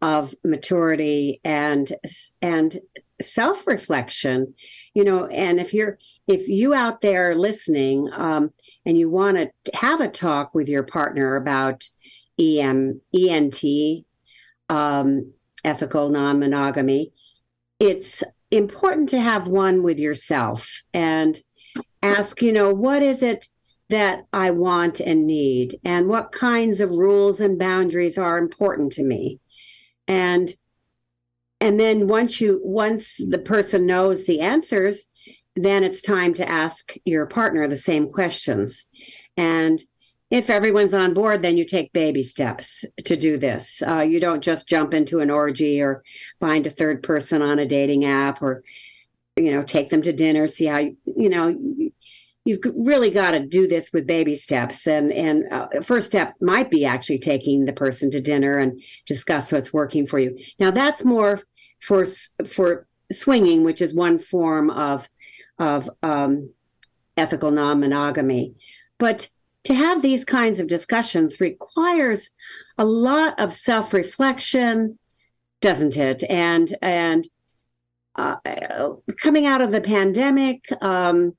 of 0.06 0.36
maturity 0.44 1.42
and 1.44 1.94
and 2.42 2.80
self-reflection 3.22 4.54
you 4.94 5.04
know 5.04 5.26
and 5.28 5.60
if 5.60 5.74
you're 5.74 5.98
if 6.28 6.48
you 6.48 6.74
out 6.74 7.02
there 7.02 7.36
listening 7.36 8.10
um, 8.14 8.52
and 8.86 8.98
you 8.98 9.10
want 9.10 9.38
to 9.38 9.52
have 9.76 10.02
a 10.02 10.08
talk 10.08 10.56
with 10.56 10.68
your 10.68 10.84
partner 10.84 11.36
about 11.36 11.84
em 12.40 13.02
ent 13.14 13.64
um, 14.70 15.34
ethical 15.64 16.10
non 16.10 16.40
monogamy, 16.40 17.12
it's 17.80 18.24
important 18.52 19.10
to 19.10 19.20
have 19.20 19.48
one 19.48 19.84
with 19.84 20.00
yourself 20.00 20.84
and 20.94 21.42
ask, 22.02 22.42
you 22.42 22.52
know, 22.52 22.74
what 22.74 23.04
is 23.04 23.22
it 23.22 23.48
that 23.90 24.26
I 24.34 24.52
want 24.52 25.00
and 25.00 25.28
need? 25.28 25.80
And 25.84 26.08
what 26.08 26.32
kinds 26.32 26.80
of 26.80 26.90
rules 26.90 27.40
and 27.40 27.60
boundaries 27.60 28.18
are 28.18 28.38
important 28.38 28.94
to 28.94 29.04
me? 29.04 29.40
And 30.08 30.54
and 31.62 31.80
then 31.80 32.08
once 32.08 32.42
you 32.42 32.62
once 32.64 33.18
the 33.18 33.40
person 33.40 33.86
knows 33.86 34.26
the 34.26 34.42
answers 34.42 35.06
then 35.56 35.86
it's 35.86 36.02
time 36.02 36.34
to 36.34 36.48
ask 36.48 36.94
your 37.06 37.26
partner 37.26 37.66
the 37.66 37.78
same 37.78 38.10
questions 38.10 38.84
and 39.38 39.82
if 40.32 40.50
everyone's 40.50 40.94
on 40.94 41.14
board, 41.14 41.42
then 41.42 41.56
you 41.56 41.66
take 41.66 41.94
baby 41.94 42.24
steps 42.24 42.84
to 43.06 43.16
do 43.16 43.38
this. 43.38 43.82
Uh, 43.88 44.00
you 44.00 44.20
don't 44.20 44.42
just 44.42 44.68
jump 44.68 44.94
into 44.94 45.20
an 45.20 45.30
orgy 45.30 45.82
or 45.82 46.04
find 46.40 46.66
a 46.66 46.72
third 46.72 47.04
person 47.04 47.42
on 47.42 47.60
a 47.60 47.66
dating 47.66 48.06
app 48.06 48.42
or, 48.42 48.64
you 49.36 49.52
know, 49.52 49.62
take 49.62 49.90
them 49.90 50.02
to 50.02 50.12
dinner, 50.12 50.48
see 50.48 50.66
how, 50.66 50.80
you, 50.80 50.98
you 51.06 51.30
know, 51.30 51.56
you've 52.46 52.62
really 52.76 53.10
got 53.10 53.32
to 53.32 53.40
do 53.40 53.68
this 53.68 53.92
with 53.92 54.08
baby 54.08 54.36
steps. 54.36 54.88
And, 54.88 55.12
and 55.12 55.52
uh, 55.52 55.82
first 55.82 56.08
step 56.08 56.36
might 56.40 56.70
be 56.70 56.86
actually 56.86 57.18
taking 57.20 57.66
the 57.66 57.74
person 57.74 58.12
to 58.12 58.22
dinner 58.22 58.60
and 58.60 58.82
discuss 59.06 59.52
what's 59.52 59.74
working 59.74 60.06
for 60.06 60.20
you. 60.20 60.38
Now 60.60 60.72
that's 60.72 61.04
more 61.04 61.42
for, 61.82 62.06
for 62.48 62.88
swinging, 63.12 63.64
which 63.64 63.82
is 63.82 63.94
one 63.94 64.20
form 64.20 64.70
of, 64.70 65.10
of 65.58 65.90
um, 66.04 66.52
ethical 67.18 67.50
non-monogamy. 67.50 68.54
But 69.00 69.30
to 69.64 69.74
have 69.74 70.04
these 70.04 70.24
kinds 70.24 70.60
of 70.60 70.68
discussions 70.68 71.42
requires 71.42 72.30
a 72.78 72.86
lot 72.86 73.40
of 73.40 73.54
self-reflection 73.54 75.00
doesn't 75.62 75.98
it 75.98 76.24
and 76.30 76.76
and 76.82 77.28
uh, 78.18 78.36
coming 79.20 79.46
out 79.46 79.62
of 79.62 79.72
the 79.72 79.82
pandemic 79.82 80.64
um, 80.82 81.36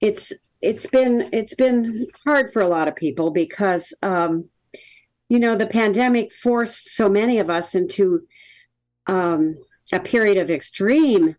it's 0.00 0.32
it's 0.62 0.86
been 0.86 1.28
it's 1.32 1.54
been 1.54 2.06
hard 2.24 2.52
for 2.52 2.62
a 2.62 2.68
lot 2.68 2.88
of 2.88 2.96
people 2.96 3.30
because 3.30 3.92
um, 4.02 4.46
you 5.28 5.38
know 5.38 5.56
the 5.56 5.66
pandemic 5.66 6.32
forced 6.32 6.94
so 6.94 7.08
many 7.08 7.38
of 7.38 7.50
us 7.50 7.74
into 7.74 8.22
um, 9.06 9.56
a 9.92 10.00
period 10.00 10.38
of 10.38 10.50
extreme 10.50 11.36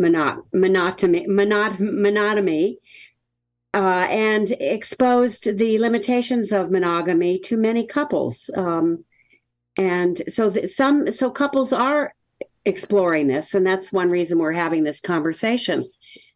monot- 0.00 0.42
monotony 0.52 1.26
monot- 1.26 1.78
monotony 1.80 2.78
uh, 3.74 4.06
and 4.08 4.52
exposed 4.60 5.56
the 5.58 5.78
limitations 5.78 6.52
of 6.52 6.70
monogamy 6.70 7.38
to 7.38 7.56
many 7.56 7.84
couples. 7.84 8.48
Um, 8.56 9.04
and 9.76 10.22
so 10.28 10.50
th- 10.50 10.68
some 10.68 11.10
so 11.10 11.30
couples 11.30 11.72
are 11.72 12.14
exploring 12.64 13.26
this, 13.26 13.52
and 13.52 13.66
that's 13.66 13.92
one 13.92 14.10
reason 14.10 14.38
we're 14.38 14.52
having 14.52 14.84
this 14.84 15.00
conversation 15.00 15.84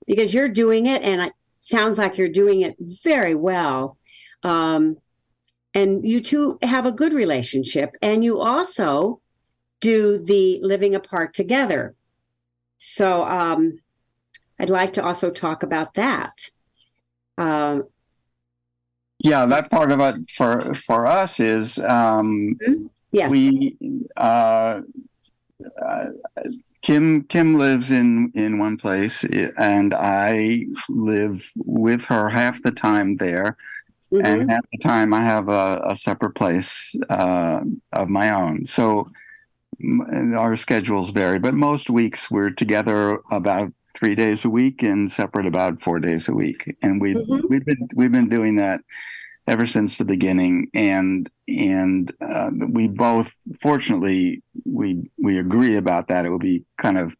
because 0.08 0.34
you're 0.34 0.48
doing 0.48 0.86
it, 0.86 1.02
and 1.02 1.20
it 1.20 1.32
sounds 1.60 1.98
like 1.98 2.18
you're 2.18 2.28
doing 2.28 2.62
it 2.62 2.74
very 3.04 3.36
well. 3.36 3.96
Um, 4.42 4.96
and 5.74 6.04
you 6.04 6.20
two 6.20 6.58
have 6.62 6.86
a 6.86 6.92
good 6.92 7.12
relationship, 7.12 7.90
and 8.02 8.24
you 8.24 8.40
also 8.40 9.20
do 9.80 10.18
the 10.18 10.58
living 10.62 10.96
apart 10.96 11.34
together. 11.34 11.94
So 12.78 13.24
um, 13.24 13.78
I'd 14.58 14.70
like 14.70 14.94
to 14.94 15.04
also 15.04 15.30
talk 15.30 15.62
about 15.62 15.94
that. 15.94 16.50
Um, 17.36 17.84
Yeah, 19.20 19.46
that 19.46 19.70
part 19.70 19.90
of 19.92 20.00
it 20.00 20.30
for 20.30 20.74
for 20.74 21.06
us 21.06 21.40
is 21.40 21.78
um, 21.78 22.56
mm-hmm. 22.62 22.86
yes. 23.10 23.30
we 23.30 23.76
uh, 24.16 24.80
uh, 25.84 26.06
Kim 26.82 27.22
Kim 27.24 27.54
lives 27.56 27.90
in 27.90 28.32
in 28.34 28.58
one 28.58 28.76
place, 28.76 29.24
and 29.24 29.94
I 29.94 30.66
live 30.88 31.50
with 31.56 32.04
her 32.06 32.28
half 32.28 32.62
the 32.62 32.70
time 32.70 33.16
there, 33.16 33.56
mm-hmm. 34.12 34.24
and 34.24 34.50
half 34.50 34.64
the 34.72 34.78
time 34.78 35.12
I 35.12 35.22
have 35.22 35.48
a, 35.48 35.82
a 35.86 35.96
separate 35.96 36.34
place 36.34 36.94
uh, 37.08 37.62
of 37.92 38.08
my 38.08 38.30
own. 38.30 38.64
So 38.64 39.10
our 40.36 40.56
schedules 40.56 41.10
vary, 41.10 41.38
but 41.38 41.54
most 41.54 41.90
weeks 41.90 42.30
we're 42.30 42.50
together 42.50 43.20
about 43.30 43.72
three 43.94 44.14
days 44.14 44.44
a 44.44 44.50
week 44.50 44.82
and 44.82 45.10
separate 45.10 45.46
about 45.46 45.82
four 45.82 45.98
days 45.98 46.28
a 46.28 46.32
week, 46.32 46.76
and 46.82 47.00
we 47.00 47.14
mm-hmm. 47.14 47.46
we've 47.48 47.64
been 47.64 47.88
we've 47.94 48.12
been 48.12 48.28
doing 48.28 48.56
that 48.56 48.80
ever 49.48 49.66
since 49.66 49.96
the 49.96 50.04
beginning, 50.04 50.70
and 50.74 51.28
and 51.48 52.12
uh, 52.20 52.50
we 52.68 52.86
both, 52.86 53.34
fortunately, 53.60 54.42
we 54.64 55.10
we 55.16 55.38
agree 55.38 55.76
about 55.76 56.08
that. 56.08 56.26
It 56.26 56.30
would 56.30 56.40
be 56.40 56.64
kind 56.76 56.98
of 56.98 57.16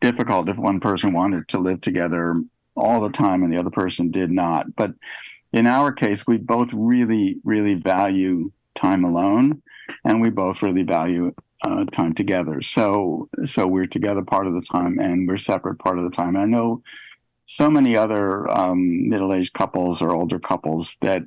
difficult 0.00 0.48
if 0.48 0.58
one 0.58 0.80
person 0.80 1.12
wanted 1.12 1.48
to 1.48 1.58
live 1.58 1.80
together 1.80 2.42
all 2.76 3.00
the 3.00 3.10
time 3.10 3.42
and 3.42 3.52
the 3.52 3.58
other 3.58 3.70
person 3.70 4.10
did 4.10 4.30
not. 4.30 4.74
But 4.76 4.92
in 5.52 5.66
our 5.66 5.92
case, 5.92 6.26
we 6.26 6.38
both 6.38 6.72
really, 6.72 7.38
really 7.44 7.74
value 7.74 8.52
time 8.74 9.04
alone, 9.04 9.62
and 10.04 10.20
we 10.20 10.30
both 10.30 10.62
really 10.62 10.82
value 10.82 11.34
uh, 11.62 11.84
time 11.86 12.14
together. 12.14 12.60
So, 12.62 13.28
so 13.44 13.66
we're 13.66 13.86
together 13.86 14.22
part 14.22 14.46
of 14.46 14.54
the 14.54 14.62
time, 14.62 14.98
and 14.98 15.26
we're 15.26 15.38
separate 15.38 15.78
part 15.78 15.98
of 15.98 16.04
the 16.04 16.10
time. 16.10 16.36
And 16.36 16.38
I 16.38 16.46
know 16.46 16.82
so 17.46 17.70
many 17.70 17.96
other 17.96 18.48
um, 18.50 19.08
middle-aged 19.08 19.54
couples 19.54 20.02
or 20.02 20.14
older 20.14 20.38
couples 20.38 20.96
that 21.00 21.22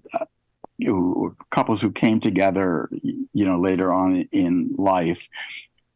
couples 1.49 1.81
who 1.81 1.91
came 1.91 2.19
together, 2.19 2.89
you 2.91 3.45
know, 3.45 3.59
later 3.59 3.91
on 3.91 4.27
in 4.31 4.73
life 4.77 5.27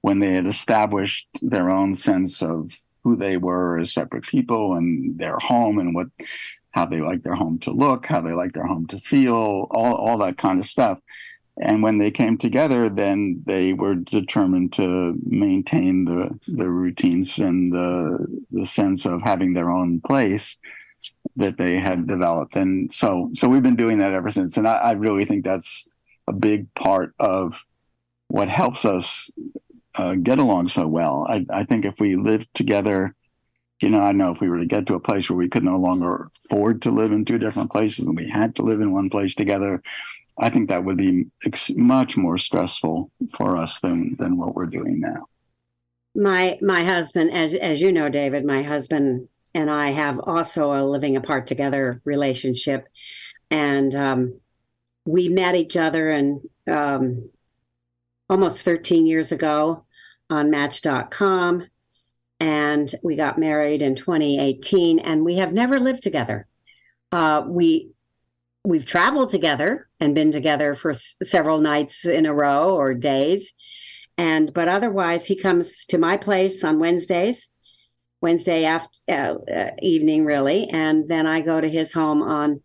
when 0.02 0.20
they 0.20 0.34
had 0.34 0.46
established 0.46 1.28
their 1.42 1.70
own 1.70 1.96
sense 1.96 2.42
of 2.42 2.72
who 3.04 3.16
they 3.16 3.38
were 3.38 3.80
as 3.80 3.94
separate 3.94 4.26
people 4.26 4.76
and 4.76 5.18
their 5.18 5.38
home 5.38 5.80
and 5.80 5.96
what 5.96 6.08
how 6.72 6.86
they 6.86 7.00
like 7.00 7.24
their 7.24 7.36
home 7.36 7.58
to 7.58 7.72
look, 7.72 8.06
how 8.06 8.20
they 8.20 8.34
like 8.34 8.52
their 8.52 8.66
home 8.66 8.86
to 8.88 9.00
feel, 9.00 9.68
all 9.72 9.96
all 9.96 10.18
that 10.18 10.38
kind 10.38 10.60
of 10.60 10.66
stuff. 10.66 11.00
And 11.58 11.82
when 11.82 12.00
they 12.00 12.12
came 12.12 12.38
together, 12.38 12.90
then 12.90 13.42
they 13.46 13.74
were 13.74 13.96
determined 13.96 14.74
to 14.74 15.18
maintain 15.26 16.06
the 16.06 16.38
the 16.48 16.70
routines 16.70 17.40
and 17.40 17.72
the 17.72 18.44
the 18.52 18.66
sense 18.66 19.06
of 19.06 19.22
having 19.22 19.54
their 19.54 19.72
own 19.72 20.02
place 20.02 20.58
that 21.38 21.58
they 21.58 21.78
had 21.78 22.08
developed. 22.08 22.56
And 22.56 22.92
so, 22.92 23.30
so 23.34 23.50
we've 23.50 23.64
been 23.64 23.76
doing 23.76 23.98
that 24.00 24.14
ever 24.14 24.30
since. 24.32 24.58
And 24.58 24.68
I, 24.68 24.76
I 24.76 24.92
really 24.94 25.26
think 25.26 25.44
that's 25.44 25.86
a 26.28 26.34
big 26.34 26.74
part 26.74 27.14
of 27.20 27.66
what 28.28 28.50
helps 28.50 28.86
us 28.86 29.30
uh, 29.96 30.16
get 30.16 30.40
along 30.40 30.70
so 30.70 30.88
well. 30.88 31.26
I, 31.28 31.46
I 31.50 31.64
think 31.64 31.86
if 31.86 32.00
we 32.00 32.16
lived 32.16 32.48
together, 32.54 33.16
you 33.82 33.90
know, 33.90 34.02
I 34.02 34.14
know 34.14 34.32
if 34.32 34.42
we 34.42 34.50
were 34.50 34.60
to 34.60 34.66
get 34.66 34.88
to 34.88 34.96
a 34.96 35.00
place 35.00 35.30
where 35.30 35.38
we 35.38 35.50
could 35.50 35.64
no 35.64 35.78
longer 35.78 36.30
afford 36.46 36.82
to 36.84 36.92
live 36.92 37.12
in 37.12 37.26
two 37.26 37.38
different 37.38 37.72
places 37.72 38.08
and 38.08 38.18
we 38.18 38.30
had 38.30 38.56
to 38.56 38.62
live 38.62 38.82
in 38.82 38.94
one 38.94 39.10
place 39.10 39.36
together, 39.36 39.82
I 40.38 40.50
think 40.50 40.70
that 40.70 40.84
would 40.84 40.98
be 40.98 41.28
ex- 41.46 41.72
much 41.76 42.18
more 42.18 42.38
stressful 42.38 43.12
for 43.34 43.58
us 43.58 43.80
than 43.80 44.16
than 44.18 44.38
what 44.38 44.56
we're 44.56 44.66
doing 44.66 45.00
now. 45.00 45.28
My 46.14 46.58
my 46.62 46.84
husband, 46.84 47.32
as 47.32 47.54
as 47.54 47.82
you 47.82 47.92
know, 47.92 48.10
David, 48.10 48.46
my 48.46 48.64
husband 48.64 49.28
and 49.56 49.72
I 49.72 49.92
have 49.92 50.20
also 50.20 50.74
a 50.74 50.84
living 50.86 51.16
apart 51.16 51.48
together 51.48 52.02
relationship. 52.04 52.88
And 53.50 53.96
um, 53.96 54.42
we 55.06 55.30
met 55.30 55.56
each 55.56 55.78
other 55.78 56.10
and 56.10 56.42
um, 56.68 57.30
almost 58.30 58.62
13 58.64 59.08
years 59.08 59.32
ago 59.32 59.86
on 60.30 60.52
Match.com. 60.52 61.68
And 62.42 62.94
we 63.02 63.16
got 63.16 63.40
married 63.40 63.82
in 63.82 63.96
2018, 63.96 65.00
and 65.00 65.24
we 65.24 65.38
have 65.38 65.54
never 65.54 65.80
lived 65.80 66.04
together. 66.04 66.48
Uh, 67.14 67.44
we 67.48 67.92
we've 68.66 68.86
traveled 68.86 69.30
together 69.30 69.88
and 70.02 70.14
been 70.14 70.34
together 70.34 70.76
for 70.76 70.90
s- 70.90 71.16
several 71.24 71.60
nights 71.62 72.04
in 72.04 72.26
a 72.26 72.34
row 72.34 72.76
or 72.76 72.94
days, 72.94 73.54
and 74.18 74.54
but 74.54 74.68
otherwise, 74.68 75.28
he 75.28 75.38
comes 75.38 75.86
to 75.86 75.98
my 75.98 76.18
place 76.18 76.62
on 76.62 76.78
Wednesdays 76.78 77.52
Wednesday 78.26 78.66
after, 78.66 78.90
uh, 79.08 79.36
uh, 79.52 79.70
evening, 79.84 80.26
really, 80.26 80.68
and 80.70 81.08
then 81.08 81.28
I 81.28 81.42
go 81.42 81.62
to 81.62 81.70
his 81.70 81.94
home 81.94 82.24
on 82.24 82.64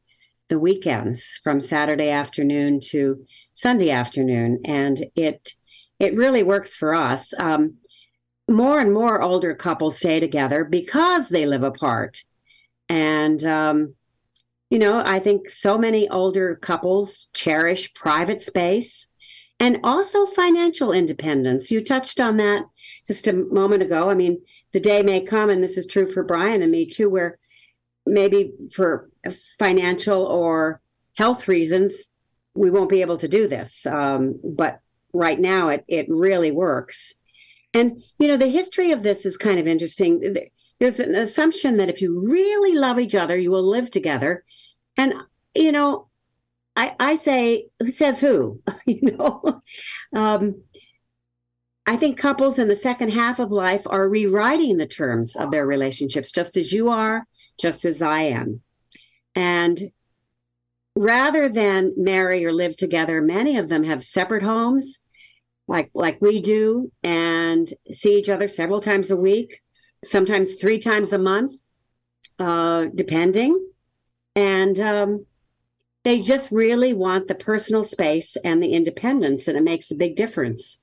the 0.48 0.58
weekends 0.58 1.38
from 1.44 1.60
Saturday 1.60 2.08
afternoon 2.08 2.80
to 2.92 3.26
Sunday 3.52 3.90
afternoon, 3.90 4.62
and 4.64 5.04
it 5.14 5.52
it 5.98 6.16
really 6.16 6.42
works 6.42 6.74
for 6.74 6.94
us. 6.94 7.34
Um, 7.38 7.76
more 8.48 8.80
and 8.80 8.94
more 8.94 9.20
older 9.20 9.54
couples 9.54 9.98
stay 9.98 10.18
together 10.18 10.64
because 10.64 11.28
they 11.28 11.44
live 11.44 11.62
apart, 11.62 12.22
and 12.88 13.44
um, 13.44 13.94
you 14.70 14.78
know 14.78 15.02
I 15.04 15.18
think 15.18 15.50
so 15.50 15.76
many 15.76 16.08
older 16.08 16.56
couples 16.56 17.28
cherish 17.34 17.92
private 17.92 18.40
space 18.40 19.08
and 19.58 19.78
also 19.84 20.24
financial 20.24 20.90
independence. 20.90 21.70
You 21.70 21.84
touched 21.84 22.18
on 22.18 22.38
that 22.38 22.62
just 23.06 23.28
a 23.28 23.32
moment 23.32 23.82
ago. 23.82 24.10
I 24.10 24.14
mean, 24.14 24.40
the 24.72 24.80
day 24.80 25.02
may 25.02 25.20
come, 25.20 25.50
and 25.50 25.62
this 25.62 25.76
is 25.76 25.86
true 25.86 26.10
for 26.10 26.22
Brian 26.22 26.62
and 26.62 26.70
me 26.70 26.86
too, 26.86 27.08
where 27.08 27.38
maybe 28.06 28.52
for 28.72 29.10
financial 29.58 30.24
or 30.24 30.80
health 31.14 31.48
reasons, 31.48 32.04
we 32.54 32.70
won't 32.70 32.90
be 32.90 33.00
able 33.00 33.18
to 33.18 33.28
do 33.28 33.46
this. 33.46 33.86
Um, 33.86 34.40
but 34.44 34.80
right 35.12 35.38
now, 35.38 35.68
it 35.68 35.84
it 35.88 36.06
really 36.08 36.50
works. 36.50 37.14
And 37.72 38.02
you 38.18 38.28
know, 38.28 38.36
the 38.36 38.48
history 38.48 38.92
of 38.92 39.02
this 39.02 39.24
is 39.24 39.36
kind 39.36 39.58
of 39.58 39.68
interesting. 39.68 40.36
There's 40.78 40.98
an 40.98 41.14
assumption 41.14 41.76
that 41.76 41.90
if 41.90 42.00
you 42.00 42.30
really 42.30 42.76
love 42.76 42.98
each 42.98 43.14
other, 43.14 43.36
you 43.36 43.50
will 43.50 43.68
live 43.68 43.90
together. 43.90 44.44
And 44.96 45.14
you 45.54 45.72
know, 45.72 46.08
I 46.76 46.94
I 46.98 47.14
say, 47.14 47.68
who 47.78 47.90
says 47.90 48.20
who? 48.20 48.60
you 48.86 49.00
know, 49.02 49.62
um, 50.14 50.62
I 51.86 51.96
think 51.96 52.18
couples 52.18 52.58
in 52.58 52.68
the 52.68 52.76
second 52.76 53.10
half 53.10 53.38
of 53.38 53.50
life 53.50 53.82
are 53.86 54.08
rewriting 54.08 54.76
the 54.76 54.86
terms 54.86 55.34
of 55.34 55.50
their 55.50 55.66
relationships, 55.66 56.30
just 56.30 56.56
as 56.56 56.72
you 56.72 56.88
are, 56.88 57.26
just 57.58 57.84
as 57.84 58.00
I 58.02 58.22
am. 58.22 58.60
And 59.34 59.90
rather 60.94 61.48
than 61.48 61.94
marry 61.96 62.44
or 62.44 62.52
live 62.52 62.76
together, 62.76 63.20
many 63.20 63.56
of 63.56 63.68
them 63.68 63.84
have 63.84 64.04
separate 64.04 64.42
homes, 64.42 64.98
like 65.66 65.90
like 65.94 66.20
we 66.20 66.40
do, 66.40 66.92
and 67.02 67.72
see 67.92 68.18
each 68.18 68.28
other 68.28 68.48
several 68.48 68.80
times 68.80 69.10
a 69.10 69.16
week, 69.16 69.60
sometimes 70.04 70.54
three 70.54 70.78
times 70.78 71.12
a 71.12 71.18
month, 71.18 71.54
uh, 72.38 72.86
depending. 72.94 73.58
And 74.36 74.78
um, 74.78 75.26
they 76.04 76.20
just 76.20 76.50
really 76.50 76.92
want 76.92 77.26
the 77.26 77.34
personal 77.34 77.84
space 77.84 78.36
and 78.44 78.62
the 78.62 78.72
independence, 78.72 79.48
and 79.48 79.56
it 79.56 79.62
makes 79.62 79.90
a 79.90 79.96
big 79.96 80.16
difference. 80.16 80.82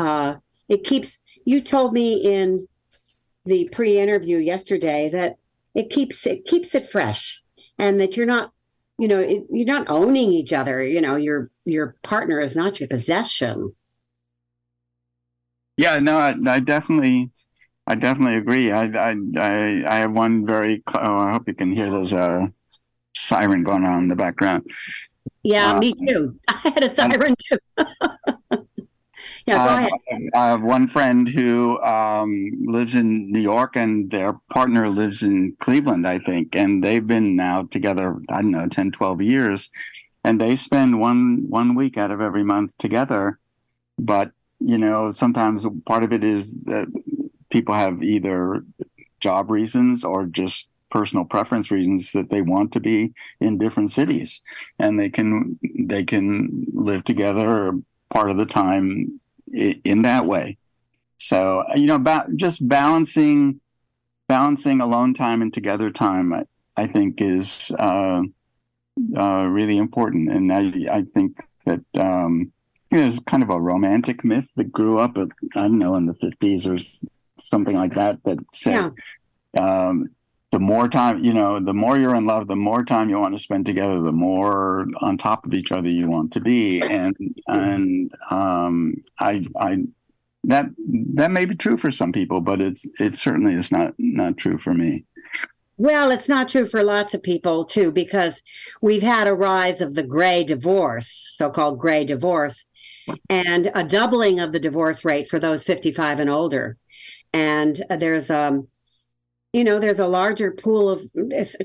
Uh, 0.00 0.36
it 0.68 0.84
keeps, 0.84 1.18
you 1.44 1.60
told 1.60 1.92
me 1.92 2.14
in 2.14 2.66
the 3.44 3.68
pre-interview 3.72 4.38
yesterday 4.38 5.08
that 5.10 5.36
it 5.74 5.90
keeps 5.90 6.26
it 6.26 6.44
keeps 6.44 6.74
it 6.74 6.90
fresh 6.90 7.42
and 7.78 8.00
that 8.00 8.16
you're 8.16 8.26
not 8.26 8.52
you 8.98 9.08
know 9.08 9.18
it, 9.18 9.44
you're 9.48 9.66
not 9.66 9.88
owning 9.88 10.32
each 10.32 10.52
other. 10.52 10.82
You 10.82 11.00
know 11.00 11.16
your 11.16 11.48
your 11.64 11.96
partner 12.02 12.40
is 12.40 12.56
not 12.56 12.80
your 12.80 12.88
possession. 12.88 13.74
Yeah 15.76 15.98
no 16.00 16.18
i, 16.18 16.34
I 16.46 16.60
definitely 16.60 17.30
i 17.86 17.94
definitely 17.94 18.36
agree. 18.36 18.70
I, 18.70 18.84
I 18.84 19.16
i 19.36 19.84
i 19.86 19.96
have 19.98 20.12
one 20.12 20.44
very 20.44 20.82
oh, 20.94 21.18
i 21.20 21.32
hope 21.32 21.48
you 21.48 21.54
can 21.54 21.72
hear 21.72 21.90
those 21.90 22.12
uh 22.12 22.46
siren 23.16 23.62
going 23.62 23.84
on 23.84 24.02
in 24.02 24.08
the 24.08 24.16
background. 24.16 24.70
Yeah 25.42 25.78
me 25.78 25.94
too. 25.94 26.38
I 26.48 26.72
had 26.74 26.84
a 26.84 26.90
siren 26.90 27.34
too 27.48 27.58
Yeah, 29.50 29.66
go 29.66 29.74
ahead. 29.74 30.30
I 30.34 30.46
have 30.46 30.62
one 30.62 30.86
friend 30.86 31.28
who 31.28 31.80
um, 31.80 32.50
lives 32.60 32.94
in 32.94 33.30
New 33.30 33.40
York, 33.40 33.76
and 33.76 34.10
their 34.10 34.34
partner 34.52 34.88
lives 34.88 35.22
in 35.22 35.56
Cleveland, 35.60 36.06
I 36.06 36.18
think, 36.18 36.54
and 36.54 36.84
they've 36.84 37.06
been 37.06 37.36
now 37.36 37.64
together. 37.64 38.16
I 38.28 38.42
don't 38.42 38.52
know, 38.52 38.68
10, 38.68 38.92
12 38.92 39.22
years, 39.22 39.70
and 40.24 40.40
they 40.40 40.56
spend 40.56 41.00
one 41.00 41.46
one 41.48 41.74
week 41.74 41.98
out 41.98 42.10
of 42.10 42.20
every 42.20 42.44
month 42.44 42.78
together. 42.78 43.38
But 43.98 44.32
you 44.60 44.78
know, 44.78 45.10
sometimes 45.10 45.66
part 45.86 46.04
of 46.04 46.12
it 46.12 46.22
is 46.22 46.58
that 46.64 46.86
people 47.50 47.74
have 47.74 48.02
either 48.02 48.64
job 49.18 49.50
reasons 49.50 50.04
or 50.04 50.26
just 50.26 50.68
personal 50.90 51.24
preference 51.24 51.70
reasons 51.70 52.12
that 52.12 52.30
they 52.30 52.42
want 52.42 52.72
to 52.72 52.80
be 52.80 53.12
in 53.40 53.58
different 53.58 53.90
cities 53.90 54.42
and 54.78 54.98
they 54.98 55.08
can 55.08 55.58
they 55.78 56.02
can 56.04 56.66
live 56.72 57.04
together 57.04 57.72
part 58.10 58.30
of 58.30 58.36
the 58.36 58.46
time 58.46 59.19
in 59.52 60.02
that 60.02 60.26
way. 60.26 60.58
So 61.16 61.64
you 61.74 61.86
know, 61.86 61.98
ba- 61.98 62.28
just 62.36 62.66
balancing 62.66 63.60
balancing 64.30 64.80
alone 64.80 65.12
time 65.12 65.42
and 65.42 65.52
together 65.52 65.90
time, 65.90 66.32
I, 66.32 66.44
I 66.76 66.86
think 66.86 67.20
is 67.20 67.72
uh, 67.76 68.22
uh, 69.16 69.44
really 69.44 69.76
important. 69.76 70.30
And 70.30 70.52
I, 70.52 70.98
I 70.98 71.02
think 71.02 71.44
that 71.66 71.84
um, 71.98 72.52
you 72.90 72.98
know, 72.98 73.02
there's 73.02 73.18
kind 73.18 73.42
of 73.42 73.50
a 73.50 73.60
romantic 73.60 74.24
myth 74.24 74.48
that 74.54 74.70
grew 74.70 74.98
up, 74.98 75.18
at, 75.18 75.28
I 75.56 75.62
don't 75.62 75.80
know, 75.80 75.96
in 75.96 76.06
the 76.06 76.14
50s 76.14 76.68
or 76.68 76.78
something 77.38 77.74
like 77.74 77.96
that, 77.96 78.22
that 78.22 78.38
said 78.52 78.92
yeah. 79.54 79.88
um, 79.88 80.06
the 80.52 80.58
more 80.58 80.88
time, 80.88 81.24
you 81.24 81.32
know, 81.32 81.60
the 81.60 81.74
more 81.74 81.96
you're 81.96 82.14
in 82.14 82.26
love, 82.26 82.48
the 82.48 82.56
more 82.56 82.84
time 82.84 83.08
you 83.08 83.18
want 83.18 83.36
to 83.36 83.42
spend 83.42 83.66
together, 83.66 84.00
the 84.00 84.12
more 84.12 84.86
on 85.00 85.16
top 85.16 85.46
of 85.46 85.54
each 85.54 85.70
other 85.70 85.88
you 85.88 86.08
want 86.08 86.32
to 86.32 86.40
be. 86.40 86.80
And, 86.80 87.16
and 87.46 88.12
um, 88.30 88.94
I, 89.18 89.46
I, 89.56 89.84
that 90.44 90.66
that 91.14 91.30
may 91.30 91.44
be 91.44 91.54
true 91.54 91.76
for 91.76 91.90
some 91.90 92.12
people, 92.12 92.40
but 92.40 92.60
it's 92.60 92.86
it 92.98 93.14
certainly 93.14 93.54
is 93.54 93.70
not 93.70 93.94
not 93.98 94.36
true 94.36 94.58
for 94.58 94.72
me. 94.72 95.04
Well, 95.76 96.10
it's 96.10 96.28
not 96.28 96.48
true 96.48 96.66
for 96.66 96.82
lots 96.82 97.14
of 97.14 97.22
people 97.22 97.64
too, 97.64 97.90
because 97.90 98.42
we've 98.80 99.02
had 99.02 99.28
a 99.28 99.34
rise 99.34 99.80
of 99.80 99.94
the 99.94 100.02
gray 100.02 100.44
divorce, 100.44 101.08
so-called 101.36 101.78
gray 101.78 102.04
divorce, 102.04 102.66
and 103.28 103.70
a 103.74 103.84
doubling 103.84 104.40
of 104.40 104.52
the 104.52 104.60
divorce 104.60 105.04
rate 105.04 105.28
for 105.28 105.38
those 105.38 105.64
55 105.64 106.20
and 106.20 106.30
older. 106.30 106.76
And 107.32 107.82
there's 107.88 108.30
um, 108.30 108.68
you 109.52 109.64
know, 109.64 109.78
there's 109.78 109.98
a 109.98 110.06
larger 110.06 110.52
pool 110.52 110.88
of 110.88 111.04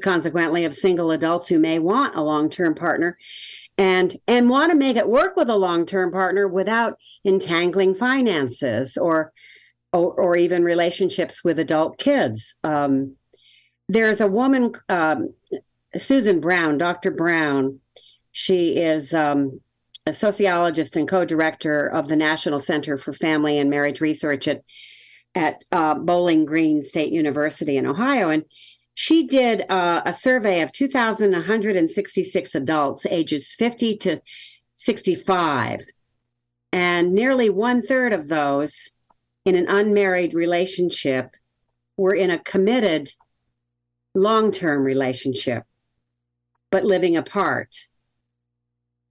consequently 0.02 0.66
of 0.66 0.74
single 0.74 1.12
adults 1.12 1.48
who 1.48 1.60
may 1.60 1.80
want 1.80 2.16
a 2.16 2.22
long-term 2.22 2.76
partner 2.76 3.18
and 3.78 4.16
and 4.28 4.50
want 4.50 4.72
to 4.72 4.78
make 4.78 4.96
it 4.96 5.08
work 5.08 5.36
with 5.36 5.50
a 5.50 5.56
long-term 5.56 6.12
partner 6.12 6.48
without 6.48 6.98
entangling 7.24 7.94
finances 7.94 8.98
or 8.98 9.32
or, 9.94 10.14
or 10.14 10.36
even 10.36 10.64
relationships 10.64 11.44
with 11.44 11.60
adult 11.60 11.98
kids. 11.98 12.56
Um, 12.64 13.16
there's 13.88 14.20
a 14.20 14.28
woman, 14.28 14.74
um, 14.90 15.34
Susan 15.98 16.42
Brown, 16.42 16.78
Dr. 16.78 17.12
Brown. 17.12 17.80
She 18.32 18.78
is 18.78 19.14
um, 19.14 19.62
a 20.06 20.14
sociologist 20.14 20.98
and 20.98 21.08
co-director 21.08 21.88
of 21.88 22.10
the 22.10 22.16
National 22.16 22.60
Center 22.60 22.98
for 22.98 23.14
Family 23.14 23.58
and 23.58 23.70
Marriage 23.70 24.02
Research 24.02 24.48
at 24.48 24.64
at 25.36 25.64
uh, 25.72 25.96
Bowling 25.96 26.46
Green 26.46 26.82
State 26.82 27.12
University 27.12 27.78
in 27.78 27.86
Ohio, 27.86 28.30
and 28.30 28.46
she 28.96 29.28
did 29.28 29.70
uh, 29.70 30.02
a 30.06 30.14
survey 30.14 30.62
of 30.62 30.72
2,166 30.72 32.56
adults 32.56 33.06
ages 33.06 33.54
50 33.54 33.98
to 33.98 34.22
65. 34.76 35.86
And 36.72 37.14
nearly 37.14 37.50
one 37.50 37.82
third 37.82 38.14
of 38.14 38.30
those 38.30 38.90
in 39.44 39.56
an 39.56 39.68
unmarried 39.68 40.34
relationship 40.34 41.36
were 41.98 42.16
in 42.16 42.32
a 42.32 42.40
committed 42.40 43.12
long 44.14 44.52
term 44.52 44.84
relationship, 44.84 45.64
but 46.72 46.86
living 46.86 47.18
apart. 47.18 47.76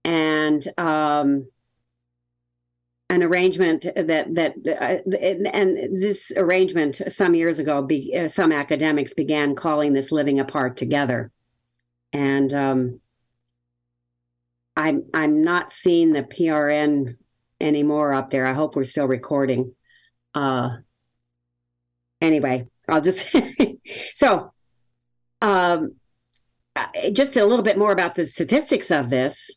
And 0.03 0.67
um, 0.77 1.47
an 3.15 3.23
arrangement 3.23 3.83
that 3.95 4.33
that 4.33 4.53
uh, 4.67 5.49
and 5.53 6.01
this 6.01 6.31
arrangement 6.35 7.01
some 7.07 7.33
years 7.33 7.59
ago 7.59 7.81
be, 7.81 8.15
uh, 8.15 8.27
some 8.27 8.51
academics 8.51 9.13
began 9.13 9.55
calling 9.55 9.93
this 9.93 10.11
living 10.11 10.39
apart 10.39 10.75
together. 10.75 11.31
And 12.11 12.53
um, 12.53 12.99
i'm 14.75 15.05
i'm 15.13 15.43
not 15.43 15.71
seeing 15.71 16.11
the 16.11 16.23
prn 16.23 17.15
anymore 17.61 18.13
up 18.13 18.29
there. 18.29 18.45
I 18.45 18.53
hope 18.53 18.75
we're 18.75 18.83
still 18.83 19.07
recording. 19.07 19.73
Uh 20.33 20.77
anyway 22.21 22.65
i'll 22.89 23.01
just 23.01 23.25
so 24.15 24.51
um 25.41 25.95
uh, 26.75 26.87
just 27.13 27.37
a 27.37 27.45
little 27.45 27.63
bit 27.63 27.77
more 27.77 27.93
about 27.93 28.15
the 28.15 28.25
statistics 28.25 28.91
of 28.91 29.09
this. 29.09 29.51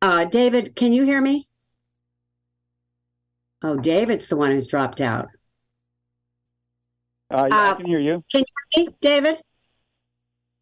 Uh 0.00 0.24
david 0.24 0.74
can 0.74 0.92
you 0.92 1.04
hear 1.04 1.20
me 1.20 1.49
Oh, 3.62 3.76
David's 3.76 4.26
the 4.26 4.36
one 4.36 4.52
who's 4.52 4.66
dropped 4.66 5.00
out. 5.00 5.28
Uh, 7.30 7.46
yeah, 7.50 7.68
uh, 7.68 7.70
I 7.72 7.74
can 7.74 7.86
hear 7.86 8.00
you. 8.00 8.24
Can 8.32 8.40
you 8.40 8.44
hear 8.70 8.84
me, 8.86 8.96
David? 9.00 9.42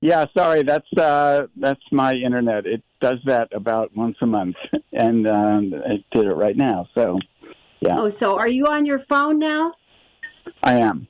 Yeah, 0.01 0.27
sorry, 0.37 0.63
that's 0.63 0.87
uh, 0.97 1.47
that's 1.57 1.81
my 1.91 2.13
internet. 2.13 2.67
It 2.67 2.83
does 3.01 3.19
that 3.25 3.49
about 3.53 3.97
once 3.97 4.17
a 4.21 4.27
month, 4.27 4.57
and 4.93 5.27
um, 5.27 5.73
it 5.87 6.05
did 6.13 6.27
it 6.27 6.35
right 6.35 6.57
now. 6.57 6.89
So, 6.95 7.19
yeah. 7.81 7.97
Oh, 7.99 8.09
so 8.09 8.39
are 8.39 8.49
you 8.49 8.67
on 8.67 8.85
your 8.85 8.99
phone 8.99 9.39
now? 9.39 9.73
I 10.63 10.75
am. 10.75 11.09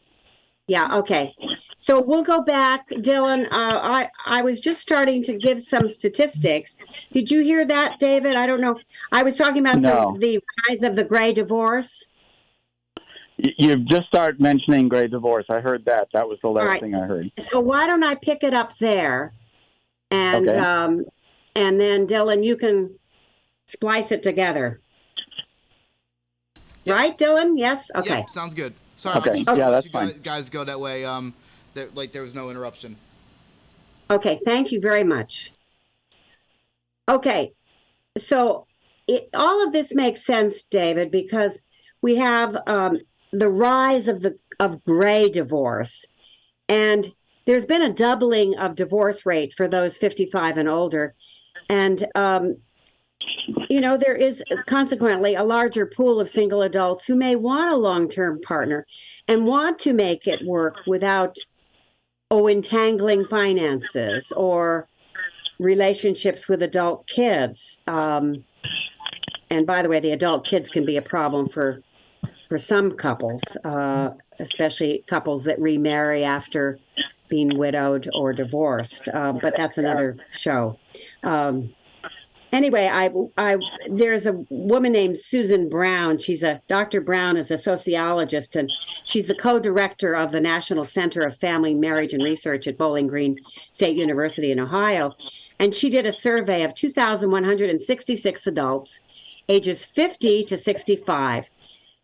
Yeah. 0.68 0.96
Okay. 0.98 1.34
So 1.80 2.00
we'll 2.00 2.24
go 2.24 2.42
back, 2.42 2.88
Dylan. 2.88 3.46
Uh, 3.46 3.78
I 3.80 4.10
I 4.26 4.42
was 4.42 4.58
just 4.58 4.82
starting 4.82 5.22
to 5.22 5.38
give 5.38 5.62
some 5.62 5.88
statistics. 5.88 6.80
Did 7.12 7.30
you 7.30 7.40
hear 7.40 7.64
that, 7.64 8.00
David? 8.00 8.34
I 8.34 8.48
don't 8.48 8.60
know. 8.60 8.80
I 9.12 9.22
was 9.22 9.36
talking 9.36 9.60
about 9.60 9.78
no. 9.78 10.16
the, 10.18 10.40
the 10.40 10.42
rise 10.68 10.82
of 10.82 10.96
the 10.96 11.04
gray 11.04 11.32
divorce. 11.32 12.04
You've 13.36 13.86
just 13.86 14.08
start 14.08 14.40
mentioning 14.40 14.88
gray 14.88 15.06
divorce. 15.06 15.46
I 15.48 15.60
heard 15.60 15.84
that. 15.84 16.08
That 16.12 16.28
was 16.28 16.40
the 16.42 16.48
last 16.48 16.66
right. 16.66 16.80
thing 16.80 16.96
I 16.96 17.06
heard. 17.06 17.30
So 17.38 17.60
why 17.60 17.86
don't 17.86 18.02
I 18.02 18.16
pick 18.16 18.42
it 18.42 18.54
up 18.54 18.76
there, 18.78 19.32
and 20.10 20.48
okay. 20.48 20.58
um, 20.58 21.04
and 21.54 21.80
then 21.80 22.08
Dylan, 22.08 22.44
you 22.44 22.56
can 22.56 22.98
splice 23.68 24.10
it 24.10 24.24
together. 24.24 24.80
Yes. 26.82 26.98
Right, 26.98 27.16
Dylan? 27.16 27.56
Yes. 27.56 27.88
Okay. 27.94 28.18
Yep, 28.18 28.30
sounds 28.30 28.54
good. 28.54 28.74
Sorry, 28.96 29.18
okay. 29.18 29.44
yeah, 29.46 29.70
that's 29.70 29.86
you 29.86 29.92
fine. 29.92 30.18
Guys, 30.24 30.50
go 30.50 30.64
that 30.64 30.80
way. 30.80 31.04
Um, 31.04 31.32
there, 31.78 31.88
like 31.94 32.12
there 32.12 32.22
was 32.22 32.34
no 32.34 32.50
interruption. 32.50 32.96
Okay, 34.10 34.40
thank 34.44 34.72
you 34.72 34.80
very 34.80 35.04
much. 35.04 35.52
Okay, 37.08 37.52
so 38.16 38.66
it, 39.06 39.28
all 39.34 39.66
of 39.66 39.72
this 39.72 39.94
makes 39.94 40.24
sense, 40.24 40.64
David, 40.64 41.10
because 41.10 41.62
we 42.02 42.16
have 42.16 42.56
um, 42.66 42.98
the 43.32 43.48
rise 43.48 44.08
of 44.08 44.22
the 44.22 44.38
of 44.60 44.82
gray 44.84 45.30
divorce, 45.30 46.04
and 46.68 47.14
there's 47.46 47.66
been 47.66 47.82
a 47.82 47.92
doubling 47.92 48.56
of 48.58 48.74
divorce 48.74 49.24
rate 49.24 49.54
for 49.54 49.68
those 49.68 49.96
55 49.96 50.58
and 50.58 50.68
older, 50.68 51.14
and 51.68 52.06
um, 52.14 52.56
you 53.70 53.80
know 53.80 53.96
there 53.96 54.16
is 54.16 54.42
consequently 54.66 55.34
a 55.34 55.44
larger 55.44 55.86
pool 55.86 56.20
of 56.20 56.28
single 56.28 56.62
adults 56.62 57.04
who 57.04 57.14
may 57.14 57.36
want 57.36 57.72
a 57.72 57.76
long-term 57.76 58.40
partner 58.40 58.86
and 59.28 59.46
want 59.46 59.78
to 59.78 59.92
make 59.92 60.26
it 60.26 60.44
work 60.44 60.82
without 60.86 61.36
oh, 62.30 62.46
entangling 62.46 63.24
finances 63.24 64.32
or 64.32 64.88
relationships 65.58 66.48
with 66.48 66.62
adult 66.62 67.06
kids. 67.06 67.78
Um, 67.86 68.44
and 69.50 69.66
by 69.66 69.82
the 69.82 69.88
way, 69.88 70.00
the 70.00 70.12
adult 70.12 70.44
kids 70.44 70.68
can 70.68 70.84
be 70.84 70.96
a 70.96 71.02
problem 71.02 71.48
for 71.48 71.82
for 72.48 72.56
some 72.56 72.92
couples, 72.92 73.42
uh, 73.64 74.10
especially 74.38 75.04
couples 75.06 75.44
that 75.44 75.60
remarry 75.60 76.24
after 76.24 76.78
being 77.28 77.58
widowed 77.58 78.08
or 78.14 78.32
divorced. 78.32 79.06
Uh, 79.08 79.32
but 79.32 79.54
that's 79.54 79.76
another 79.76 80.16
show. 80.32 80.78
Um, 81.22 81.74
anyway, 82.52 82.90
I, 82.92 83.10
I, 83.36 83.58
there's 83.90 84.26
a 84.26 84.44
woman 84.50 84.92
named 84.92 85.18
Susan 85.18 85.68
Brown. 85.68 86.18
She's 86.18 86.42
a 86.42 86.60
Dr. 86.68 87.00
Brown 87.00 87.36
is 87.36 87.50
a 87.50 87.58
sociologist, 87.58 88.56
and 88.56 88.70
she's 89.04 89.26
the 89.26 89.34
co-director 89.34 90.14
of 90.14 90.32
the 90.32 90.40
National 90.40 90.84
Center 90.84 91.22
of 91.22 91.36
Family, 91.36 91.74
Marriage, 91.74 92.12
and 92.12 92.22
Research 92.22 92.66
at 92.66 92.78
Bowling 92.78 93.06
Green 93.06 93.38
State 93.72 93.96
University 93.96 94.52
in 94.52 94.60
Ohio. 94.60 95.14
And 95.58 95.74
she 95.74 95.90
did 95.90 96.06
a 96.06 96.12
survey 96.12 96.62
of 96.62 96.74
2,166 96.74 98.46
adults, 98.46 99.00
ages 99.48 99.84
50 99.84 100.44
to 100.44 100.56
65, 100.58 101.50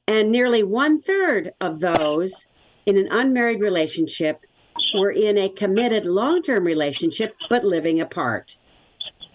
and 0.07 0.31
nearly 0.31 0.63
one 0.63 1.01
third 1.01 1.53
of 1.61 1.81
those 1.81 2.49
in 2.85 2.99
an 2.99 3.09
unmarried 3.11 3.61
relationship 3.61 4.45
were 4.99 5.11
in 5.11 5.39
a 5.39 5.49
committed 5.49 6.05
long-term 6.05 6.65
relationship 6.65 7.35
but 7.49 7.65
living 7.65 8.01
apart 8.01 8.59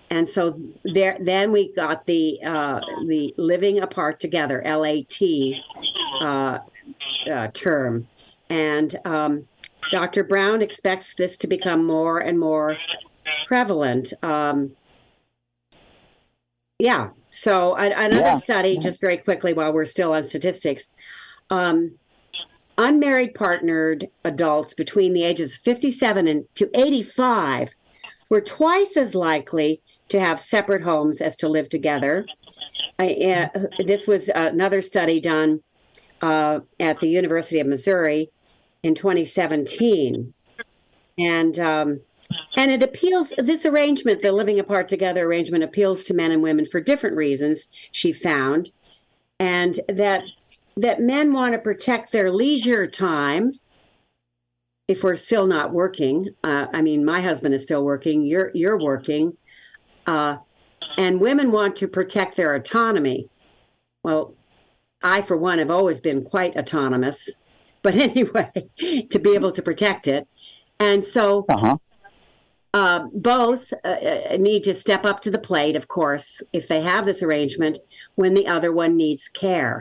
and 0.09 0.27
so 0.27 0.59
there 0.83 1.17
then 1.19 1.51
we 1.51 1.73
got 1.73 2.05
the 2.05 2.39
uh, 2.43 2.79
the 3.07 3.33
living 3.37 3.79
apart 3.79 4.19
together 4.19 4.61
lat 4.65 5.21
uh, 6.21 6.60
uh, 7.31 7.47
term. 7.53 8.07
And 8.49 8.95
um, 9.05 9.47
dr 9.91 10.23
brown 10.23 10.62
expects 10.62 11.13
this 11.15 11.37
to 11.37 11.47
become 11.47 11.85
more 11.85 12.19
and 12.19 12.39
more 12.39 12.77
prevalent 13.47 14.13
um, 14.23 14.71
yeah. 16.79 17.10
So 17.31 17.75
another 17.75 18.21
yeah. 18.21 18.37
study 18.37 18.79
just 18.79 19.01
very 19.01 19.17
quickly 19.17 19.53
while 19.53 19.71
we're 19.73 19.85
still 19.85 20.13
on 20.13 20.23
statistics. 20.23 20.89
Um, 21.49 21.95
unmarried 22.77 23.35
partnered 23.35 24.07
adults 24.23 24.73
between 24.73 25.13
the 25.13 25.23
ages 25.23 25.57
57 25.57 26.27
and 26.27 26.45
to 26.55 26.69
85 26.73 27.75
were 28.29 28.41
twice 28.41 28.95
as 28.95 29.13
likely 29.13 29.81
to 30.10 30.19
have 30.19 30.41
separate 30.41 30.83
homes 30.83 31.21
as 31.21 31.35
to 31.37 31.49
live 31.49 31.69
together. 31.69 32.25
I, 32.97 33.49
uh, 33.53 33.60
this 33.85 34.07
was 34.07 34.29
another 34.29 34.81
study 34.81 35.21
done 35.21 35.62
uh, 36.21 36.60
at 36.79 36.99
the 36.99 37.07
University 37.07 37.60
of 37.60 37.67
Missouri 37.67 38.29
in 38.83 38.95
2017. 38.95 40.33
And 41.17 41.60
um, 41.60 42.01
and 42.55 42.71
it 42.71 42.83
appeals 42.83 43.33
this 43.37 43.65
arrangement 43.65 44.21
the 44.21 44.31
living 44.31 44.60
apart 44.60 44.87
together 44.87 45.25
arrangement 45.25 45.63
appeals 45.63 46.03
to 46.05 46.13
men 46.13 46.31
and 46.31 46.43
women 46.43 46.65
for 46.65 46.79
different 46.79 47.15
reasons 47.15 47.69
she 47.91 48.13
found 48.13 48.71
and 49.39 49.79
that 49.87 50.23
that 50.77 51.01
men 51.01 51.33
want 51.33 51.53
to 51.53 51.60
protect 51.60 52.12
their 52.12 52.31
leisure 52.31 52.87
time 52.87 53.51
if 54.87 55.03
we're 55.03 55.15
still 55.15 55.47
not 55.47 55.73
working 55.73 56.29
uh, 56.43 56.67
i 56.73 56.81
mean 56.81 57.03
my 57.03 57.19
husband 57.19 57.53
is 57.53 57.63
still 57.63 57.83
working 57.83 58.23
you're 58.23 58.51
you're 58.53 58.79
working 58.79 59.35
uh, 60.10 60.33
and 60.97 61.21
women 61.27 61.47
want 61.51 61.73
to 61.75 61.87
protect 61.87 62.31
their 62.35 62.51
autonomy 62.60 63.19
well 64.03 64.23
i 65.15 65.17
for 65.27 65.37
one 65.37 65.60
have 65.60 65.71
always 65.77 65.99
been 66.01 66.21
quite 66.33 66.57
autonomous 66.62 67.29
but 67.85 67.95
anyway 67.95 68.51
to 69.13 69.19
be 69.25 69.31
able 69.39 69.53
to 69.57 69.62
protect 69.69 70.03
it 70.07 70.23
and 70.79 71.03
so 71.15 71.45
Uh-huh. 71.49 71.77
uh, 72.73 73.01
both 73.13 73.63
uh, 73.83 73.87
uh, 73.87 74.37
need 74.37 74.63
to 74.63 74.73
step 74.73 75.03
up 75.05 75.19
to 75.21 75.31
the 75.31 75.45
plate, 75.49 75.75
of 75.75 75.85
course, 75.87 76.27
if 76.60 76.67
they 76.67 76.81
have 76.81 77.03
this 77.05 77.21
arrangement, 77.23 77.75
when 78.15 78.33
the 78.33 78.47
other 78.55 78.71
one 78.71 78.93
needs 78.95 79.27
care. 79.27 79.75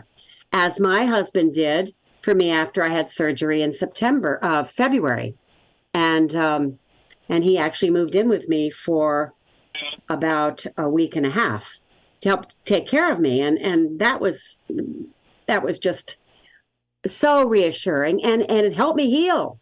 As 0.53 0.81
my 0.81 1.05
husband 1.05 1.55
did 1.55 1.85
for 2.23 2.35
me 2.35 2.51
after 2.51 2.83
I 2.83 2.89
had 2.89 3.11
surgery 3.11 3.63
in 3.63 3.73
September, 3.75 4.39
uh, 4.43 4.65
February. 4.65 5.31
And, 5.93 6.31
um, 6.35 6.79
and 7.29 7.45
he 7.45 7.59
actually 7.59 7.91
moved 7.91 8.15
in 8.15 8.29
with 8.29 8.49
me 8.49 8.71
for 8.71 9.35
about 10.09 10.65
a 10.77 10.89
week 10.89 11.17
and 11.17 11.27
a 11.27 11.31
half 11.31 11.79
to 12.21 12.29
help 12.31 12.47
take 12.65 12.87
care 12.87 13.13
of 13.13 13.21
me. 13.21 13.41
And, 13.41 13.59
and 13.59 13.99
that 14.01 14.21
was, 14.21 14.59
that 15.47 15.63
was 15.63 15.79
just 15.79 16.19
so 17.07 17.45
reassuring 17.45 18.23
and, 18.25 18.43
and 18.43 18.67
it 18.67 18.73
helped 18.75 18.97
me 18.97 19.11
heal. 19.11 19.59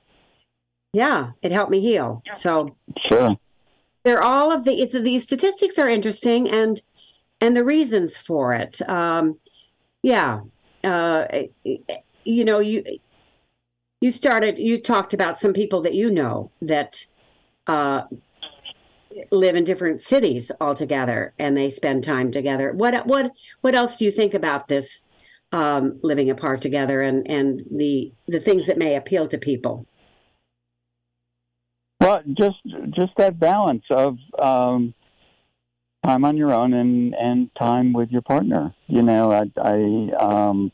Yeah, 0.92 1.32
it 1.42 1.52
helped 1.52 1.70
me 1.70 1.80
heal. 1.80 2.22
So, 2.32 2.76
Sure. 3.08 3.36
they're 4.04 4.22
all 4.22 4.50
of 4.52 4.64
the 4.64 4.80
it's 4.80 4.92
these 4.92 5.24
statistics 5.24 5.78
are 5.78 5.88
interesting 5.88 6.48
and 6.48 6.80
and 7.40 7.56
the 7.56 7.64
reasons 7.64 8.16
for 8.16 8.52
it 8.54 8.80
um 8.88 9.38
yeah 10.02 10.40
uh 10.84 11.24
you 12.24 12.44
know 12.44 12.60
you 12.60 12.84
you 14.00 14.10
started 14.10 14.58
you 14.58 14.80
talked 14.80 15.12
about 15.12 15.38
some 15.38 15.52
people 15.52 15.82
that 15.82 15.94
you 15.94 16.10
know 16.10 16.50
that 16.62 17.06
uh 17.66 18.02
live 19.30 19.56
in 19.56 19.64
different 19.64 20.02
cities 20.02 20.50
altogether 20.60 21.32
and 21.38 21.56
they 21.56 21.70
spend 21.70 22.02
time 22.04 22.30
together 22.30 22.72
what 22.72 23.06
what 23.06 23.32
what 23.60 23.74
else 23.74 23.96
do 23.96 24.04
you 24.04 24.10
think 24.10 24.34
about 24.34 24.68
this 24.68 25.02
um 25.52 25.98
living 26.02 26.30
apart 26.30 26.60
together 26.60 27.00
and 27.00 27.28
and 27.28 27.64
the 27.70 28.12
the 28.26 28.40
things 28.40 28.66
that 28.66 28.78
may 28.78 28.96
appeal 28.96 29.28
to 29.28 29.38
people 29.38 29.86
Well, 32.00 32.22
just 32.38 32.58
just 32.90 33.12
that 33.16 33.38
balance 33.40 33.84
of 33.90 34.18
um, 34.38 34.94
time 36.04 36.24
on 36.24 36.36
your 36.36 36.52
own 36.52 36.74
and 36.74 37.14
and 37.14 37.50
time 37.58 37.92
with 37.92 38.10
your 38.10 38.22
partner. 38.22 38.74
You 38.86 39.02
know, 39.02 39.32
I 39.32 39.50
I 39.60 40.10
um, 40.20 40.72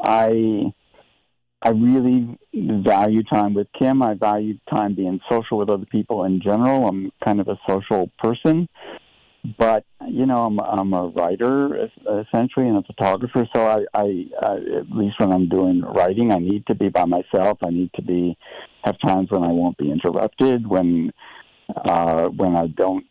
I 0.00 0.72
I 1.64 1.70
really 1.70 2.38
value 2.54 3.22
time 3.22 3.54
with 3.54 3.68
Kim. 3.78 4.02
I 4.02 4.14
value 4.14 4.58
time 4.72 4.94
being 4.94 5.18
social 5.30 5.56
with 5.56 5.70
other 5.70 5.86
people 5.86 6.24
in 6.24 6.42
general. 6.42 6.86
I'm 6.86 7.10
kind 7.24 7.40
of 7.40 7.48
a 7.48 7.58
social 7.66 8.10
person, 8.18 8.68
but 9.58 9.84
you 10.06 10.26
know, 10.26 10.44
I'm 10.44 10.60
I'm 10.60 10.92
a 10.92 11.06
writer 11.08 11.88
essentially 12.04 12.68
and 12.68 12.76
a 12.76 12.82
photographer. 12.82 13.48
So 13.54 13.66
I, 13.66 13.84
I, 13.94 14.26
I 14.42 14.54
at 14.56 14.90
least 14.90 15.18
when 15.18 15.32
I'm 15.32 15.48
doing 15.48 15.80
writing, 15.80 16.32
I 16.32 16.38
need 16.38 16.66
to 16.66 16.74
be 16.74 16.90
by 16.90 17.06
myself. 17.06 17.58
I 17.64 17.70
need 17.70 17.90
to 17.94 18.02
be 18.02 18.36
have 18.84 18.96
times 19.00 19.30
when 19.30 19.42
I 19.42 19.48
won't 19.48 19.78
be 19.78 19.90
interrupted. 19.90 20.66
When 20.66 21.12
uh, 21.74 22.28
when 22.28 22.56
I 22.56 22.66
don't 22.66 23.06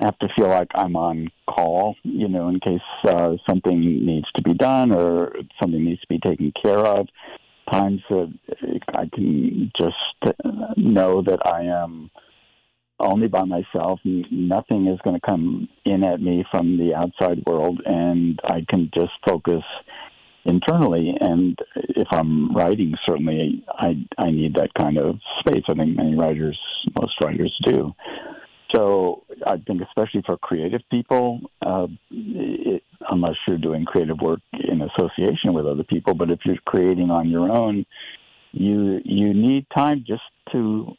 have 0.00 0.18
to 0.18 0.28
feel 0.34 0.48
like 0.48 0.68
I'm 0.74 0.96
on 0.96 1.28
call, 1.48 1.94
you 2.02 2.28
know, 2.28 2.48
in 2.48 2.58
case 2.58 2.80
uh, 3.04 3.34
something 3.48 3.78
needs 4.04 4.26
to 4.34 4.42
be 4.42 4.54
done 4.54 4.92
or 4.92 5.34
something 5.60 5.84
needs 5.84 6.00
to 6.00 6.08
be 6.08 6.18
taken 6.18 6.52
care 6.60 6.78
of. 6.78 7.06
Times 7.72 8.02
that 8.10 8.32
I 8.94 9.08
can 9.12 9.72
just 9.80 9.96
know 10.76 11.22
that 11.22 11.40
I 11.46 11.62
am 11.62 12.10
only 13.00 13.28
by 13.28 13.44
myself. 13.44 13.98
Nothing 14.04 14.86
is 14.86 14.98
going 15.02 15.18
to 15.18 15.26
come 15.26 15.68
in 15.84 16.04
at 16.04 16.20
me 16.20 16.44
from 16.50 16.76
the 16.76 16.94
outside 16.94 17.42
world, 17.46 17.80
and 17.84 18.38
I 18.44 18.64
can 18.68 18.90
just 18.94 19.12
focus 19.26 19.62
internally. 20.44 21.14
And 21.20 21.58
if 21.74 22.08
I'm 22.10 22.54
writing, 22.54 22.94
certainly 23.06 23.64
I 23.68 23.94
I 24.18 24.30
need 24.30 24.54
that 24.56 24.74
kind 24.78 24.98
of 24.98 25.18
space. 25.40 25.64
I 25.68 25.74
think 25.74 25.96
many 25.96 26.14
writers, 26.14 26.58
most 27.00 27.14
writers 27.22 27.56
do. 27.64 27.94
So 28.74 29.24
I 29.46 29.56
think, 29.58 29.82
especially 29.82 30.22
for 30.24 30.36
creative 30.38 30.80
people, 30.90 31.40
uh, 31.64 31.88
it, 32.10 32.82
unless 33.10 33.36
you're 33.46 33.58
doing 33.58 33.84
creative 33.84 34.20
work 34.20 34.40
in 34.52 34.82
association 34.82 35.52
with 35.52 35.66
other 35.66 35.84
people, 35.84 36.14
but 36.14 36.30
if 36.30 36.40
you're 36.44 36.56
creating 36.64 37.10
on 37.10 37.28
your 37.28 37.50
own, 37.50 37.84
you 38.52 39.00
you 39.04 39.34
need 39.34 39.66
time 39.76 40.04
just 40.06 40.22
to 40.52 40.94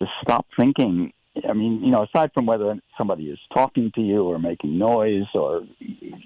to 0.00 0.06
stop 0.22 0.46
thinking. 0.58 1.12
I 1.48 1.52
mean, 1.52 1.84
you 1.84 1.90
know, 1.90 2.04
aside 2.04 2.30
from 2.32 2.46
whether 2.46 2.74
somebody 2.96 3.24
is 3.24 3.38
talking 3.54 3.92
to 3.94 4.00
you 4.00 4.22
or 4.22 4.38
making 4.38 4.78
noise 4.78 5.26
or 5.34 5.62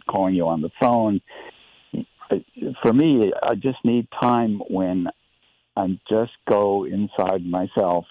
calling 0.08 0.34
you 0.34 0.46
on 0.46 0.60
the 0.60 0.70
phone, 0.80 1.20
for 2.82 2.92
me, 2.92 3.32
I 3.42 3.54
just 3.56 3.78
need 3.84 4.06
time 4.20 4.60
when 4.68 5.08
I 5.76 5.86
just 6.08 6.32
go 6.48 6.84
inside 6.84 7.44
myself, 7.44 8.04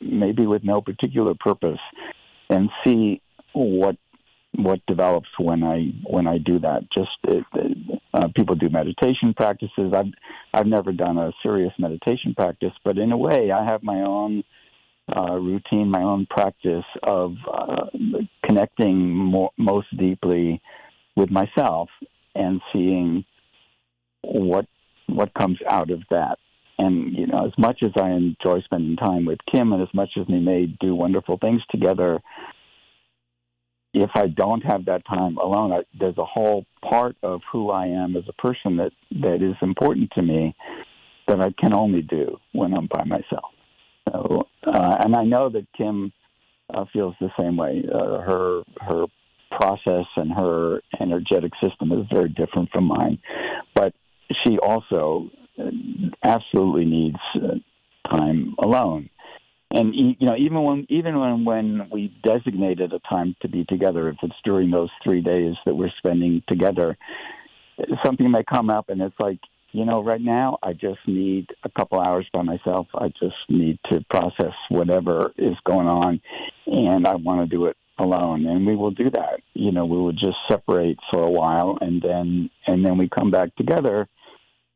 maybe 0.00 0.46
with 0.46 0.64
no 0.64 0.80
particular 0.80 1.34
purpose, 1.38 1.80
and 2.48 2.70
see 2.84 3.20
what 3.52 3.96
what 4.58 4.80
develops 4.86 5.28
when 5.38 5.62
I 5.62 5.92
when 6.08 6.26
I 6.26 6.38
do 6.38 6.58
that. 6.60 6.82
Just 6.96 7.10
uh, 8.14 8.28
people 8.34 8.54
do 8.54 8.68
meditation 8.70 9.34
practices. 9.34 9.92
I've 9.94 10.12
I've 10.54 10.66
never 10.66 10.92
done 10.92 11.18
a 11.18 11.32
serious 11.42 11.72
meditation 11.78 12.34
practice, 12.34 12.72
but 12.84 12.98
in 12.98 13.12
a 13.12 13.16
way, 13.16 13.50
I 13.50 13.64
have 13.64 13.82
my 13.82 14.02
own 14.02 14.44
uh, 15.14 15.34
routine, 15.34 15.90
my 15.90 16.02
own 16.02 16.26
practice 16.28 16.84
of 17.02 17.34
uh, 17.52 17.86
connecting 18.44 19.14
more, 19.14 19.50
most 19.58 19.94
deeply 19.96 20.60
with 21.16 21.30
myself 21.30 21.88
and 22.34 22.60
seeing 22.72 23.24
what 24.22 24.66
what 25.08 25.32
comes 25.34 25.58
out 25.68 25.90
of 25.90 26.02
that. 26.10 26.38
And 26.78 27.16
you 27.16 27.26
know, 27.26 27.46
as 27.46 27.52
much 27.58 27.82
as 27.82 27.92
I 28.00 28.10
enjoy 28.10 28.60
spending 28.64 28.96
time 28.96 29.24
with 29.24 29.38
Kim, 29.50 29.72
and 29.72 29.82
as 29.82 29.92
much 29.94 30.10
as 30.18 30.26
we 30.28 30.40
may 30.40 30.66
do 30.66 30.94
wonderful 30.94 31.38
things 31.38 31.62
together, 31.70 32.20
if 33.94 34.10
I 34.14 34.26
don't 34.26 34.60
have 34.60 34.84
that 34.86 35.06
time 35.06 35.38
alone, 35.38 35.72
I, 35.72 35.80
there's 35.98 36.18
a 36.18 36.24
whole 36.24 36.66
part 36.82 37.16
of 37.22 37.40
who 37.50 37.70
I 37.70 37.86
am 37.86 38.14
as 38.16 38.24
a 38.28 38.34
person 38.34 38.76
that 38.76 38.92
that 39.22 39.42
is 39.42 39.56
important 39.62 40.10
to 40.16 40.22
me 40.22 40.54
that 41.28 41.40
I 41.40 41.52
can 41.58 41.72
only 41.72 42.02
do 42.02 42.36
when 42.52 42.74
I'm 42.74 42.88
by 42.88 43.04
myself. 43.04 43.52
So, 44.10 44.46
uh, 44.66 44.96
and 45.00 45.16
I 45.16 45.24
know 45.24 45.48
that 45.48 45.66
Kim 45.76 46.12
uh, 46.72 46.84
feels 46.92 47.14
the 47.20 47.30
same 47.38 47.56
way. 47.56 47.84
Uh, 47.92 48.20
her 48.20 48.62
her 48.80 49.06
process 49.50 50.06
and 50.16 50.30
her 50.32 50.80
energetic 51.00 51.52
system 51.62 51.92
is 51.92 52.06
very 52.12 52.28
different 52.28 52.68
from 52.70 52.84
mine, 52.84 53.18
but 53.74 53.94
she 54.44 54.58
also 54.58 55.30
absolutely 56.22 56.84
needs 56.84 57.18
uh, 57.36 58.10
time 58.10 58.54
alone. 58.58 59.10
And 59.70 59.94
you 59.94 60.14
know, 60.20 60.36
even 60.36 60.62
when 60.62 60.86
even 60.88 61.18
when 61.18 61.44
when 61.44 61.90
we 61.90 62.14
designated 62.22 62.92
a 62.92 63.00
time 63.00 63.34
to 63.42 63.48
be 63.48 63.64
together, 63.64 64.08
if 64.08 64.16
it's 64.22 64.36
during 64.44 64.70
those 64.70 64.90
three 65.02 65.20
days 65.20 65.54
that 65.66 65.74
we're 65.74 65.90
spending 65.98 66.42
together, 66.48 66.96
something 68.04 68.30
may 68.30 68.44
come 68.44 68.70
up, 68.70 68.90
and 68.90 69.02
it's 69.02 69.18
like, 69.18 69.40
you 69.72 69.84
know, 69.84 70.04
right 70.04 70.20
now 70.20 70.58
I 70.62 70.72
just 70.72 71.00
need 71.08 71.48
a 71.64 71.68
couple 71.68 72.00
hours 72.00 72.26
by 72.32 72.42
myself. 72.42 72.86
I 72.94 73.08
just 73.08 73.36
need 73.48 73.80
to 73.90 74.04
process 74.08 74.54
whatever 74.68 75.32
is 75.36 75.56
going 75.64 75.88
on, 75.88 76.20
and 76.66 77.04
I 77.04 77.16
want 77.16 77.40
to 77.40 77.56
do 77.56 77.66
it 77.66 77.76
alone. 77.98 78.46
And 78.46 78.64
we 78.64 78.76
will 78.76 78.92
do 78.92 79.10
that. 79.10 79.40
You 79.54 79.72
know, 79.72 79.84
we 79.84 79.96
will 79.96 80.12
just 80.12 80.36
separate 80.48 80.98
for 81.10 81.24
a 81.24 81.30
while, 81.30 81.76
and 81.80 82.00
then 82.00 82.50
and 82.68 82.84
then 82.84 82.98
we 82.98 83.08
come 83.08 83.32
back 83.32 83.54
together 83.56 84.08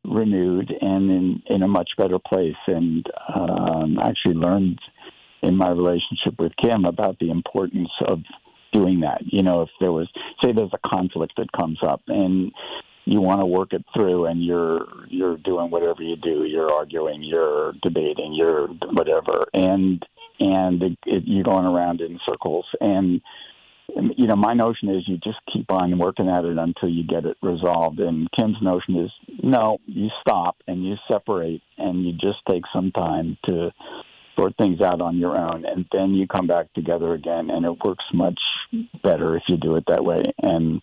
renewed 0.05 0.72
and 0.80 1.11
in, 1.11 1.42
in 1.46 1.62
a 1.62 1.68
much 1.68 1.90
better 1.96 2.18
place. 2.18 2.57
And 2.66 3.07
um, 3.34 3.98
actually 4.03 4.34
learned 4.34 4.80
in 5.42 5.57
my 5.57 5.70
relationship 5.70 6.38
with 6.38 6.53
Kim 6.62 6.84
about 6.84 7.18
the 7.18 7.30
importance 7.30 7.90
of 8.07 8.20
doing 8.72 9.01
that. 9.01 9.22
You 9.24 9.42
know, 9.42 9.62
if 9.62 9.70
there 9.80 9.92
was, 9.92 10.09
say, 10.42 10.53
there's 10.53 10.72
a 10.72 10.88
conflict 10.88 11.34
that 11.36 11.53
comes 11.53 11.78
up 11.82 12.03
and 12.09 12.53
you 13.05 13.20
want 13.20 13.40
to 13.40 13.46
work 13.46 13.72
it 13.72 13.84
through, 13.94 14.26
and 14.26 14.44
you're 14.44 14.86
you're 15.09 15.38
doing 15.38 15.70
whatever 15.70 16.03
you 16.03 16.16
do, 16.16 16.44
you're 16.44 16.70
arguing, 16.70 17.22
you're 17.22 17.72
debating, 17.82 18.34
you're 18.34 18.68
whatever, 18.68 19.46
and 19.55 20.05
and 20.38 20.82
it, 20.82 20.98
it, 21.07 21.22
you're 21.26 21.42
going 21.42 21.64
around 21.64 22.01
in 22.01 22.20
circles 22.28 22.66
and 22.80 23.20
you 24.16 24.26
know, 24.26 24.36
my 24.36 24.55
notion 24.55 24.88
is 24.91 25.07
you 25.07 25.16
just 25.18 25.38
keep 25.53 25.70
on 25.70 25.99
working 25.99 26.28
at 26.28 26.45
it 26.45 26.59
until 26.59 26.88
you 26.88 27.07
get 27.07 27.24
it 27.24 27.36
resolved. 27.43 28.01
And 28.01 28.28
Kim's 28.38 28.57
notion 28.62 28.97
is 28.97 29.11
no, 29.43 29.78
you 29.86 30.09
stop 30.20 30.57
and 30.66 30.84
you 30.84 30.97
separate 31.11 31.62
and 31.78 32.05
you 32.05 32.12
just 32.12 32.38
take 32.49 32.62
some 32.72 32.93
time 32.93 33.36
to 33.47 33.70
sort 34.41 34.55
things 34.57 34.80
out 34.80 35.01
on 35.01 35.18
your 35.18 35.36
own, 35.36 35.64
and 35.64 35.84
then 35.93 36.14
you 36.14 36.26
come 36.26 36.47
back 36.47 36.72
together 36.72 37.14
again, 37.14 37.51
and 37.51 37.64
it 37.64 37.84
works 37.84 38.05
much 38.14 38.38
better 39.03 39.36
if 39.36 39.43
you 39.49 39.57
do 39.57 39.76
it 39.76 39.84
that 39.88 40.05
way. 40.05 40.22
And 40.43 40.80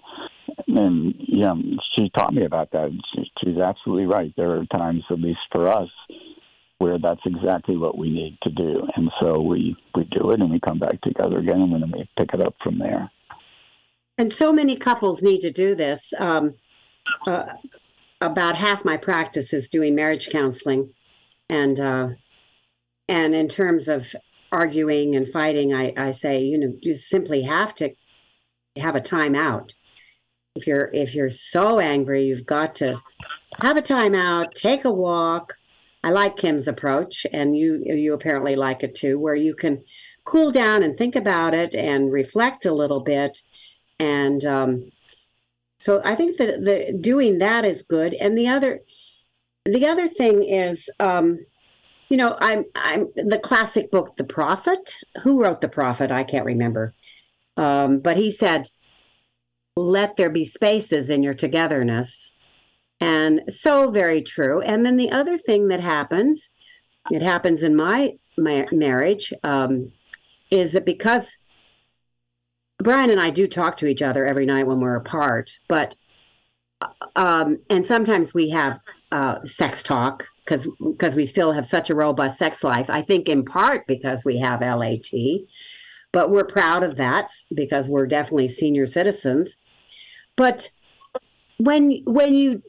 and 0.68 1.16
you 1.20 1.42
know, 1.42 1.62
she 1.96 2.10
taught 2.10 2.34
me 2.34 2.46
about 2.46 2.72
that. 2.72 2.92
She, 3.14 3.32
she's 3.44 3.58
absolutely 3.58 4.06
right. 4.06 4.34
There 4.36 4.58
are 4.58 4.66
times, 4.66 5.04
at 5.10 5.20
least 5.20 5.40
for 5.52 5.68
us, 5.68 5.90
where 6.88 7.00
that's 7.00 7.26
exactly 7.26 7.78
what 7.78 7.98
we 7.98 8.10
need 8.10 8.38
to 8.44 8.50
do, 8.50 8.88
and 8.96 9.12
so 9.20 9.42
we 9.42 9.76
we 9.96 10.06
do 10.06 10.32
it, 10.32 10.40
and 10.40 10.50
we 10.50 10.60
come 10.60 10.80
back 10.80 11.02
together 11.02 11.40
again, 11.40 11.62
and 11.62 11.74
then 11.74 11.92
we 11.92 12.10
pick 12.18 12.34
it 12.34 12.42
up 12.42 12.56
from 12.64 12.80
there. 12.80 13.12
And 14.18 14.32
so 14.32 14.52
many 14.54 14.78
couples 14.78 15.22
need 15.22 15.42
to 15.42 15.52
do 15.52 15.76
this. 15.76 16.14
Um, 16.18 16.56
uh, 17.28 17.54
about 18.22 18.56
half 18.56 18.84
my 18.84 18.98
practice 18.98 19.54
is 19.54 19.70
doing 19.70 19.96
marriage 19.96 20.30
counseling, 20.30 20.94
and 21.50 21.80
uh, 21.80 22.08
and 23.08 23.36
in 23.36 23.48
terms 23.48 23.88
of 23.88 24.16
arguing 24.52 25.16
and 25.16 25.28
fighting, 25.28 25.74
I, 25.74 25.94
I 25.98 26.12
say 26.12 26.42
you 26.42 26.58
know 26.58 26.74
you 26.82 26.96
simply 26.96 27.44
have 27.44 27.76
to 27.76 27.94
have 28.78 28.96
a 28.96 29.02
timeout. 29.02 29.74
If 30.56 30.66
you're 30.66 30.90
if 30.94 31.14
you're 31.14 31.30
so 31.30 31.80
angry, 31.80 32.24
you've 32.24 32.46
got 32.46 32.76
to 32.76 32.96
have 33.60 33.78
a 33.78 33.82
timeout, 33.82 34.54
take 34.54 34.86
a 34.86 34.92
walk. 34.92 35.58
I 36.04 36.12
like 36.12 36.38
Kim's 36.38 36.68
approach, 36.68 37.26
and 37.34 37.56
you 37.58 37.82
you 37.86 38.14
apparently 38.14 38.56
like 38.56 38.84
it 38.84 38.96
too, 38.96 39.20
where 39.20 39.36
you 39.36 39.56
can 39.56 39.84
cool 40.24 40.52
down 40.52 40.84
and 40.84 40.96
think 40.96 41.16
about 41.16 41.54
it 41.54 41.74
and 41.74 42.12
reflect 42.12 42.66
a 42.66 42.74
little 42.74 43.00
bit 43.00 43.42
and 44.00 44.44
um, 44.46 44.92
so 45.80 46.02
I 46.04 46.16
think 46.16 46.38
that 46.38 46.62
the 46.62 46.98
doing 47.00 47.40
that 47.40 47.66
is 47.66 47.82
good. 47.82 48.14
And 48.14 48.38
the 48.38 48.48
other, 48.48 48.82
the 49.66 49.88
other 49.88 50.08
thing 50.08 50.44
is, 50.44 50.90
um, 51.00 51.40
you 52.10 52.18
know, 52.18 52.38
I'm 52.40 52.66
I'm 52.76 53.08
the 53.16 53.40
classic 53.40 53.92
book, 53.92 54.16
The 54.16 54.24
Prophet. 54.24 54.96
Who 55.24 55.42
wrote 55.42 55.62
The 55.62 55.68
Prophet? 55.68 56.12
I 56.12 56.24
can't 56.24 56.46
remember. 56.46 56.94
Um, 57.58 58.00
but 58.00 58.18
he 58.18 58.30
said, 58.32 58.70
"Let 59.76 60.16
there 60.16 60.30
be 60.30 60.46
spaces 60.46 61.10
in 61.10 61.24
your 61.24 61.34
togetherness," 61.34 62.34
and 63.00 63.42
so 63.50 63.92
very 63.92 64.22
true. 64.22 64.62
And 64.62 64.86
then 64.86 64.98
the 64.98 65.12
other 65.12 65.38
thing 65.38 65.68
that 65.68 65.80
happens, 65.82 66.50
it 67.12 67.22
happens 67.22 67.64
in 67.64 67.76
my 67.76 68.14
my 68.38 68.68
marriage, 68.72 69.34
um, 69.44 69.92
is 70.52 70.74
that 70.74 70.86
because 70.86 71.38
Brian 72.80 73.10
and 73.10 73.20
I 73.20 73.32
do 73.32 73.48
talk 73.48 73.78
to 73.78 73.88
each 73.88 74.02
other 74.02 74.26
every 74.26 74.46
night 74.46 74.68
when 74.68 74.80
we're 74.80 74.96
apart, 74.96 75.58
but 75.68 75.96
um, 77.16 77.60
and 77.70 77.86
sometimes 77.86 78.34
we 78.34 78.52
have 78.52 78.80
uh, 79.12 79.44
sex 79.46 79.82
talk 79.82 80.28
because 80.44 80.68
because 80.80 81.16
we 81.16 81.26
still 81.26 81.52
have 81.52 81.66
such 81.66 81.90
a 81.90 81.96
robust 81.96 82.38
sex 82.38 82.64
life. 82.64 82.90
I 82.90 83.02
think 83.02 83.28
in 83.30 83.44
part 83.44 83.88
because 83.88 84.24
we 84.24 84.38
have 84.40 84.62
LAT, 84.62 85.12
but 86.12 86.30
we're 86.30 86.46
proud 86.46 86.84
of 86.84 86.98
that 86.98 87.32
because 87.54 87.90
we're 87.90 88.08
definitely 88.08 88.48
senior 88.48 88.86
citizens. 88.86 89.58
But 90.36 90.70
when 91.58 92.02
when 92.06 92.34
you 92.34 92.64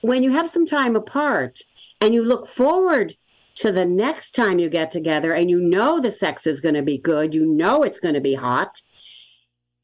when 0.00 0.22
you 0.22 0.30
have 0.32 0.50
some 0.50 0.66
time 0.66 0.96
apart 0.96 1.60
and 2.00 2.14
you 2.14 2.22
look 2.22 2.46
forward 2.46 3.14
to 3.56 3.72
the 3.72 3.86
next 3.86 4.32
time 4.32 4.58
you 4.58 4.68
get 4.68 4.90
together 4.90 5.32
and 5.32 5.48
you 5.48 5.58
know 5.58 6.00
the 6.00 6.12
sex 6.12 6.46
is 6.46 6.60
going 6.60 6.74
to 6.74 6.82
be 6.82 6.98
good, 6.98 7.34
you 7.34 7.46
know 7.46 7.82
it's 7.82 7.98
going 7.98 8.14
to 8.14 8.20
be 8.20 8.34
hot, 8.34 8.82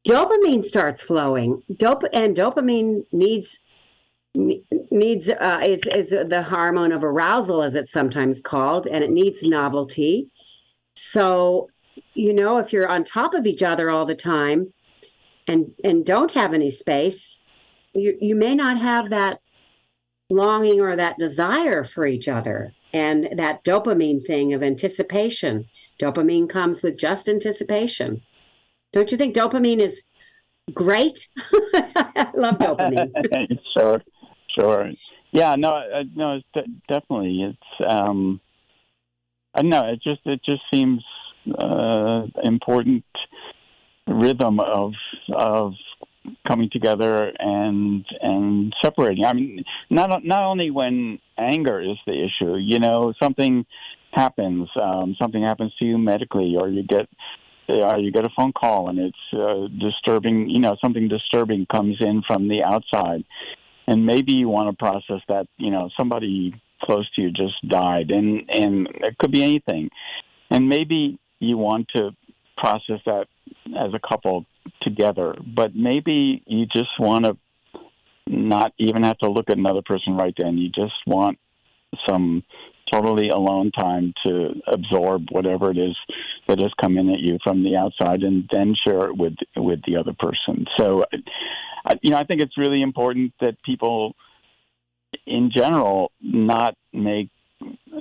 dopamine 0.06 0.62
starts 0.62 1.02
flowing. 1.02 1.62
Dop- 1.76 2.04
and 2.12 2.36
dopamine 2.36 3.04
needs 3.12 3.58
needs 4.34 5.28
uh, 5.28 5.60
is 5.62 5.82
is 5.84 6.10
the 6.10 6.46
hormone 6.48 6.92
of 6.92 7.04
arousal, 7.04 7.62
as 7.62 7.74
it's 7.74 7.92
sometimes 7.92 8.40
called, 8.40 8.86
and 8.86 9.04
it 9.04 9.10
needs 9.10 9.42
novelty. 9.42 10.28
So, 10.94 11.68
you 12.14 12.32
know, 12.32 12.58
if 12.58 12.72
you're 12.72 12.88
on 12.88 13.04
top 13.04 13.34
of 13.34 13.46
each 13.46 13.62
other 13.62 13.90
all 13.90 14.06
the 14.06 14.14
time, 14.14 14.72
and 15.46 15.72
and 15.84 16.04
don't 16.04 16.32
have 16.32 16.54
any 16.54 16.70
space, 16.70 17.40
you 17.94 18.16
you 18.20 18.34
may 18.34 18.54
not 18.54 18.78
have 18.78 19.10
that 19.10 19.40
longing 20.30 20.80
or 20.80 20.96
that 20.96 21.18
desire 21.18 21.84
for 21.84 22.06
each 22.06 22.28
other, 22.28 22.72
and 22.92 23.28
that 23.36 23.64
dopamine 23.64 24.24
thing 24.24 24.52
of 24.52 24.62
anticipation. 24.62 25.66
Dopamine 25.98 26.48
comes 26.48 26.82
with 26.82 26.98
just 26.98 27.28
anticipation. 27.28 28.22
Don't 28.92 29.10
you 29.10 29.18
think 29.18 29.34
dopamine 29.34 29.80
is 29.80 30.02
great? 30.74 31.28
I 31.74 32.30
love 32.34 32.58
dopamine. 32.58 33.58
sure, 33.76 34.02
sure. 34.58 34.90
Yeah, 35.32 35.54
no, 35.56 35.80
no, 36.14 36.40
definitely. 36.88 37.42
It's 37.42 37.90
um, 37.90 38.40
I 39.54 39.62
know 39.62 39.88
it 39.88 40.02
just 40.02 40.20
it 40.26 40.40
just 40.44 40.62
seems 40.72 41.02
uh, 41.58 42.26
important 42.42 43.04
rhythm 44.06 44.60
of 44.60 44.92
of 45.34 45.74
coming 46.46 46.70
together 46.70 47.32
and 47.38 48.04
and 48.20 48.74
separating. 48.82 49.24
I 49.24 49.32
mean, 49.32 49.64
not 49.90 50.24
not 50.24 50.44
only 50.44 50.70
when 50.70 51.18
anger 51.38 51.80
is 51.80 51.96
the 52.06 52.12
issue. 52.12 52.56
You 52.56 52.78
know, 52.78 53.12
something 53.22 53.66
happens, 54.12 54.68
um, 54.80 55.16
something 55.20 55.42
happens 55.42 55.72
to 55.78 55.84
you 55.84 55.98
medically, 55.98 56.56
or 56.58 56.68
you 56.68 56.82
get 56.82 57.08
uh, 57.68 57.96
you 57.96 58.10
get 58.12 58.24
a 58.24 58.30
phone 58.36 58.52
call 58.52 58.88
and 58.88 58.98
it's 58.98 59.16
uh, 59.32 59.68
disturbing, 59.78 60.48
you 60.48 60.58
know, 60.58 60.76
something 60.82 61.08
disturbing 61.08 61.66
comes 61.66 61.96
in 62.00 62.22
from 62.26 62.48
the 62.48 62.62
outside. 62.64 63.24
And 63.86 64.06
maybe 64.06 64.32
you 64.32 64.48
want 64.48 64.70
to 64.70 64.76
process 64.76 65.22
that, 65.28 65.46
you 65.56 65.70
know, 65.70 65.90
somebody 65.96 66.54
close 66.82 67.08
to 67.14 67.22
you 67.22 67.30
just 67.30 67.54
died 67.68 68.10
and 68.10 68.42
and 68.50 68.88
it 69.02 69.16
could 69.18 69.32
be 69.32 69.42
anything. 69.42 69.90
And 70.50 70.68
maybe 70.68 71.18
you 71.38 71.56
want 71.56 71.88
to 71.96 72.10
process 72.62 73.00
that 73.04 73.26
as 73.76 73.92
a 73.92 74.00
couple 74.08 74.46
together, 74.82 75.34
but 75.54 75.74
maybe 75.74 76.42
you 76.46 76.66
just 76.66 76.90
want 76.98 77.24
to 77.24 77.36
not 78.26 78.72
even 78.78 79.02
have 79.02 79.18
to 79.18 79.30
look 79.30 79.50
at 79.50 79.58
another 79.58 79.82
person 79.84 80.16
right 80.16 80.34
then. 80.38 80.56
You 80.56 80.68
just 80.68 80.94
want 81.06 81.38
some 82.08 82.44
totally 82.92 83.28
alone 83.30 83.70
time 83.72 84.12
to 84.24 84.54
absorb 84.66 85.26
whatever 85.30 85.70
it 85.70 85.78
is 85.78 85.96
that 86.46 86.60
has 86.60 86.70
come 86.80 86.98
in 86.98 87.10
at 87.10 87.20
you 87.20 87.38
from 87.42 87.64
the 87.64 87.76
outside 87.76 88.22
and 88.22 88.48
then 88.52 88.74
share 88.86 89.08
it 89.08 89.16
with 89.16 89.34
with 89.56 89.80
the 89.86 89.96
other 89.96 90.12
person. 90.12 90.66
So, 90.78 91.04
you 92.02 92.10
know, 92.10 92.18
I 92.18 92.24
think 92.24 92.42
it's 92.42 92.56
really 92.58 92.82
important 92.82 93.32
that 93.40 93.60
people, 93.64 94.14
in 95.26 95.50
general, 95.54 96.12
not 96.20 96.76
make 96.92 97.30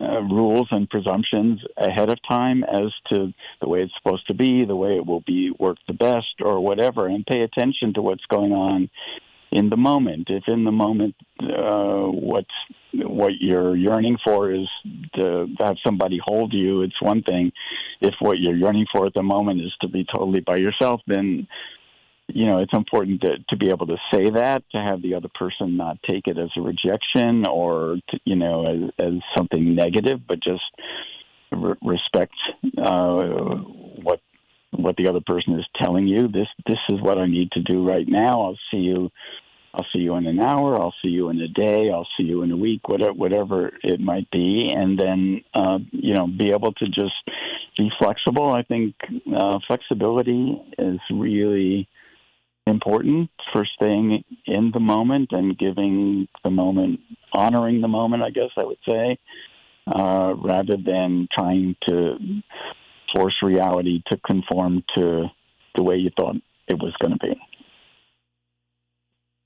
uh, 0.02 0.22
rules 0.22 0.68
and 0.72 0.90
presumptions 0.90 1.62
ahead 1.78 2.10
of 2.10 2.18
time 2.28 2.64
as 2.64 2.92
to 3.10 3.34
the 3.62 3.68
way 3.68 3.80
it's 3.80 3.94
supposed 4.02 4.28
to 4.28 4.34
be, 4.34 4.66
the 4.66 4.76
way 4.76 4.96
it 4.96 5.06
will 5.06 5.22
be 5.22 5.52
work 5.60 5.78
the 5.88 5.94
best, 5.94 6.42
or 6.42 6.60
whatever, 6.60 7.08
and 7.08 7.26
pay 7.26 7.42
attention 7.42 7.94
to 7.94 8.02
what's 8.02 8.26
going 8.26 8.52
on 8.52 8.90
in 9.52 9.70
the 9.70 9.78
moment. 9.78 10.30
If 10.30 10.44
in 10.48 10.64
the 10.64 10.72
moment 10.72 11.16
uh, 11.42 12.08
what's 12.08 12.48
what 12.94 13.34
you're 13.40 13.76
yearning 13.76 14.18
for 14.24 14.52
is 14.52 14.68
to 15.16 15.48
have 15.60 15.78
somebody 15.86 16.20
hold 16.24 16.54
you, 16.54 16.82
it's 16.82 17.02
one 17.02 17.22
thing. 17.24 17.52
If 18.00 18.16
what 18.20 18.40
you're 18.40 18.56
yearning 18.56 18.88
for 18.92 19.06
at 19.06 19.14
the 19.14 19.24
moment 19.24 19.62
is 19.62 19.74
to 19.82 19.88
be 19.88 20.06
totally 20.06 20.40
by 20.40 20.58
yourself, 20.58 21.02
then 21.08 21.48
you 22.34 22.46
know 22.46 22.60
it's 22.60 22.74
important 22.74 23.22
to, 23.22 23.38
to 23.50 23.58
be 23.58 23.70
able 23.70 23.88
to 23.88 23.98
say 24.14 24.30
that 24.30 24.64
to 24.72 24.78
have 24.78 25.02
the 25.02 25.16
other 25.16 25.30
person 25.34 25.78
not 25.78 25.98
take 26.10 26.28
it 26.28 26.38
as 26.38 26.50
a 26.58 26.62
rejection 26.62 27.46
or 27.48 27.98
to, 28.10 28.20
you 28.26 28.36
know 28.36 28.66
as, 28.66 28.90
as 29.00 29.14
something 29.38 29.76
negative, 29.76 30.20
but 30.28 30.40
just 30.42 30.64
re- 31.52 31.76
respect 31.82 32.34
uh, 32.78 33.56
what 34.04 34.20
what 34.72 34.96
the 34.96 35.08
other 35.08 35.22
person 35.26 35.60
is 35.60 35.66
telling 35.82 36.08
you. 36.08 36.28
This 36.28 36.48
this 36.66 36.80
is 36.90 37.02
what 37.02 37.18
I 37.18 37.26
need 37.26 37.52
to 37.52 37.62
do 37.62 37.88
right 37.88 38.08
now. 38.08 38.42
I'll 38.42 38.60
see 38.72 38.78
you. 38.78 39.12
I'll 39.74 39.86
see 39.94 40.00
you 40.00 40.16
in 40.16 40.28
an 40.28 40.40
hour. 40.40 40.76
I'll 40.76 40.94
see 41.02 41.10
you 41.10 41.30
in 41.30 41.40
a 41.40 41.48
day. 41.48 41.90
I'll 41.94 42.08
see 42.18 42.24
you 42.24 42.42
in 42.44 42.52
a 42.52 42.58
week. 42.58 42.90
Whatever 42.90 43.14
whatever 43.14 43.72
it 43.84 44.00
might 44.00 44.30
be, 44.32 44.72
and 44.74 45.00
then 45.00 45.42
uh, 45.54 45.80
you 45.92 46.14
know 46.14 46.28
be 46.28 46.52
able 46.52 46.74
to 46.74 46.86
just 46.88 47.14
be 47.78 47.90
flexible. 48.00 48.52
I 48.52 48.64
think 48.64 48.96
uh, 49.34 49.60
flexibility 49.68 50.62
is 50.78 51.00
really 51.12 51.88
important 52.68 53.30
for 53.52 53.66
staying 53.66 54.24
in 54.46 54.72
the 54.74 54.80
moment 54.80 55.30
and 55.32 55.58
giving 55.58 56.28
the 56.44 56.52
moment, 56.52 57.00
honoring 57.34 57.82
the 57.82 57.88
moment. 57.88 58.24
I 58.24 58.30
guess 58.30 58.50
I 58.58 58.64
would 58.64 58.78
say, 58.88 59.18
uh, 59.88 60.34
rather 60.38 60.78
than 60.78 61.28
trying 61.38 61.76
to 61.88 62.18
force 63.16 63.36
reality 63.42 64.02
to 64.08 64.18
conform 64.26 64.84
to 64.96 65.26
the 65.76 65.84
way 65.84 65.96
you 65.96 66.12
thought 66.18 66.36
it 66.68 66.76
was 66.76 66.94
going 67.02 67.18
to 67.18 67.28
be. 67.28 67.40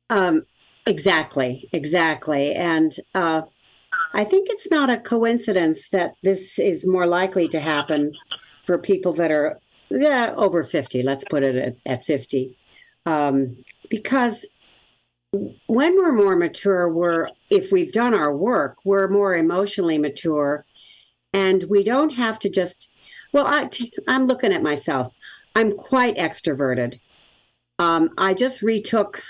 Um, 0.09 0.45
exactly, 0.85 1.67
exactly. 1.71 2.53
And 2.53 2.95
uh, 3.15 3.43
I 4.13 4.23
think 4.23 4.47
it's 4.49 4.69
not 4.69 4.89
a 4.89 4.97
coincidence 4.97 5.89
that 5.89 6.13
this 6.21 6.59
is 6.59 6.85
more 6.85 7.07
likely 7.07 7.47
to 7.49 7.59
happen 7.59 8.13
for 8.63 8.77
people 8.77 9.13
that 9.13 9.31
are 9.31 9.59
yeah, 9.89 10.33
over 10.35 10.63
50, 10.63 11.03
let's 11.03 11.23
put 11.29 11.43
it 11.43 11.55
at, 11.55 11.75
at 11.85 12.05
50. 12.05 12.57
Um, 13.05 13.63
because 13.89 14.45
when 15.31 15.95
we're 15.97 16.13
more 16.13 16.35
mature, 16.35 16.91
we're, 16.91 17.29
if 17.49 17.71
we've 17.71 17.91
done 17.91 18.13
our 18.13 18.35
work, 18.35 18.77
we're 18.85 19.07
more 19.07 19.35
emotionally 19.35 19.97
mature 19.97 20.65
And 21.35 21.65
we 21.65 21.83
don't 21.83 22.11
have 22.11 22.39
to 22.39 22.49
just, 22.49 22.89
well, 23.33 23.45
I, 23.45 23.69
I'm 24.07 24.25
looking 24.25 24.53
at 24.53 24.63
myself. 24.63 25.11
I'm 25.53 25.75
quite 25.75 26.15
extroverted. 26.15 26.97
Um, 27.77 28.11
I 28.17 28.33
just 28.33 28.61
retook, 28.61 29.21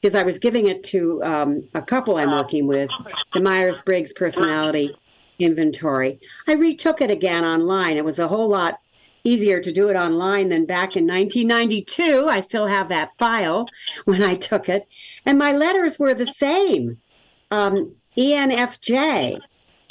because 0.00 0.14
I 0.14 0.22
was 0.22 0.38
giving 0.38 0.68
it 0.68 0.82
to 0.84 1.22
um, 1.22 1.68
a 1.74 1.82
couple 1.82 2.16
I'm 2.16 2.30
working 2.30 2.66
with, 2.66 2.88
the 3.34 3.42
Myers 3.42 3.82
Briggs 3.82 4.14
personality 4.14 4.96
inventory. 5.38 6.18
I 6.48 6.54
retook 6.54 7.02
it 7.02 7.10
again 7.10 7.44
online. 7.44 7.98
It 7.98 8.06
was 8.06 8.18
a 8.18 8.28
whole 8.28 8.48
lot 8.48 8.78
easier 9.24 9.60
to 9.60 9.72
do 9.72 9.88
it 9.88 9.96
online 9.96 10.50
than 10.50 10.66
back 10.66 10.96
in 10.96 11.06
1992. 11.06 12.28
I 12.28 12.40
still 12.40 12.66
have 12.66 12.88
that 12.90 13.16
file 13.18 13.66
when 14.04 14.22
I 14.22 14.34
took 14.34 14.68
it. 14.68 14.86
And 15.26 15.38
my 15.38 15.52
letters 15.52 15.98
were 15.98 16.14
the 16.14 16.26
same 16.26 16.98
um, 17.50 17.96
ENFJ. 18.16 19.40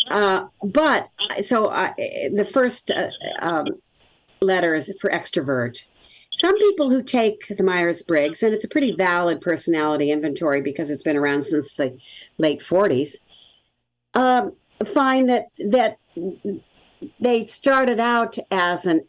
Uh, 0.09 0.45
but 0.63 1.09
so 1.41 1.69
the 1.97 2.47
first 2.49 2.91
uh, 2.91 3.09
um, 3.39 3.67
letter 4.41 4.75
is 4.75 4.95
for 4.99 5.09
extrovert. 5.09 5.83
Some 6.31 6.57
people 6.57 6.89
who 6.89 7.03
take 7.03 7.47
the 7.47 7.63
Myers 7.63 8.01
Briggs, 8.01 8.41
and 8.41 8.53
it's 8.53 8.63
a 8.63 8.67
pretty 8.67 8.91
valid 8.91 9.39
personality 9.39 10.11
inventory 10.11 10.61
because 10.61 10.89
it's 10.89 11.03
been 11.03 11.15
around 11.15 11.43
since 11.43 11.75
the 11.75 11.97
late 12.37 12.59
40s, 12.59 13.17
um, 14.15 14.53
find 14.83 15.29
that 15.29 15.49
that 15.59 15.99
they 17.19 17.45
started 17.45 17.99
out 17.99 18.37
as 18.49 18.85
an 18.85 19.01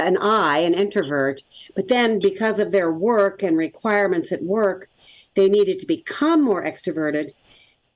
an 0.00 0.16
I, 0.16 0.58
an 0.58 0.74
introvert, 0.74 1.42
but 1.74 1.88
then 1.88 2.20
because 2.20 2.58
of 2.58 2.70
their 2.70 2.92
work 2.92 3.42
and 3.42 3.56
requirements 3.56 4.30
at 4.30 4.42
work, 4.42 4.88
they 5.34 5.48
needed 5.48 5.78
to 5.80 5.86
become 5.86 6.42
more 6.42 6.64
extroverted. 6.64 7.30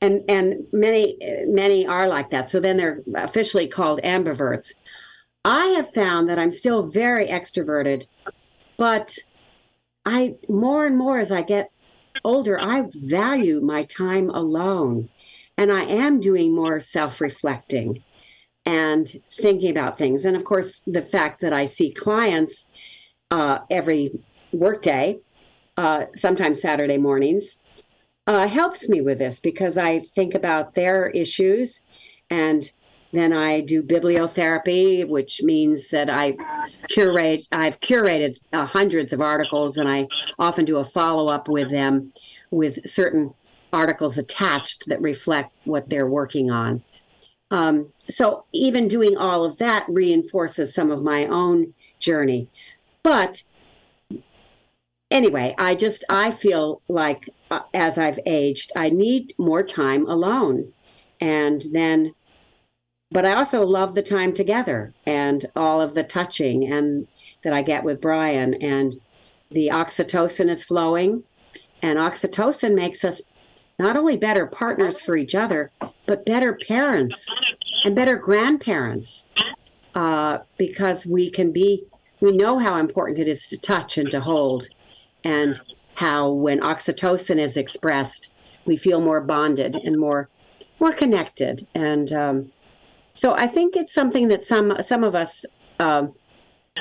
And, 0.01 0.29
and 0.29 0.67
many 0.73 1.17
many 1.47 1.87
are 1.87 2.09
like 2.09 2.31
that. 2.31 2.51
So 2.51 2.59
then 2.59 2.77
they're 2.77 3.03
officially 3.15 3.69
called 3.69 4.01
ambiverts. 4.03 4.73
I 5.45 5.67
have 5.69 5.93
found 5.95 6.29
that 6.29 6.41
I'm 6.41 6.51
still 6.51 6.89
very 6.89 7.29
extroverted, 7.29 8.07
but 8.77 9.17
I 10.05 10.35
more 10.49 10.87
and 10.87 10.99
more 10.99 11.21
as 11.21 11.31
I 11.31 11.43
get 11.43 11.71
older, 12.25 12.61
I 12.61 12.87
value 12.95 13.61
my 13.61 13.85
time 13.85 14.29
alone. 14.31 15.09
And 15.57 15.71
I 15.71 15.85
am 15.85 16.19
doing 16.19 16.55
more 16.55 16.81
self 16.81 17.21
reflecting 17.21 18.03
and 18.65 19.21
thinking 19.31 19.71
about 19.71 19.99
things. 19.99 20.25
And 20.25 20.37
of 20.37 20.45
course, 20.45 20.81
the 20.87 21.03
fact 21.03 21.41
that 21.41 21.53
I 21.53 21.67
see 21.67 21.91
clients 21.93 22.67
uh, 23.31 23.61
every 23.71 24.21
workday, 24.53 25.19
uh, 25.77 26.07
sometimes 26.15 26.61
Saturday 26.61 26.99
mornings, 26.99 27.57
uh, 28.27 28.47
helps 28.47 28.89
me 28.89 29.01
with 29.01 29.19
this 29.19 29.41
because 29.41 29.77
I 29.77 29.99
think 30.01 30.35
about 30.35 30.75
their 30.75 31.09
issues 31.11 31.81
and 32.31 32.71
then 33.13 33.33
I 33.33 33.61
do 33.61 33.83
bibliotherapy, 33.83 35.07
which 35.07 35.43
means 35.43 35.89
that 35.89 36.09
I 36.09 36.35
curate. 36.89 37.47
I've 37.53 37.79
curated 37.81 38.39
uh, 38.53 38.65
hundreds 38.65 39.13
of 39.13 39.21
articles, 39.21 39.77
and 39.77 39.89
I 39.89 40.09
often 40.39 40.65
do 40.65 40.79
a 40.79 40.85
follow 40.85 41.29
up 41.29 41.47
with 41.47 41.71
them 41.71 42.13
with 42.51 42.89
certain 42.89 43.35
articles 43.73 44.17
attached 44.19 44.87
that 44.87 45.01
reflect 45.01 45.53
what 45.65 45.91
they're 45.91 46.07
working 46.07 46.51
on. 46.51 46.83
Um, 47.53 47.93
so 48.09 48.45
even 48.53 48.89
doing 48.89 49.17
all 49.17 49.45
of 49.45 49.59
that 49.59 49.85
reinforces 49.89 50.75
some 50.75 50.91
of 50.91 51.03
my 51.03 51.27
own 51.27 51.75
journey. 51.99 52.49
But 53.03 53.43
anyway, 55.11 55.55
I 55.59 55.75
just 55.75 56.03
I 56.09 56.31
feel 56.31 56.81
like 56.89 57.29
uh, 57.51 57.61
as 57.75 57.99
I've 57.99 58.19
aged, 58.25 58.73
I 58.75 58.89
need 58.89 59.35
more 59.39 59.63
time 59.63 60.07
alone, 60.09 60.73
and 61.21 61.63
then. 61.73 62.15
But 63.11 63.27
I 63.27 63.35
also 63.35 63.67
love 63.67 63.95
the 63.95 64.03
time 64.03 64.33
together 64.33 64.95
and 65.05 65.45
all 65.55 65.83
of 65.83 65.93
the 65.93 66.03
touching 66.03 66.73
and 66.73 67.07
that 67.45 67.53
I 67.53 67.61
get 67.61 67.85
with 67.85 68.01
Brian 68.01 68.55
and 68.55 68.99
the 69.51 69.69
oxytocin 69.69 70.49
is 70.49 70.65
flowing 70.65 71.23
and 71.83 71.99
oxytocin 71.99 72.75
makes 72.75 73.05
us 73.05 73.21
not 73.79 73.97
only 73.97 74.17
better 74.17 74.47
partners 74.47 75.01
for 75.01 75.17
each 75.17 75.35
other, 75.35 75.71
but 76.07 76.27
better 76.27 76.59
parents 76.67 77.27
and 77.85 77.97
better 77.97 78.17
grandparents 78.17 79.27
uh, 79.95 80.39
because 80.59 81.07
we 81.07 81.31
can 81.31 81.53
be, 81.53 81.85
we 82.21 82.37
know 82.37 82.59
how 82.59 82.77
important 82.77 83.19
it 83.19 83.29
is 83.29 83.47
to 83.47 83.59
touch 83.59 83.99
and 83.99 84.11
to 84.11 84.21
hold, 84.21 84.69
and 85.25 85.61
how 85.95 86.31
when 86.31 86.61
oxytocin 86.61 87.39
is 87.39 87.57
expressed, 87.57 88.33
we 88.65 88.77
feel 88.77 89.01
more 89.01 89.21
bonded 89.21 89.75
and 89.75 89.99
more 89.99 90.29
more 90.81 90.93
connected. 90.93 91.67
And 91.75 92.13
um, 92.13 92.53
so 93.13 93.35
I 93.35 93.47
think 93.47 93.77
it's 93.77 93.95
something 93.95 94.29
that 94.29 94.45
some 94.45 94.77
some 94.83 95.05
of 95.05 95.15
us. 95.15 95.45
Um, 95.79 96.15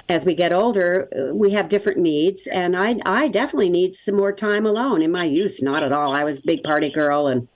as 0.07 0.25
we 0.25 0.33
get 0.33 0.53
older, 0.53 1.09
we 1.33 1.51
have 1.51 1.69
different 1.69 1.99
needs, 1.99 2.47
and 2.47 2.75
I 2.75 2.99
I 3.05 3.27
definitely 3.27 3.69
need 3.69 3.95
some 3.95 4.15
more 4.15 4.31
time 4.31 4.65
alone. 4.65 5.01
In 5.01 5.11
my 5.11 5.25
youth, 5.25 5.61
not 5.61 5.83
at 5.83 5.91
all. 5.91 6.13
I 6.13 6.23
was 6.23 6.39
a 6.39 6.45
big 6.45 6.63
party 6.63 6.89
girl 6.89 7.27
and 7.27 7.47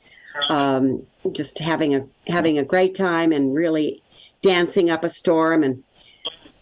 um, 0.50 1.06
just 1.32 1.60
having 1.60 1.96
a 1.96 2.06
having 2.28 2.58
a 2.58 2.64
great 2.64 2.96
time 2.96 3.32
and 3.32 3.56
really 3.56 4.02
dancing 4.42 4.90
up 4.90 5.04
a 5.04 5.10
storm 5.10 5.64
and 5.64 5.84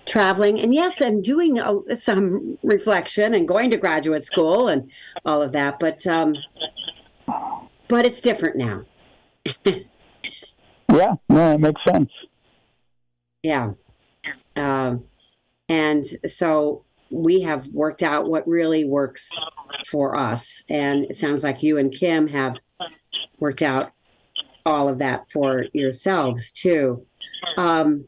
traveling 0.05 0.59
and 0.59 0.73
yes 0.73 0.99
and 1.01 1.23
doing 1.23 1.59
a, 1.59 1.95
some 1.95 2.57
reflection 2.61 3.33
and 3.33 3.47
going 3.47 3.69
to 3.69 3.77
graduate 3.77 4.25
school 4.25 4.67
and 4.67 4.91
all 5.25 5.41
of 5.41 5.53
that 5.53 5.79
but 5.79 6.05
um 6.07 6.35
but 7.87 8.05
it's 8.05 8.19
different 8.19 8.57
now 8.57 8.83
yeah 9.65 11.13
no 11.29 11.53
it 11.53 11.59
makes 11.59 11.81
sense 11.85 12.09
yeah 13.43 13.71
um 14.57 15.05
and 15.69 16.05
so 16.27 16.83
we 17.09 17.41
have 17.41 17.67
worked 17.67 18.03
out 18.03 18.27
what 18.27 18.47
really 18.47 18.85
works 18.85 19.29
for 19.87 20.15
us. 20.15 20.63
And 20.69 21.05
it 21.05 21.15
sounds 21.15 21.43
like 21.43 21.61
you 21.61 21.77
and 21.77 21.93
Kim 21.93 22.27
have 22.27 22.55
worked 23.39 23.61
out 23.61 23.91
all 24.65 24.89
of 24.89 24.97
that 24.97 25.29
for 25.31 25.65
yourselves 25.73 26.51
too. 26.51 27.05
Um, 27.57 28.05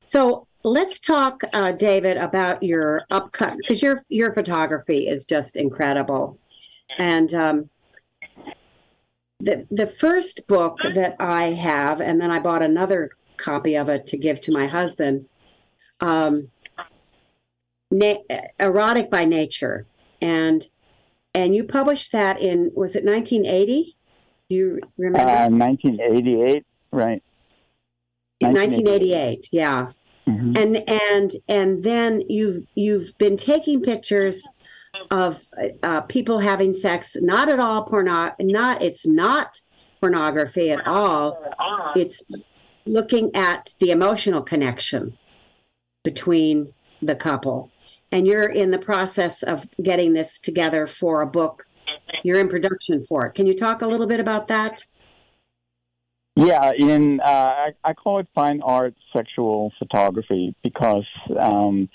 so 0.00 0.46
let's 0.62 1.00
talk, 1.00 1.42
uh, 1.52 1.72
David, 1.72 2.16
about 2.16 2.62
your 2.62 3.02
upcut 3.10 3.56
because 3.56 3.82
your 3.82 4.02
your 4.08 4.32
photography 4.32 5.08
is 5.08 5.24
just 5.24 5.56
incredible, 5.56 6.38
and 6.98 7.32
um, 7.32 7.70
the 9.40 9.66
the 9.70 9.86
first 9.86 10.46
book 10.46 10.78
that 10.94 11.16
I 11.18 11.52
have, 11.52 12.00
and 12.00 12.20
then 12.20 12.30
I 12.30 12.38
bought 12.38 12.62
another 12.62 13.10
copy 13.38 13.76
of 13.76 13.88
it 13.88 14.06
to 14.08 14.18
give 14.18 14.40
to 14.42 14.52
my 14.52 14.66
husband 14.66 15.26
um, 16.00 16.48
na- 17.90 18.22
erotic 18.58 19.10
by 19.10 19.24
nature, 19.24 19.86
and 20.20 20.68
and 21.34 21.54
you 21.54 21.64
published 21.64 22.12
that 22.12 22.40
in 22.40 22.70
was 22.74 22.94
it 22.96 23.04
1980? 23.04 23.96
Do 24.48 24.54
you 24.54 24.80
remember? 24.96 25.28
Uh, 25.28 25.48
1988, 25.48 26.64
right? 26.92 27.22
1988, 28.40 29.48
yeah. 29.52 29.90
Mhm. 30.26 30.58
And 30.58 30.76
and 30.88 31.32
and 31.48 31.82
then 31.82 32.22
you've 32.28 32.64
you've 32.74 33.16
been 33.18 33.36
taking 33.36 33.82
pictures 33.82 34.46
of 35.10 35.42
uh, 35.82 36.02
people 36.02 36.38
having 36.38 36.72
sex. 36.72 37.16
Not 37.20 37.48
at 37.48 37.60
all 37.60 37.84
porno. 37.84 38.32
Not 38.40 38.82
it's 38.82 39.06
not 39.06 39.60
pornography 40.00 40.70
at 40.70 40.86
all. 40.86 41.38
It's 41.94 42.22
looking 42.86 43.34
at 43.34 43.74
the 43.78 43.90
emotional 43.90 44.42
connection 44.42 45.16
between 46.04 46.72
the 47.02 47.16
couple. 47.16 47.70
And 48.12 48.26
you're 48.26 48.46
in 48.46 48.70
the 48.70 48.78
process 48.78 49.42
of 49.42 49.66
getting 49.82 50.12
this 50.12 50.38
together 50.38 50.86
for 50.86 51.20
a 51.20 51.26
book. 51.26 51.66
You're 52.22 52.38
in 52.38 52.48
production 52.48 53.04
for 53.04 53.26
it. 53.26 53.34
Can 53.34 53.46
you 53.46 53.58
talk 53.58 53.82
a 53.82 53.86
little 53.86 54.06
bit 54.06 54.20
about 54.20 54.46
that? 54.48 54.84
Yeah, 56.36 56.72
in 56.76 57.20
uh, 57.20 57.28
I, 57.28 57.70
I 57.84 57.92
call 57.92 58.18
it 58.18 58.26
fine 58.34 58.60
art 58.62 58.94
sexual 59.12 59.72
photography 59.78 60.54
because 60.62 61.06
um, 61.38 61.88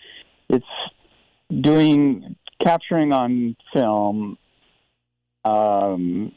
it's 0.49 0.66
doing 1.62 2.36
capturing 2.64 3.12
on 3.12 3.55
film, 3.74 4.38
um, 5.43 6.32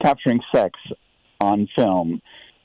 capturing 0.00 0.40
sex 0.54 0.78
on 1.40 1.68
film, 1.74 2.20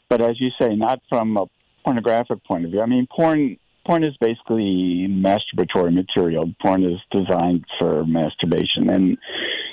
but 0.09 0.21
as 0.21 0.39
you 0.39 0.49
say, 0.59 0.75
not 0.75 1.01
from 1.09 1.35
a 1.37 1.45
pornographic 1.83 2.43
point 2.43 2.65
of 2.65 2.71
view. 2.71 2.81
I 2.81 2.85
mean, 2.85 3.07
porn 3.15 3.57
porn 3.85 4.03
is 4.03 4.15
basically 4.19 5.07
masturbatory 5.09 5.93
material. 5.93 6.51
Porn 6.61 6.83
is 6.83 6.99
designed 7.11 7.65
for 7.79 8.05
masturbation, 8.05 8.89
and 8.89 9.17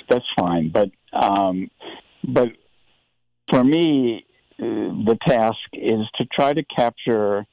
that's 0.09 0.25
fine. 0.37 0.71
But 0.71 0.91
um, 1.13 1.69
but 2.23 2.49
for 3.49 3.63
me, 3.63 4.25
uh, 4.59 4.63
the 4.63 5.17
task 5.27 5.57
is 5.73 6.01
to 6.15 6.25
try 6.25 6.53
to 6.53 6.63
capture 6.63 7.45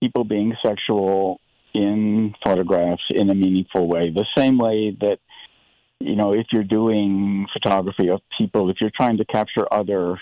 people 0.00 0.24
being 0.24 0.54
sexual 0.64 1.40
in 1.74 2.34
photographs 2.44 3.02
in 3.10 3.30
a 3.30 3.34
meaningful 3.34 3.88
way, 3.88 4.10
the 4.10 4.26
same 4.36 4.58
way 4.58 4.96
that 5.00 5.18
you 6.00 6.16
know 6.16 6.32
if 6.32 6.46
you're 6.52 6.64
doing 6.64 7.46
photography 7.52 8.08
of 8.08 8.20
people, 8.38 8.70
if 8.70 8.76
you're 8.80 8.90
trying 8.94 9.18
to 9.18 9.24
capture 9.24 9.66
other 9.72 10.18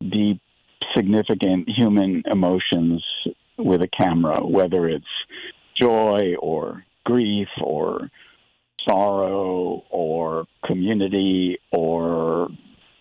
deep 0.00 0.40
significant 0.94 1.68
human 1.68 2.22
emotions 2.30 3.02
with 3.58 3.82
a 3.82 3.88
camera, 3.88 4.44
whether 4.46 4.88
it's 4.88 5.04
joy 5.80 6.34
or 6.40 6.84
grief 7.04 7.48
or 7.60 8.10
sorrow 8.88 9.84
or 9.90 10.46
community 10.64 11.58
or 11.72 12.48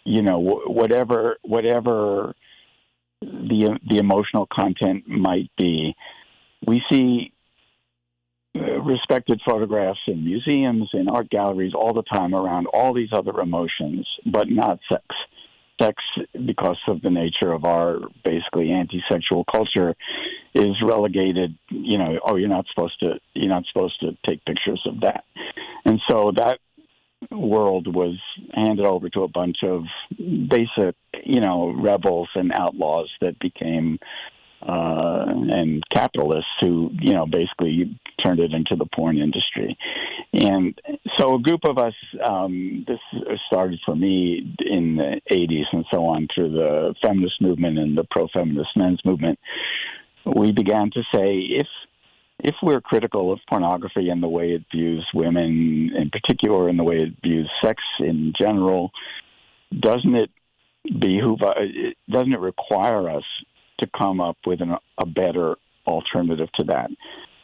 you 0.04 0.22
know 0.22 0.40
whatever 0.40 1.38
whatever 1.44 2.34
the 3.22 3.80
the 3.90 3.98
emotional 3.98 4.48
content 4.52 5.08
might 5.08 5.50
be. 5.58 5.96
We 6.66 6.82
see 6.92 7.32
uh, 8.56 8.82
respected 8.82 9.42
photographs 9.46 10.00
in 10.08 10.24
museums 10.24 10.90
in 10.94 11.10
art 11.10 11.30
galleries 11.30 11.74
all 11.76 11.94
the 11.94 12.04
time 12.04 12.34
around 12.34 12.68
all 12.68 12.94
these 12.94 13.10
other 13.12 13.40
emotions 13.40 14.08
but 14.32 14.50
not 14.50 14.80
sex 14.90 15.04
sex 15.82 16.02
because 16.46 16.78
of 16.88 17.02
the 17.02 17.10
nature 17.10 17.52
of 17.52 17.66
our 17.66 18.00
basically 18.24 18.72
anti-sexual 18.72 19.44
culture 19.46 19.96
is 20.54 20.82
relegated 20.82 21.58
you 21.70 21.98
know 21.98 22.18
oh 22.26 22.38
you're 22.38 22.48
not 22.50 22.66
supposed 22.74 22.98
to 23.00 23.20
you're 23.34 23.50
not 23.50 23.66
supposed 23.72 24.00
to 24.00 24.18
take 24.26 24.44
pictures 24.46 24.82
of 24.86 25.02
that. 25.02 25.26
And 25.86 26.00
so 26.10 26.32
that 26.36 26.60
world 27.32 27.94
was 27.94 28.18
handed 28.54 28.86
over 28.86 29.10
to 29.10 29.24
a 29.24 29.28
bunch 29.28 29.58
of 29.64 29.84
basic 30.18 30.96
you 31.24 31.42
know 31.42 31.72
rebels 31.72 32.30
and 32.36 32.52
outlaws 32.54 33.10
that 33.22 33.40
became 33.40 34.00
uh, 34.68 35.26
and 35.28 35.84
capitalists 35.94 36.50
who, 36.60 36.90
you 37.00 37.14
know, 37.14 37.26
basically 37.26 38.00
turned 38.24 38.40
it 38.40 38.52
into 38.52 38.76
the 38.76 38.88
porn 38.96 39.18
industry. 39.18 39.78
And 40.34 40.80
so 41.20 41.36
a 41.36 41.40
group 41.40 41.62
of 41.66 41.78
us, 41.78 41.94
um, 42.24 42.84
this 42.88 43.00
started 43.48 43.80
for 43.86 43.96
me 43.96 44.56
in 44.60 44.96
the 44.96 45.22
80s 45.32 45.66
and 45.72 45.86
so 45.94 46.06
on 46.06 46.28
through 46.34 46.52
the 46.52 46.96
feminist 47.04 47.42
movement 47.42 47.78
and 47.78 47.98
the 47.98 48.06
pro 48.10 48.28
feminist 48.34 48.70
men's 48.76 49.02
movement. 49.06 49.38
We 50.26 50.52
began 50.52 50.90
to 50.92 51.02
say 51.14 51.38
if 51.38 51.68
if 52.40 52.56
we're 52.62 52.82
critical 52.82 53.32
of 53.32 53.40
pornography 53.48 54.10
and 54.10 54.22
the 54.22 54.28
way 54.28 54.52
it 54.52 54.64
views 54.74 55.08
women 55.14 55.92
in 55.96 56.10
particular 56.10 56.68
and 56.68 56.78
the 56.78 56.84
way 56.84 56.98
it 56.98 57.14
views 57.24 57.50
sex 57.64 57.82
in 58.00 58.34
general, 58.40 58.92
doesn't 59.80 60.16
it 60.16 60.30
behoove 61.00 61.40
doesn't 62.10 62.34
it 62.34 62.40
require 62.40 63.10
us 63.10 63.24
to 63.80 63.88
come 63.98 64.22
up 64.22 64.38
with 64.46 64.62
an, 64.62 64.76
a 64.98 65.06
better 65.06 65.56
alternative 65.86 66.50
to 66.56 66.64
that. 66.66 66.90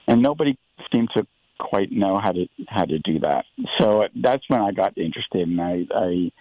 And 0.08 0.22
nobody 0.22 0.58
seemed 0.92 1.10
to 1.16 1.26
quite 1.60 1.92
know 1.92 2.20
how 2.20 2.32
to 2.32 2.48
how 2.68 2.86
to 2.86 3.00
do 3.00 3.20
that. 3.20 3.46
So 3.80 4.08
that's 4.16 4.44
when 4.48 4.62
I 4.62 4.72
got 4.72 4.98
interested, 4.98 5.48
and 5.48 5.62
I 5.62 5.86
I, 5.94 6.32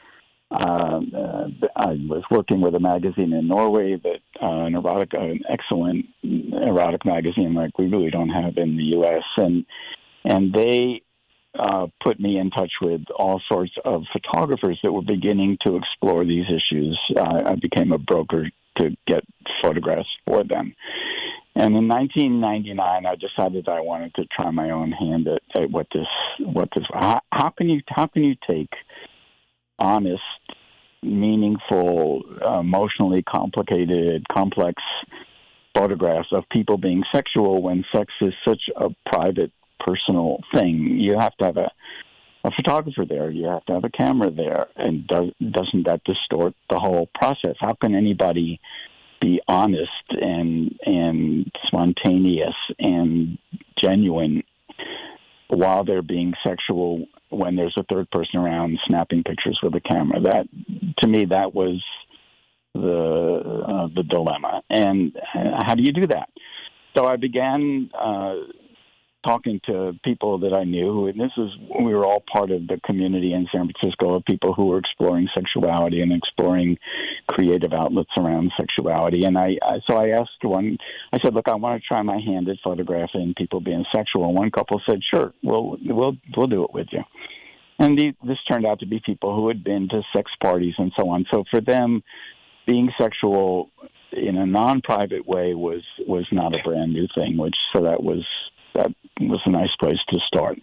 uh, 0.51 1.01
I 1.77 1.93
was 2.09 2.25
working 2.31 2.61
with 2.61 2.75
a 2.75 2.81
magazine 2.81 3.33
in 3.33 3.47
Norway 3.47 3.97
that 4.03 4.21
uh, 4.43 4.65
an 4.65 4.75
erotic, 4.75 5.15
uh, 5.15 5.21
an 5.21 5.41
excellent 5.49 6.07
erotic 6.23 7.05
magazine 7.05 7.55
like 7.55 7.79
we 7.79 7.87
really 7.87 8.11
don't 8.11 8.31
have 8.31 8.57
in 8.57 8.77
the 8.77 8.85
U.S. 8.97 9.23
and 9.37 9.65
and 10.25 10.53
they 10.53 11.03
uh, 11.59 11.87
put 12.03 12.21
me 12.21 12.39
in 12.39 12.51
touch 12.51 12.73
with 12.81 13.03
all 13.17 13.41
sorts 13.51 13.73
of 13.85 14.05
photographers 14.13 14.79
that 14.83 14.93
were 14.93 15.03
beginning 15.03 15.59
to 15.67 15.77
explore 15.77 16.25
these 16.25 16.45
issues. 16.47 16.99
Uh, 17.17 17.43
I 17.47 17.55
became 17.57 17.93
a 17.93 17.99
broker 17.99 18.49
to 18.81 18.97
get 19.07 19.25
photographs 19.63 20.09
for 20.27 20.45
them. 20.45 20.75
And 21.55 21.77
in 21.77 21.89
1999, 21.89 23.07
I 23.07 23.15
decided 23.17 23.69
I 23.69 23.81
wanted 23.81 24.15
to 24.15 24.25
try 24.27 24.51
my 24.51 24.71
own 24.71 24.93
hand 24.93 25.29
at, 25.29 25.43
at 25.63 25.71
what 25.71 25.89
this 25.93 26.07
what 26.39 26.69
this 26.75 26.85
how, 26.93 27.21
how 27.33 27.51
can 27.51 27.69
you 27.69 27.81
how 27.89 28.07
can 28.07 28.25
you 28.25 28.37
take 28.49 28.71
honest, 29.81 30.23
meaningful, 31.03 32.23
uh, 32.47 32.61
emotionally 32.61 33.23
complicated, 33.23 34.27
complex 34.29 34.83
photographs 35.77 36.29
of 36.33 36.45
people 36.51 36.77
being 36.77 37.03
sexual 37.13 37.63
when 37.63 37.85
sex 37.95 38.13
is 38.21 38.35
such 38.47 38.63
a 38.77 38.89
private, 39.11 39.53
personal 39.81 40.39
thing. 40.55 40.99
You 40.99 41.19
have 41.19 41.35
to 41.39 41.47
have 41.47 41.57
a 41.57 41.71
a 42.45 42.51
photographer 42.51 43.05
there. 43.07 43.31
You 43.31 43.47
have 43.47 43.65
to 43.67 43.75
have 43.75 43.85
a 43.85 43.91
camera 43.91 44.31
there, 44.31 44.67
and 44.77 45.07
does, 45.07 45.31
doesn't 45.39 45.87
that 45.87 46.03
distort 46.05 46.55
the 46.71 46.79
whole 46.79 47.09
process? 47.15 47.57
How 47.61 47.75
can 47.75 47.95
anybody 47.95 48.61
be 49.21 49.41
honest 49.49 49.91
and 50.11 50.79
and 50.87 51.53
spontaneous 51.67 52.55
and 52.79 53.37
genuine 53.79 54.43
while 55.49 55.85
they're 55.85 56.01
being 56.01 56.33
sexual 56.47 57.07
when 57.29 57.55
there's 57.57 57.75
a 57.77 57.85
third 57.85 58.11
person 58.11 58.41
around 58.41 58.79
snapping 58.87 59.23
pictures 59.23 59.59
with 59.63 59.75
a 59.75 59.81
camera? 59.81 60.21
That 60.21 60.49
to 61.03 61.09
me, 61.09 61.27
that 61.27 61.55
was 61.55 61.83
the 62.75 62.81
uh, 63.69 63.89
the 63.95 64.03
dilemma. 64.03 64.63
And 64.71 65.15
uh, 65.35 65.63
how 65.67 65.75
do 65.75 65.83
you 65.83 65.93
do 65.93 66.07
that? 66.07 66.31
So 66.97 67.07
I 67.07 67.17
began 67.17 67.91
uh, 67.95 68.35
talking 69.25 69.61
to 69.67 69.93
people 70.05 70.39
that 70.39 70.55
I 70.55 70.65
knew, 70.65 71.07
and 71.07 71.21
this 71.21 71.33
is 71.37 71.51
we 71.79 71.95
were 71.95 72.07
all 72.07 72.23
part 72.33 72.51
of 72.51 72.67
the 72.67 72.81
community 72.85 73.33
in 73.33 73.47
San 73.53 73.71
Francisco 73.71 74.15
of 74.15 74.25
people 74.25 74.55
who 74.55 74.67
were 74.67 74.79
exploring 74.79 75.29
sexuality 75.35 76.01
and 76.01 76.13
exploring 76.13 76.79
creative 77.29 77.73
outlets 77.73 78.11
around 78.19 78.51
sexuality. 78.57 79.25
And 79.25 79.37
I, 79.37 79.57
I 79.63 79.81
so 79.89 79.97
I 79.97 80.11
asked 80.11 80.43
one, 80.43 80.79
I 81.13 81.19
said, 81.23 81.35
"Look, 81.35 81.49
I 81.49 81.55
want 81.55 81.81
to 81.81 81.87
try 81.87 82.03
my 82.03 82.19
hand 82.19 82.49
at 82.49 82.57
photographing 82.65 83.35
people 83.37 83.61
being 83.61 83.85
sexual." 83.95 84.27
And 84.27 84.37
one 84.37 84.51
couple 84.51 84.81
said, 84.89 85.01
"Sure, 85.13 85.33
we'll 85.43 85.77
we'll 85.85 86.17
we'll 86.37 86.47
do 86.47 86.65
it 86.65 86.73
with 86.73 86.89
you." 86.93 87.03
And 87.79 87.99
the, 87.99 88.13
this 88.27 88.39
turned 88.51 88.67
out 88.67 88.81
to 88.81 88.87
be 88.87 89.01
people 89.05 89.35
who 89.35 89.49
had 89.49 89.65
been 89.65 89.89
to 89.89 90.03
sex 90.15 90.31
parties 90.43 90.75
and 90.77 90.93
so 90.99 91.09
on. 91.09 91.25
So 91.33 91.45
for 91.51 91.63
them, 91.63 92.03
being 92.67 92.91
sexual 93.01 93.71
in 94.13 94.37
a 94.37 94.47
non-private 94.47 95.27
way 95.27 95.55
was 95.55 95.83
was 96.07 96.27
not 96.33 96.57
a 96.57 96.63
brand 96.63 96.93
new 96.93 97.07
thing. 97.15 97.37
Which 97.37 97.57
so 97.75 97.83
that 97.83 98.03
was 98.03 98.25
that 98.75 98.89
was 99.21 99.41
a 99.45 99.51
nice 99.51 99.75
place 99.79 99.99
to 100.09 100.19
start. 100.27 100.59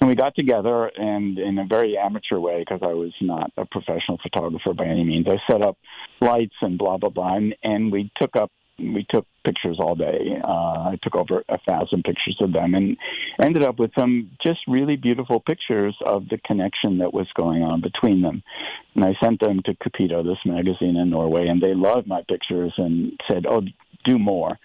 And 0.00 0.08
we 0.08 0.14
got 0.14 0.34
together, 0.34 0.90
and 0.96 1.38
in 1.38 1.58
a 1.58 1.64
very 1.64 1.96
amateur 1.96 2.38
way, 2.38 2.60
because 2.60 2.80
I 2.82 2.94
was 2.94 3.12
not 3.20 3.50
a 3.56 3.64
professional 3.64 4.18
photographer 4.22 4.74
by 4.74 4.86
any 4.86 5.04
means, 5.04 5.26
I 5.28 5.38
set 5.50 5.62
up 5.62 5.76
lights 6.20 6.56
and 6.60 6.78
blah 6.78 6.98
blah 6.98 7.10
blah, 7.10 7.36
and, 7.36 7.54
and 7.62 7.92
we 7.92 8.10
took 8.20 8.36
up 8.36 8.50
we 8.78 9.06
took 9.10 9.26
pictures 9.44 9.78
all 9.78 9.94
day. 9.94 10.40
Uh, 10.42 10.48
I 10.90 10.98
took 11.02 11.14
over 11.14 11.44
a 11.48 11.58
thousand 11.68 12.04
pictures 12.04 12.36
of 12.40 12.52
them, 12.52 12.74
and 12.74 12.96
ended 13.40 13.62
up 13.62 13.78
with 13.78 13.90
some 13.98 14.30
just 14.44 14.60
really 14.66 14.96
beautiful 14.96 15.40
pictures 15.40 15.96
of 16.04 16.28
the 16.28 16.38
connection 16.38 16.98
that 16.98 17.12
was 17.12 17.26
going 17.34 17.62
on 17.62 17.80
between 17.80 18.22
them. 18.22 18.42
And 18.94 19.04
I 19.04 19.14
sent 19.22 19.40
them 19.40 19.60
to 19.64 19.74
Cupido, 19.74 20.24
this 20.24 20.38
magazine 20.44 20.96
in 20.96 21.10
Norway, 21.10 21.48
and 21.48 21.60
they 21.60 21.74
loved 21.74 22.06
my 22.06 22.22
pictures 22.28 22.72
and 22.76 23.12
said, 23.30 23.46
"Oh, 23.48 23.62
do 24.04 24.18
more." 24.18 24.58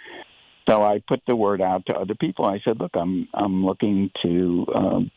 So 0.67 0.83
I 0.83 1.01
put 1.07 1.21
the 1.27 1.35
word 1.35 1.61
out 1.61 1.85
to 1.87 1.95
other 1.95 2.15
people. 2.15 2.45
I 2.45 2.59
said, 2.67 2.79
"Look, 2.79 2.91
I'm 2.95 3.27
I'm 3.33 3.65
looking 3.65 4.11
to 4.23 4.65
um, 4.75 5.11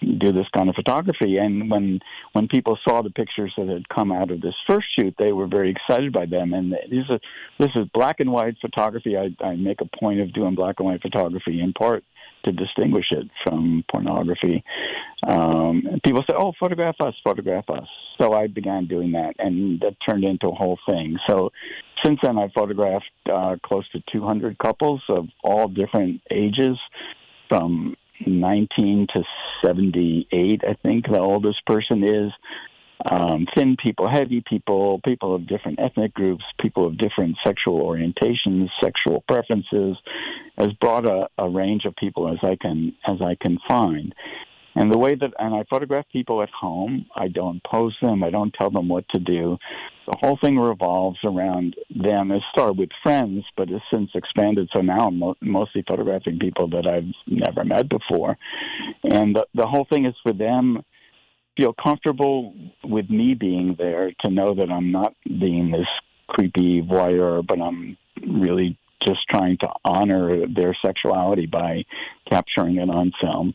do 0.00 0.32
this 0.32 0.46
kind 0.56 0.68
of 0.68 0.74
photography." 0.74 1.38
And 1.38 1.70
when 1.70 2.00
when 2.32 2.48
people 2.48 2.78
saw 2.86 3.02
the 3.02 3.10
pictures 3.10 3.52
that 3.56 3.68
had 3.68 3.88
come 3.88 4.12
out 4.12 4.30
of 4.30 4.40
this 4.40 4.54
first 4.66 4.86
shoot, 4.96 5.14
they 5.18 5.32
were 5.32 5.46
very 5.46 5.70
excited 5.70 6.12
by 6.12 6.26
them. 6.26 6.52
And 6.52 6.72
this 6.72 7.06
is 7.10 7.20
this 7.58 7.70
is 7.74 7.86
black 7.92 8.16
and 8.20 8.32
white 8.32 8.56
photography. 8.60 9.16
I, 9.16 9.34
I 9.44 9.56
make 9.56 9.80
a 9.80 9.96
point 9.98 10.20
of 10.20 10.32
doing 10.32 10.54
black 10.54 10.76
and 10.78 10.86
white 10.86 11.02
photography 11.02 11.60
in 11.60 11.72
part 11.72 12.04
to 12.44 12.52
distinguish 12.52 13.06
it 13.10 13.28
from 13.44 13.84
pornography. 13.90 14.64
Um, 15.26 16.00
people 16.04 16.22
say, 16.28 16.34
"Oh, 16.36 16.52
photograph 16.58 16.96
us, 17.00 17.14
photograph 17.22 17.68
us." 17.70 17.88
So 18.20 18.32
I 18.32 18.46
began 18.46 18.86
doing 18.86 19.12
that, 19.12 19.34
and 19.38 19.80
that 19.80 19.96
turned 20.06 20.24
into 20.24 20.48
a 20.48 20.54
whole 20.54 20.78
thing. 20.88 21.16
So 21.28 21.52
since 22.04 22.18
then, 22.22 22.38
I've 22.38 22.52
photographed 22.52 23.10
uh, 23.32 23.56
close 23.64 23.88
to 23.90 24.02
200 24.12 24.58
couples 24.58 25.02
of 25.08 25.28
all 25.44 25.68
different 25.68 26.20
ages, 26.30 26.78
from 27.52 27.94
19 28.26 29.08
to 29.14 29.22
78. 29.64 30.62
I 30.66 30.74
think 30.82 31.06
the 31.06 31.20
oldest 31.20 31.64
person 31.66 32.02
is. 32.02 32.32
Um, 33.10 33.46
thin 33.56 33.76
people, 33.82 34.08
heavy 34.08 34.44
people, 34.48 35.00
people 35.04 35.34
of 35.34 35.48
different 35.48 35.80
ethnic 35.80 36.14
groups, 36.14 36.44
people 36.60 36.86
of 36.86 36.98
different 36.98 37.36
sexual 37.44 37.80
orientations, 37.82 38.68
sexual 38.80 39.24
preferences, 39.28 39.96
as 40.56 40.68
broad 40.80 41.06
a, 41.06 41.28
a 41.38 41.48
range 41.48 41.84
of 41.84 41.96
people 41.96 42.28
as 42.32 42.38
I 42.42 42.56
can 42.60 42.94
as 43.08 43.20
I 43.20 43.34
can 43.40 43.58
find. 43.66 44.14
And 44.74 44.90
the 44.90 44.98
way 44.98 45.14
that, 45.14 45.32
and 45.38 45.54
I 45.54 45.64
photograph 45.68 46.06
people 46.12 46.42
at 46.42 46.48
home. 46.48 47.06
I 47.14 47.28
don't 47.28 47.62
pose 47.64 47.96
them. 48.00 48.24
I 48.24 48.30
don't 48.30 48.54
tell 48.58 48.70
them 48.70 48.88
what 48.88 49.04
to 49.10 49.20
do. 49.20 49.58
The 50.06 50.16
whole 50.20 50.38
thing 50.42 50.58
revolves 50.58 51.18
around 51.24 51.76
them. 51.94 52.30
It 52.30 52.42
started 52.52 52.78
with 52.78 52.88
friends, 53.02 53.44
but 53.56 53.68
has 53.68 53.82
since 53.92 54.10
expanded. 54.14 54.70
So 54.74 54.80
now 54.80 55.08
I'm 55.08 55.18
mo- 55.18 55.36
mostly 55.40 55.84
photographing 55.86 56.38
people 56.38 56.68
that 56.70 56.86
I've 56.86 57.12
never 57.26 57.64
met 57.64 57.88
before. 57.88 58.36
And 59.04 59.36
the, 59.36 59.46
the 59.54 59.66
whole 59.66 59.86
thing 59.92 60.06
is 60.06 60.14
for 60.22 60.32
them 60.32 60.82
feel 61.56 61.74
comfortable 61.74 62.54
with 62.84 63.10
me 63.10 63.34
being 63.34 63.74
there 63.78 64.12
to 64.20 64.30
know 64.30 64.54
that 64.54 64.70
I'm 64.70 64.90
not 64.90 65.14
being 65.24 65.70
this 65.70 65.86
creepy 66.28 66.82
voyeur, 66.82 67.46
but 67.46 67.60
I'm 67.60 67.96
really 68.26 68.78
just 69.06 69.20
trying 69.28 69.58
to 69.58 69.68
honor 69.84 70.46
their 70.46 70.76
sexuality 70.84 71.46
by 71.46 71.84
capturing 72.30 72.76
it 72.76 72.88
on 72.88 73.12
film 73.20 73.54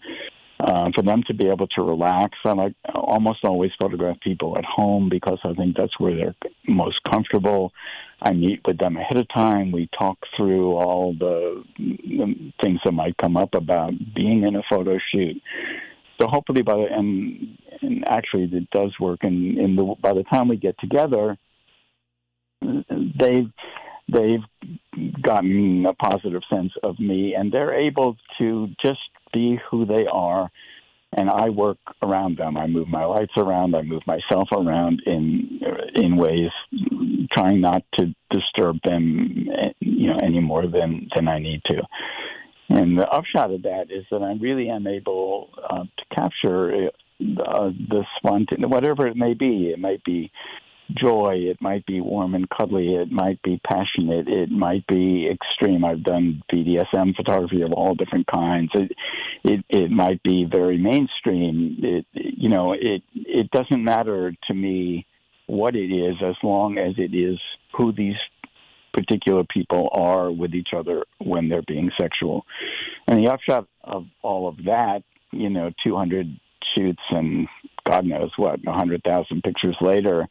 uh, 0.59 0.89
for 0.95 1.03
them 1.03 1.23
to 1.27 1.33
be 1.33 1.47
able 1.47 1.67
to 1.67 1.81
relax. 1.81 2.37
I 2.45 2.51
like 2.51 2.73
almost 2.93 3.43
always 3.43 3.71
photograph 3.79 4.19
people 4.21 4.57
at 4.57 4.65
home 4.65 5.09
because 5.09 5.39
I 5.43 5.53
think 5.53 5.77
that's 5.77 5.99
where 5.99 6.15
they're 6.15 6.35
most 6.67 6.99
comfortable. 7.09 7.73
I 8.21 8.33
meet 8.33 8.61
with 8.65 8.79
them 8.79 8.97
ahead 8.97 9.17
of 9.17 9.27
time. 9.33 9.71
We 9.71 9.89
talk 9.97 10.17
through 10.35 10.73
all 10.73 11.13
the, 11.13 11.63
the 11.77 12.51
things 12.61 12.79
that 12.83 12.91
might 12.91 13.15
come 13.17 13.37
up 13.37 13.53
about 13.53 13.93
being 14.15 14.43
in 14.43 14.55
a 14.55 14.63
photo 14.69 14.97
shoot. 15.11 15.41
So 16.19 16.27
hopefully 16.27 16.63
by 16.63 16.73
the 16.73 16.87
and 16.89 17.57
actually 18.07 18.49
it 18.51 18.69
does 18.71 18.93
work. 18.99 19.19
And 19.23 19.77
the 19.77 19.95
by 20.01 20.13
the 20.13 20.23
time 20.23 20.47
we 20.47 20.57
get 20.57 20.77
together, 20.79 21.37
they've 22.61 23.51
they've 24.11 24.43
gotten 25.21 25.85
a 25.85 25.93
positive 25.93 26.41
sense 26.51 26.71
of 26.83 26.99
me, 26.99 27.35
and 27.35 27.51
they're 27.51 27.73
able 27.73 28.17
to 28.39 28.67
just 28.83 28.99
be 29.33 29.59
who 29.69 29.85
they 29.85 30.05
are 30.11 30.49
and 31.13 31.29
I 31.29 31.49
work 31.49 31.77
around 32.03 32.37
them. 32.37 32.57
I 32.57 32.67
move 32.67 32.87
my 32.87 33.05
lights 33.05 33.33
around. 33.37 33.75
I 33.75 33.81
move 33.81 34.01
myself 34.05 34.49
around 34.51 35.01
in 35.05 35.61
in 35.95 36.17
ways 36.17 36.51
trying 37.35 37.61
not 37.61 37.83
to 37.97 38.13
disturb 38.29 38.77
them, 38.83 39.47
you 39.79 40.07
know, 40.07 40.19
any 40.21 40.39
more 40.39 40.67
than 40.67 41.07
than 41.15 41.27
I 41.27 41.39
need 41.39 41.61
to. 41.65 41.81
And 42.69 42.97
the 42.97 43.07
upshot 43.07 43.51
of 43.51 43.63
that 43.63 43.87
is 43.89 44.05
that 44.11 44.21
I 44.21 44.33
really 44.33 44.69
am 44.69 44.87
able 44.87 45.49
uh, 45.69 45.83
to 45.83 46.15
capture 46.15 46.91
uh, 47.19 47.69
the 47.89 48.03
spontaneous, 48.17 48.69
whatever 48.69 49.07
it 49.07 49.15
may 49.15 49.33
be. 49.33 49.71
It 49.73 49.79
might 49.79 50.03
be 50.03 50.31
joy. 50.95 51.35
It 51.49 51.61
might 51.61 51.85
be 51.85 52.01
warm 52.01 52.35
and 52.35 52.47
cuddly. 52.49 52.95
It 52.95 53.11
might 53.11 53.41
be 53.41 53.59
passionate. 53.65 54.27
It 54.27 54.49
might 54.49 54.85
be 54.87 55.29
extreme. 55.29 55.83
I've 55.83 56.03
done 56.03 56.43
BDSM 56.51 57.15
photography 57.15 57.61
of 57.61 57.73
all 57.73 57.95
different 57.95 58.27
kinds. 58.27 58.69
It 58.73 58.91
it, 59.43 59.65
it 59.69 59.91
might 59.91 60.21
be 60.23 60.47
very 60.49 60.77
mainstream. 60.77 61.77
It 61.81 62.05
you 62.13 62.49
know 62.49 62.73
it 62.73 63.03
it 63.13 63.51
doesn't 63.51 63.83
matter 63.83 64.33
to 64.47 64.53
me 64.53 65.05
what 65.47 65.75
it 65.75 65.91
is 65.91 66.15
as 66.23 66.35
long 66.43 66.77
as 66.77 66.93
it 66.97 67.15
is 67.15 67.39
who 67.75 67.91
these 67.93 68.15
particular 68.93 69.43
people 69.43 69.89
are 69.91 70.31
with 70.31 70.53
each 70.55 70.69
other 70.75 71.05
when 71.19 71.49
they're 71.49 71.61
being 71.67 71.91
sexual. 71.99 72.45
And 73.07 73.23
the 73.23 73.31
upshot 73.31 73.67
of 73.83 74.05
all 74.23 74.47
of 74.47 74.57
that, 74.65 75.03
you 75.31 75.49
know, 75.49 75.71
200 75.85 76.27
shoots 76.75 77.01
and 77.09 77.47
God 77.85 78.05
knows 78.05 78.31
what, 78.37 78.63
100,000 78.63 79.43
pictures 79.43 79.75
later, 79.81 80.27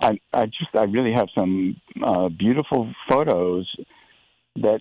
I, 0.00 0.18
I 0.32 0.46
just 0.46 0.74
I 0.74 0.84
really 0.84 1.12
have 1.12 1.28
some 1.34 1.76
uh, 2.02 2.28
beautiful 2.28 2.92
photos 3.08 3.68
that 4.56 4.80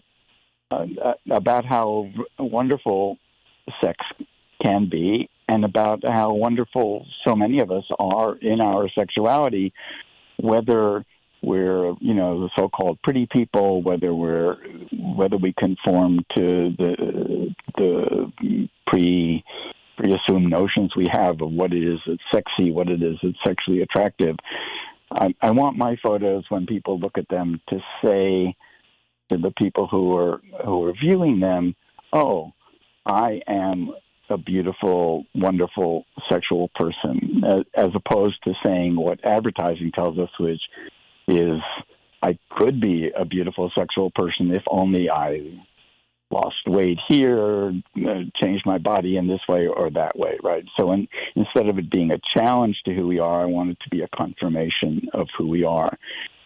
uh, 0.72 0.86
uh, 1.03 1.14
about 1.32 1.66
how 1.66 2.10
wonderful 2.38 3.18
sex 3.84 3.97
can 4.64 4.89
be 4.89 5.30
and 5.47 5.66
about 5.66 6.01
how 6.07 6.34
wonderful 6.34 7.05
so 7.26 7.36
many 7.36 7.60
of 7.60 7.72
us 7.72 7.84
are 7.97 8.36
in 8.38 8.62
our 8.62 8.89
sexuality, 8.97 9.74
whether 10.38 11.03
we're 11.41 11.93
you 11.99 12.14
know 12.14 12.41
the 12.41 12.49
so-called 12.57 12.99
pretty 13.03 13.28
people, 13.32 13.82
whether 13.82 14.14
we're 14.14 14.57
whether 15.16 15.38
we 15.38 15.53
conform 15.57 16.20
to 16.36 16.74
the 16.78 17.55
the 17.78 18.70
pre 18.88 19.43
pre-assumed 20.00 20.50
notions 20.50 20.95
we 20.95 21.08
have 21.12 21.41
of 21.41 21.52
what 21.52 21.74
it 21.74 21.84
is 21.84 22.00
that's 22.08 22.20
sexy, 22.34 22.72
what 22.72 22.89
it 22.89 23.04
is 23.04 23.18
that's 23.22 23.36
sexually 23.45 23.82
attractive. 23.82 24.36
I, 25.12 25.34
I 25.41 25.52
want 25.52 25.78
my 25.78 25.97
photos 26.02 26.45
when 26.50 26.66
people 26.66 27.00
look 27.00 27.18
at 27.18 27.28
them 27.30 27.60
to 27.70 27.80
say 28.04 28.56
to 29.30 29.38
the 29.38 29.52
people 29.58 29.88
who 29.88 30.16
are 30.16 30.41
who 30.66 30.86
are 30.86 30.93
viewing 30.93 31.39
them, 31.39 31.76
"Oh, 32.14 32.54
I 33.06 33.41
am 33.47 33.91
a 34.30 34.38
beautiful, 34.38 35.26
wonderful 35.36 36.06
sexual 36.32 36.70
person," 36.76 37.43
as, 37.45 37.64
as 37.74 37.89
opposed 37.95 38.41
to 38.43 38.54
saying 38.64 38.95
what 38.95 39.20
advertising 39.26 39.91
tells 39.93 40.18
us, 40.18 40.30
which 40.39 40.62
is, 41.28 41.60
"I 42.22 42.38
could 42.52 42.80
be 42.80 43.10
a 43.16 43.26
beautiful 43.26 43.72
sexual 43.78 44.12
person 44.12 44.54
if 44.54 44.64
only 44.68 45.10
I 45.10 45.60
lost 46.32 46.67
weight 46.67 46.99
here, 47.07 47.69
uh, 47.69 48.21
changed 48.41 48.65
my 48.65 48.77
body 48.77 49.17
in 49.17 49.27
this 49.27 49.41
way 49.47 49.67
or 49.67 49.89
that 49.91 50.17
way, 50.17 50.38
right? 50.43 50.63
So 50.80 50.91
in, 50.91 51.07
instead 51.36 51.67
of 51.67 51.77
it 51.77 51.91
being 51.91 52.11
a 52.11 52.19
challenge 52.38 52.77
to 52.86 52.93
who 52.93 53.07
we 53.07 53.19
are, 53.19 53.41
I 53.41 53.45
want 53.45 53.71
it 53.71 53.77
to 53.84 53.89
be 53.89 54.01
a 54.01 54.07
confirmation 54.15 55.07
of 55.13 55.27
who 55.38 55.47
we 55.47 55.63
are. 55.63 55.97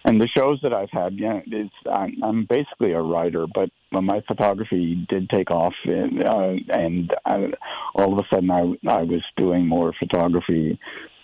And 0.05 0.19
the 0.19 0.27
shows 0.35 0.59
that 0.63 0.73
I've 0.73 0.91
had, 0.91 1.13
yeah, 1.17 1.39
it's, 1.47 1.73
I'm, 1.89 2.15
I'm 2.21 2.45
basically 2.49 2.91
a 2.91 3.01
writer, 3.01 3.45
but 3.53 3.69
my 3.91 4.21
photography 4.27 5.05
did 5.07 5.29
take 5.29 5.49
off, 5.49 5.73
and, 5.85 6.23
uh, 6.25 6.53
and 6.69 7.13
I, 7.25 7.53
all 7.95 8.11
of 8.11 8.19
a 8.19 8.35
sudden 8.35 8.51
I, 8.51 8.61
I 8.89 9.03
was 9.03 9.23
doing 9.37 9.65
more 9.65 9.93
photography 9.97 10.77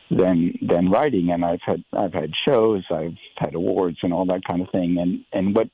than 0.09 0.57
than 0.61 0.89
writing, 0.89 1.29
and 1.31 1.45
I've 1.45 1.61
had 1.65 1.83
I've 1.93 2.13
had 2.13 2.31
shows, 2.47 2.83
I've 2.89 3.17
had 3.37 3.53
awards, 3.53 3.97
and 4.01 4.13
all 4.13 4.25
that 4.25 4.41
kind 4.47 4.61
of 4.61 4.69
thing. 4.71 4.97
And 4.99 5.23
and 5.33 5.55
what 5.55 5.69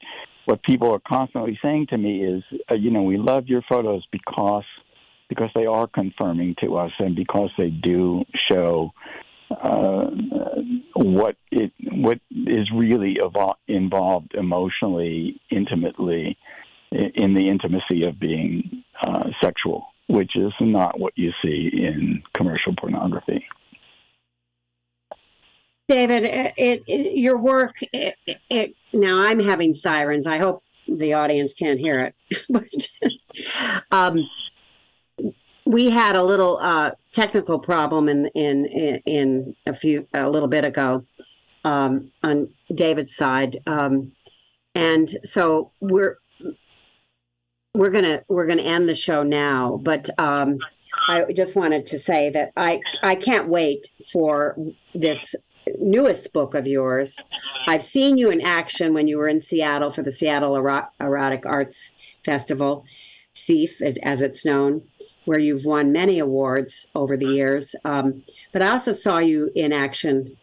what 0.45 0.63
people 0.63 0.91
are 0.91 1.01
constantly 1.05 1.57
saying 1.61 1.87
to 1.87 1.97
me 1.97 2.23
is, 2.23 2.43
uh, 2.71 2.75
you 2.75 2.91
know, 2.91 3.03
we 3.03 3.17
love 3.17 3.47
your 3.47 3.61
photos 3.69 4.05
because 4.11 4.63
because 5.27 5.49
they 5.55 5.65
are 5.65 5.87
confirming 5.87 6.55
to 6.61 6.77
us 6.77 6.91
and 6.99 7.15
because 7.15 7.49
they 7.57 7.71
do 7.71 8.23
show 8.49 8.91
uh, 9.49 10.05
what 10.93 11.35
it 11.51 11.71
what 11.91 12.19
is 12.31 12.69
really 12.73 13.17
evol- 13.21 13.55
involved 13.67 14.33
emotionally, 14.35 15.39
intimately, 15.49 16.37
in 16.91 17.33
the 17.33 17.47
intimacy 17.49 18.03
of 18.03 18.19
being 18.19 18.83
uh, 19.05 19.29
sexual, 19.41 19.87
which 20.07 20.35
is 20.35 20.53
not 20.59 20.99
what 20.99 21.13
you 21.15 21.31
see 21.43 21.69
in 21.73 22.21
commercial 22.35 22.73
pornography. 22.79 23.45
David, 25.87 26.23
it, 26.23 26.83
it, 26.87 27.17
your 27.17 27.37
work, 27.37 27.75
it, 27.93 28.15
it, 28.49 28.75
now 28.91 29.21
I'm 29.21 29.39
having 29.39 29.73
sirens. 29.73 30.25
I 30.25 30.37
hope 30.37 30.63
the 30.87 31.13
audience 31.13 31.53
can't 31.53 31.79
hear 31.79 31.99
it. 31.99 32.15
but 32.49 32.87
um, 33.91 34.27
we 35.65 35.89
had 35.89 36.15
a 36.15 36.23
little 36.23 36.57
uh, 36.57 36.91
technical 37.11 37.59
problem 37.59 38.09
in, 38.09 38.27
in 38.27 38.65
in 39.05 39.55
a 39.65 39.73
few 39.73 40.07
a 40.13 40.29
little 40.29 40.47
bit 40.47 40.65
ago 40.65 41.05
um, 41.63 42.11
on 42.23 42.49
David's 42.73 43.15
side, 43.15 43.61
um, 43.67 44.11
and 44.73 45.09
so 45.23 45.71
we're 45.79 46.17
we're 47.73 47.91
gonna 47.91 48.23
we're 48.27 48.47
gonna 48.47 48.61
end 48.61 48.87
the 48.87 48.95
show 48.95 49.23
now. 49.23 49.79
But 49.83 50.09
um, 50.19 50.57
I 51.07 51.25
just 51.35 51.55
wanted 51.55 51.85
to 51.87 51.99
say 51.99 52.29
that 52.29 52.51
I 52.55 52.81
I 53.03 53.15
can't 53.15 53.49
wait 53.49 53.87
for 54.11 54.57
this 54.93 55.35
newest 55.79 56.33
book 56.33 56.53
of 56.53 56.67
yours. 56.67 57.17
I've 57.67 57.83
seen 57.83 58.17
you 58.17 58.29
in 58.29 58.41
action 58.41 58.93
when 58.93 59.07
you 59.07 59.17
were 59.17 59.27
in 59.27 59.41
Seattle 59.41 59.91
for 59.91 60.03
the 60.03 60.11
Seattle 60.11 60.55
Erotic 60.55 61.45
Arts 61.45 61.91
Festival, 62.23 62.85
SEAF 63.33 63.81
as, 63.81 63.97
as 64.03 64.21
it's 64.21 64.45
known, 64.45 64.81
where 65.25 65.39
you've 65.39 65.65
won 65.65 65.91
many 65.91 66.19
awards 66.19 66.87
over 66.95 67.17
the 67.17 67.27
years. 67.27 67.75
Um, 67.83 68.23
but 68.53 68.61
I 68.61 68.69
also 68.69 68.91
saw 68.91 69.17
you 69.17 69.51
in 69.55 69.73
action 69.73 70.37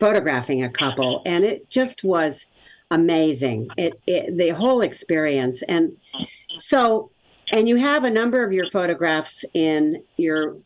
photographing 0.00 0.64
a 0.64 0.70
couple, 0.70 1.22
and 1.24 1.44
it 1.44 1.70
just 1.70 2.02
was 2.02 2.46
amazing. 2.90 3.68
It, 3.76 4.00
it 4.06 4.36
the 4.36 4.50
whole 4.50 4.80
experience, 4.80 5.62
and 5.62 5.96
so, 6.56 7.10
and 7.52 7.68
you 7.68 7.76
have 7.76 8.04
a 8.04 8.10
number 8.10 8.44
of 8.44 8.52
your 8.52 8.66
photographs 8.66 9.44
in 9.54 10.02
your 10.16 10.56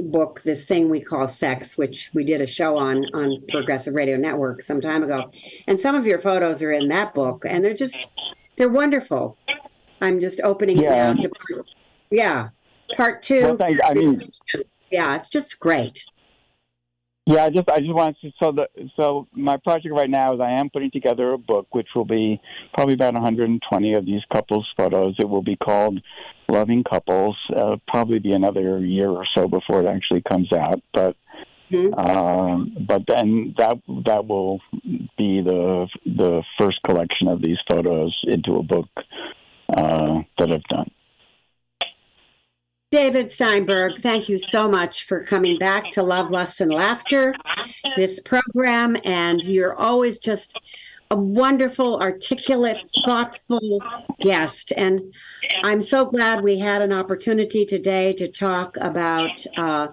book, 0.00 0.42
this 0.44 0.64
thing 0.64 0.88
we 0.88 1.00
call 1.00 1.28
sex, 1.28 1.76
which 1.76 2.10
we 2.14 2.24
did 2.24 2.40
a 2.40 2.46
show 2.46 2.76
on 2.76 3.04
on 3.14 3.42
Progressive 3.48 3.94
Radio 3.94 4.16
Network 4.16 4.62
some 4.62 4.80
time 4.80 5.02
ago. 5.02 5.30
And 5.66 5.80
some 5.80 5.94
of 5.94 6.06
your 6.06 6.18
photos 6.18 6.62
are 6.62 6.72
in 6.72 6.88
that 6.88 7.14
book, 7.14 7.44
and 7.48 7.64
they're 7.64 7.74
just 7.74 8.08
they're 8.56 8.68
wonderful. 8.68 9.36
I'm 10.00 10.20
just 10.20 10.40
opening 10.42 10.78
yeah. 10.78 11.10
it 11.10 11.14
now 11.14 11.28
to 11.28 11.64
yeah, 12.10 12.48
part 12.96 13.22
two. 13.22 13.56
Well, 13.58 13.76
I 13.84 13.94
mean, 13.94 14.30
yeah, 14.90 15.16
it's 15.16 15.30
just 15.30 15.58
great. 15.58 16.04
Yeah, 17.28 17.44
I 17.44 17.50
just 17.50 17.68
I 17.68 17.80
just 17.80 17.92
wanted 17.92 18.16
to 18.20 18.32
so 18.40 18.52
the 18.52 18.68
so 18.94 19.26
my 19.32 19.56
project 19.56 19.92
right 19.92 20.08
now 20.08 20.34
is 20.34 20.40
I 20.40 20.52
am 20.52 20.70
putting 20.70 20.92
together 20.92 21.32
a 21.32 21.38
book 21.38 21.66
which 21.72 21.88
will 21.96 22.04
be 22.04 22.40
probably 22.72 22.94
about 22.94 23.14
120 23.14 23.94
of 23.94 24.06
these 24.06 24.22
couples 24.32 24.64
photos. 24.76 25.16
It 25.18 25.28
will 25.28 25.42
be 25.42 25.56
called 25.56 26.00
Loving 26.48 26.84
Couples. 26.84 27.36
Uh, 27.54 27.78
probably 27.88 28.20
be 28.20 28.30
another 28.30 28.78
year 28.78 29.10
or 29.10 29.24
so 29.34 29.48
before 29.48 29.82
it 29.82 29.88
actually 29.88 30.22
comes 30.22 30.52
out, 30.52 30.80
but 30.94 31.16
mm-hmm. 31.68 31.94
um, 31.98 32.76
but 32.86 33.02
then 33.08 33.56
that 33.58 33.78
that 34.04 34.28
will 34.28 34.60
be 35.18 35.42
the 35.42 35.88
the 36.04 36.44
first 36.60 36.78
collection 36.84 37.26
of 37.26 37.42
these 37.42 37.58
photos 37.68 38.16
into 38.22 38.54
a 38.54 38.62
book 38.62 38.88
uh, 39.76 40.22
that 40.38 40.52
I've 40.52 40.62
done. 40.64 40.92
David 42.96 43.30
Steinberg, 43.30 43.98
thank 43.98 44.26
you 44.26 44.38
so 44.38 44.66
much 44.66 45.04
for 45.04 45.22
coming 45.22 45.58
back 45.58 45.90
to 45.90 46.02
Love, 46.02 46.30
Lust, 46.30 46.62
and 46.62 46.72
Laughter, 46.72 47.34
this 47.94 48.20
program. 48.20 48.96
And 49.04 49.44
you're 49.44 49.74
always 49.74 50.18
just 50.18 50.58
a 51.10 51.14
wonderful, 51.14 52.00
articulate, 52.00 52.78
thoughtful 53.04 53.82
guest. 54.22 54.72
And 54.78 55.12
I'm 55.62 55.82
so 55.82 56.06
glad 56.06 56.42
we 56.42 56.58
had 56.58 56.80
an 56.80 56.90
opportunity 56.90 57.66
today 57.66 58.14
to 58.14 58.28
talk 58.28 58.78
about 58.78 59.44
uh, 59.58 59.88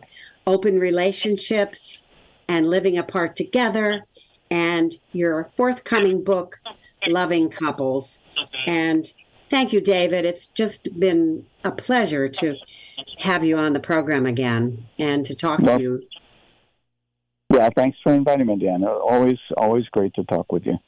open 0.48 0.80
relationships 0.80 2.04
and 2.48 2.70
living 2.70 2.98
apart 2.98 3.36
together 3.36 4.06
and 4.50 4.94
your 5.12 5.44
forthcoming 5.44 6.24
book, 6.24 6.58
Loving 7.06 7.50
Couples. 7.50 8.18
And 8.66 9.12
thank 9.50 9.74
you, 9.74 9.82
David. 9.82 10.24
It's 10.24 10.48
just 10.48 10.98
been 10.98 11.46
a 11.66 11.72
pleasure 11.72 12.30
to 12.30 12.56
have 13.20 13.44
you 13.44 13.58
on 13.58 13.74
the 13.74 13.80
program 13.80 14.26
again 14.26 14.86
and 14.98 15.26
to 15.26 15.36
talk 15.36 15.60
Well- 15.60 15.78
to 15.78 15.84
you. 15.84 16.04
Yeah, 17.54 17.70
thanks 17.76 17.98
for 18.02 18.14
inviting 18.14 18.48
me, 18.48 18.58
Dan. 18.58 18.84
Always, 18.84 19.38
always 19.56 19.86
great 19.90 20.14
to 20.16 20.24
talk 20.24 20.52
with 20.52 20.66
you. 20.66 20.80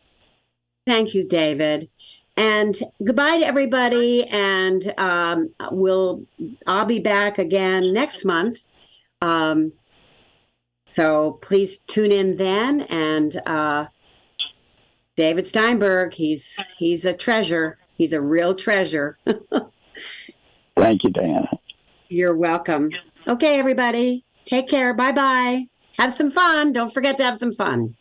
Thank 0.87 1.13
you, 1.13 1.27
David. 1.27 1.89
And 2.37 2.75
goodbye 3.03 3.37
to 3.37 3.45
everybody. 3.45 4.25
And 4.25 4.93
um, 4.97 5.51
we'll 5.71 6.23
I'll 6.65 6.85
be 6.85 6.99
back 6.99 7.37
again 7.37 7.93
next 7.93 8.25
month. 8.25 8.65
Um, 9.21 9.73
so 10.87 11.33
please 11.41 11.77
tune 11.77 12.11
in 12.11 12.35
then. 12.35 12.81
And 12.81 13.39
uh, 13.45 13.87
David 15.15 15.47
Steinberg, 15.47 16.13
he's 16.13 16.59
he's 16.77 17.05
a 17.05 17.13
treasure. 17.13 17.77
He's 17.95 18.11
a 18.11 18.21
real 18.21 18.53
treasure. 18.53 19.17
Thank 20.75 21.03
you, 21.03 21.09
Diana. 21.11 21.49
You're 22.09 22.35
welcome. 22.35 22.91
Okay, 23.27 23.57
everybody. 23.59 24.25
Take 24.45 24.69
care. 24.69 24.93
Bye 24.93 25.11
bye. 25.11 25.65
Have 25.97 26.13
some 26.13 26.29
fun. 26.29 26.71
Don't 26.71 26.93
forget 26.93 27.17
to 27.17 27.23
have 27.23 27.37
some 27.37 27.51
fun. 27.51 27.95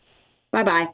bye 0.52 0.62
bye. 0.62 0.88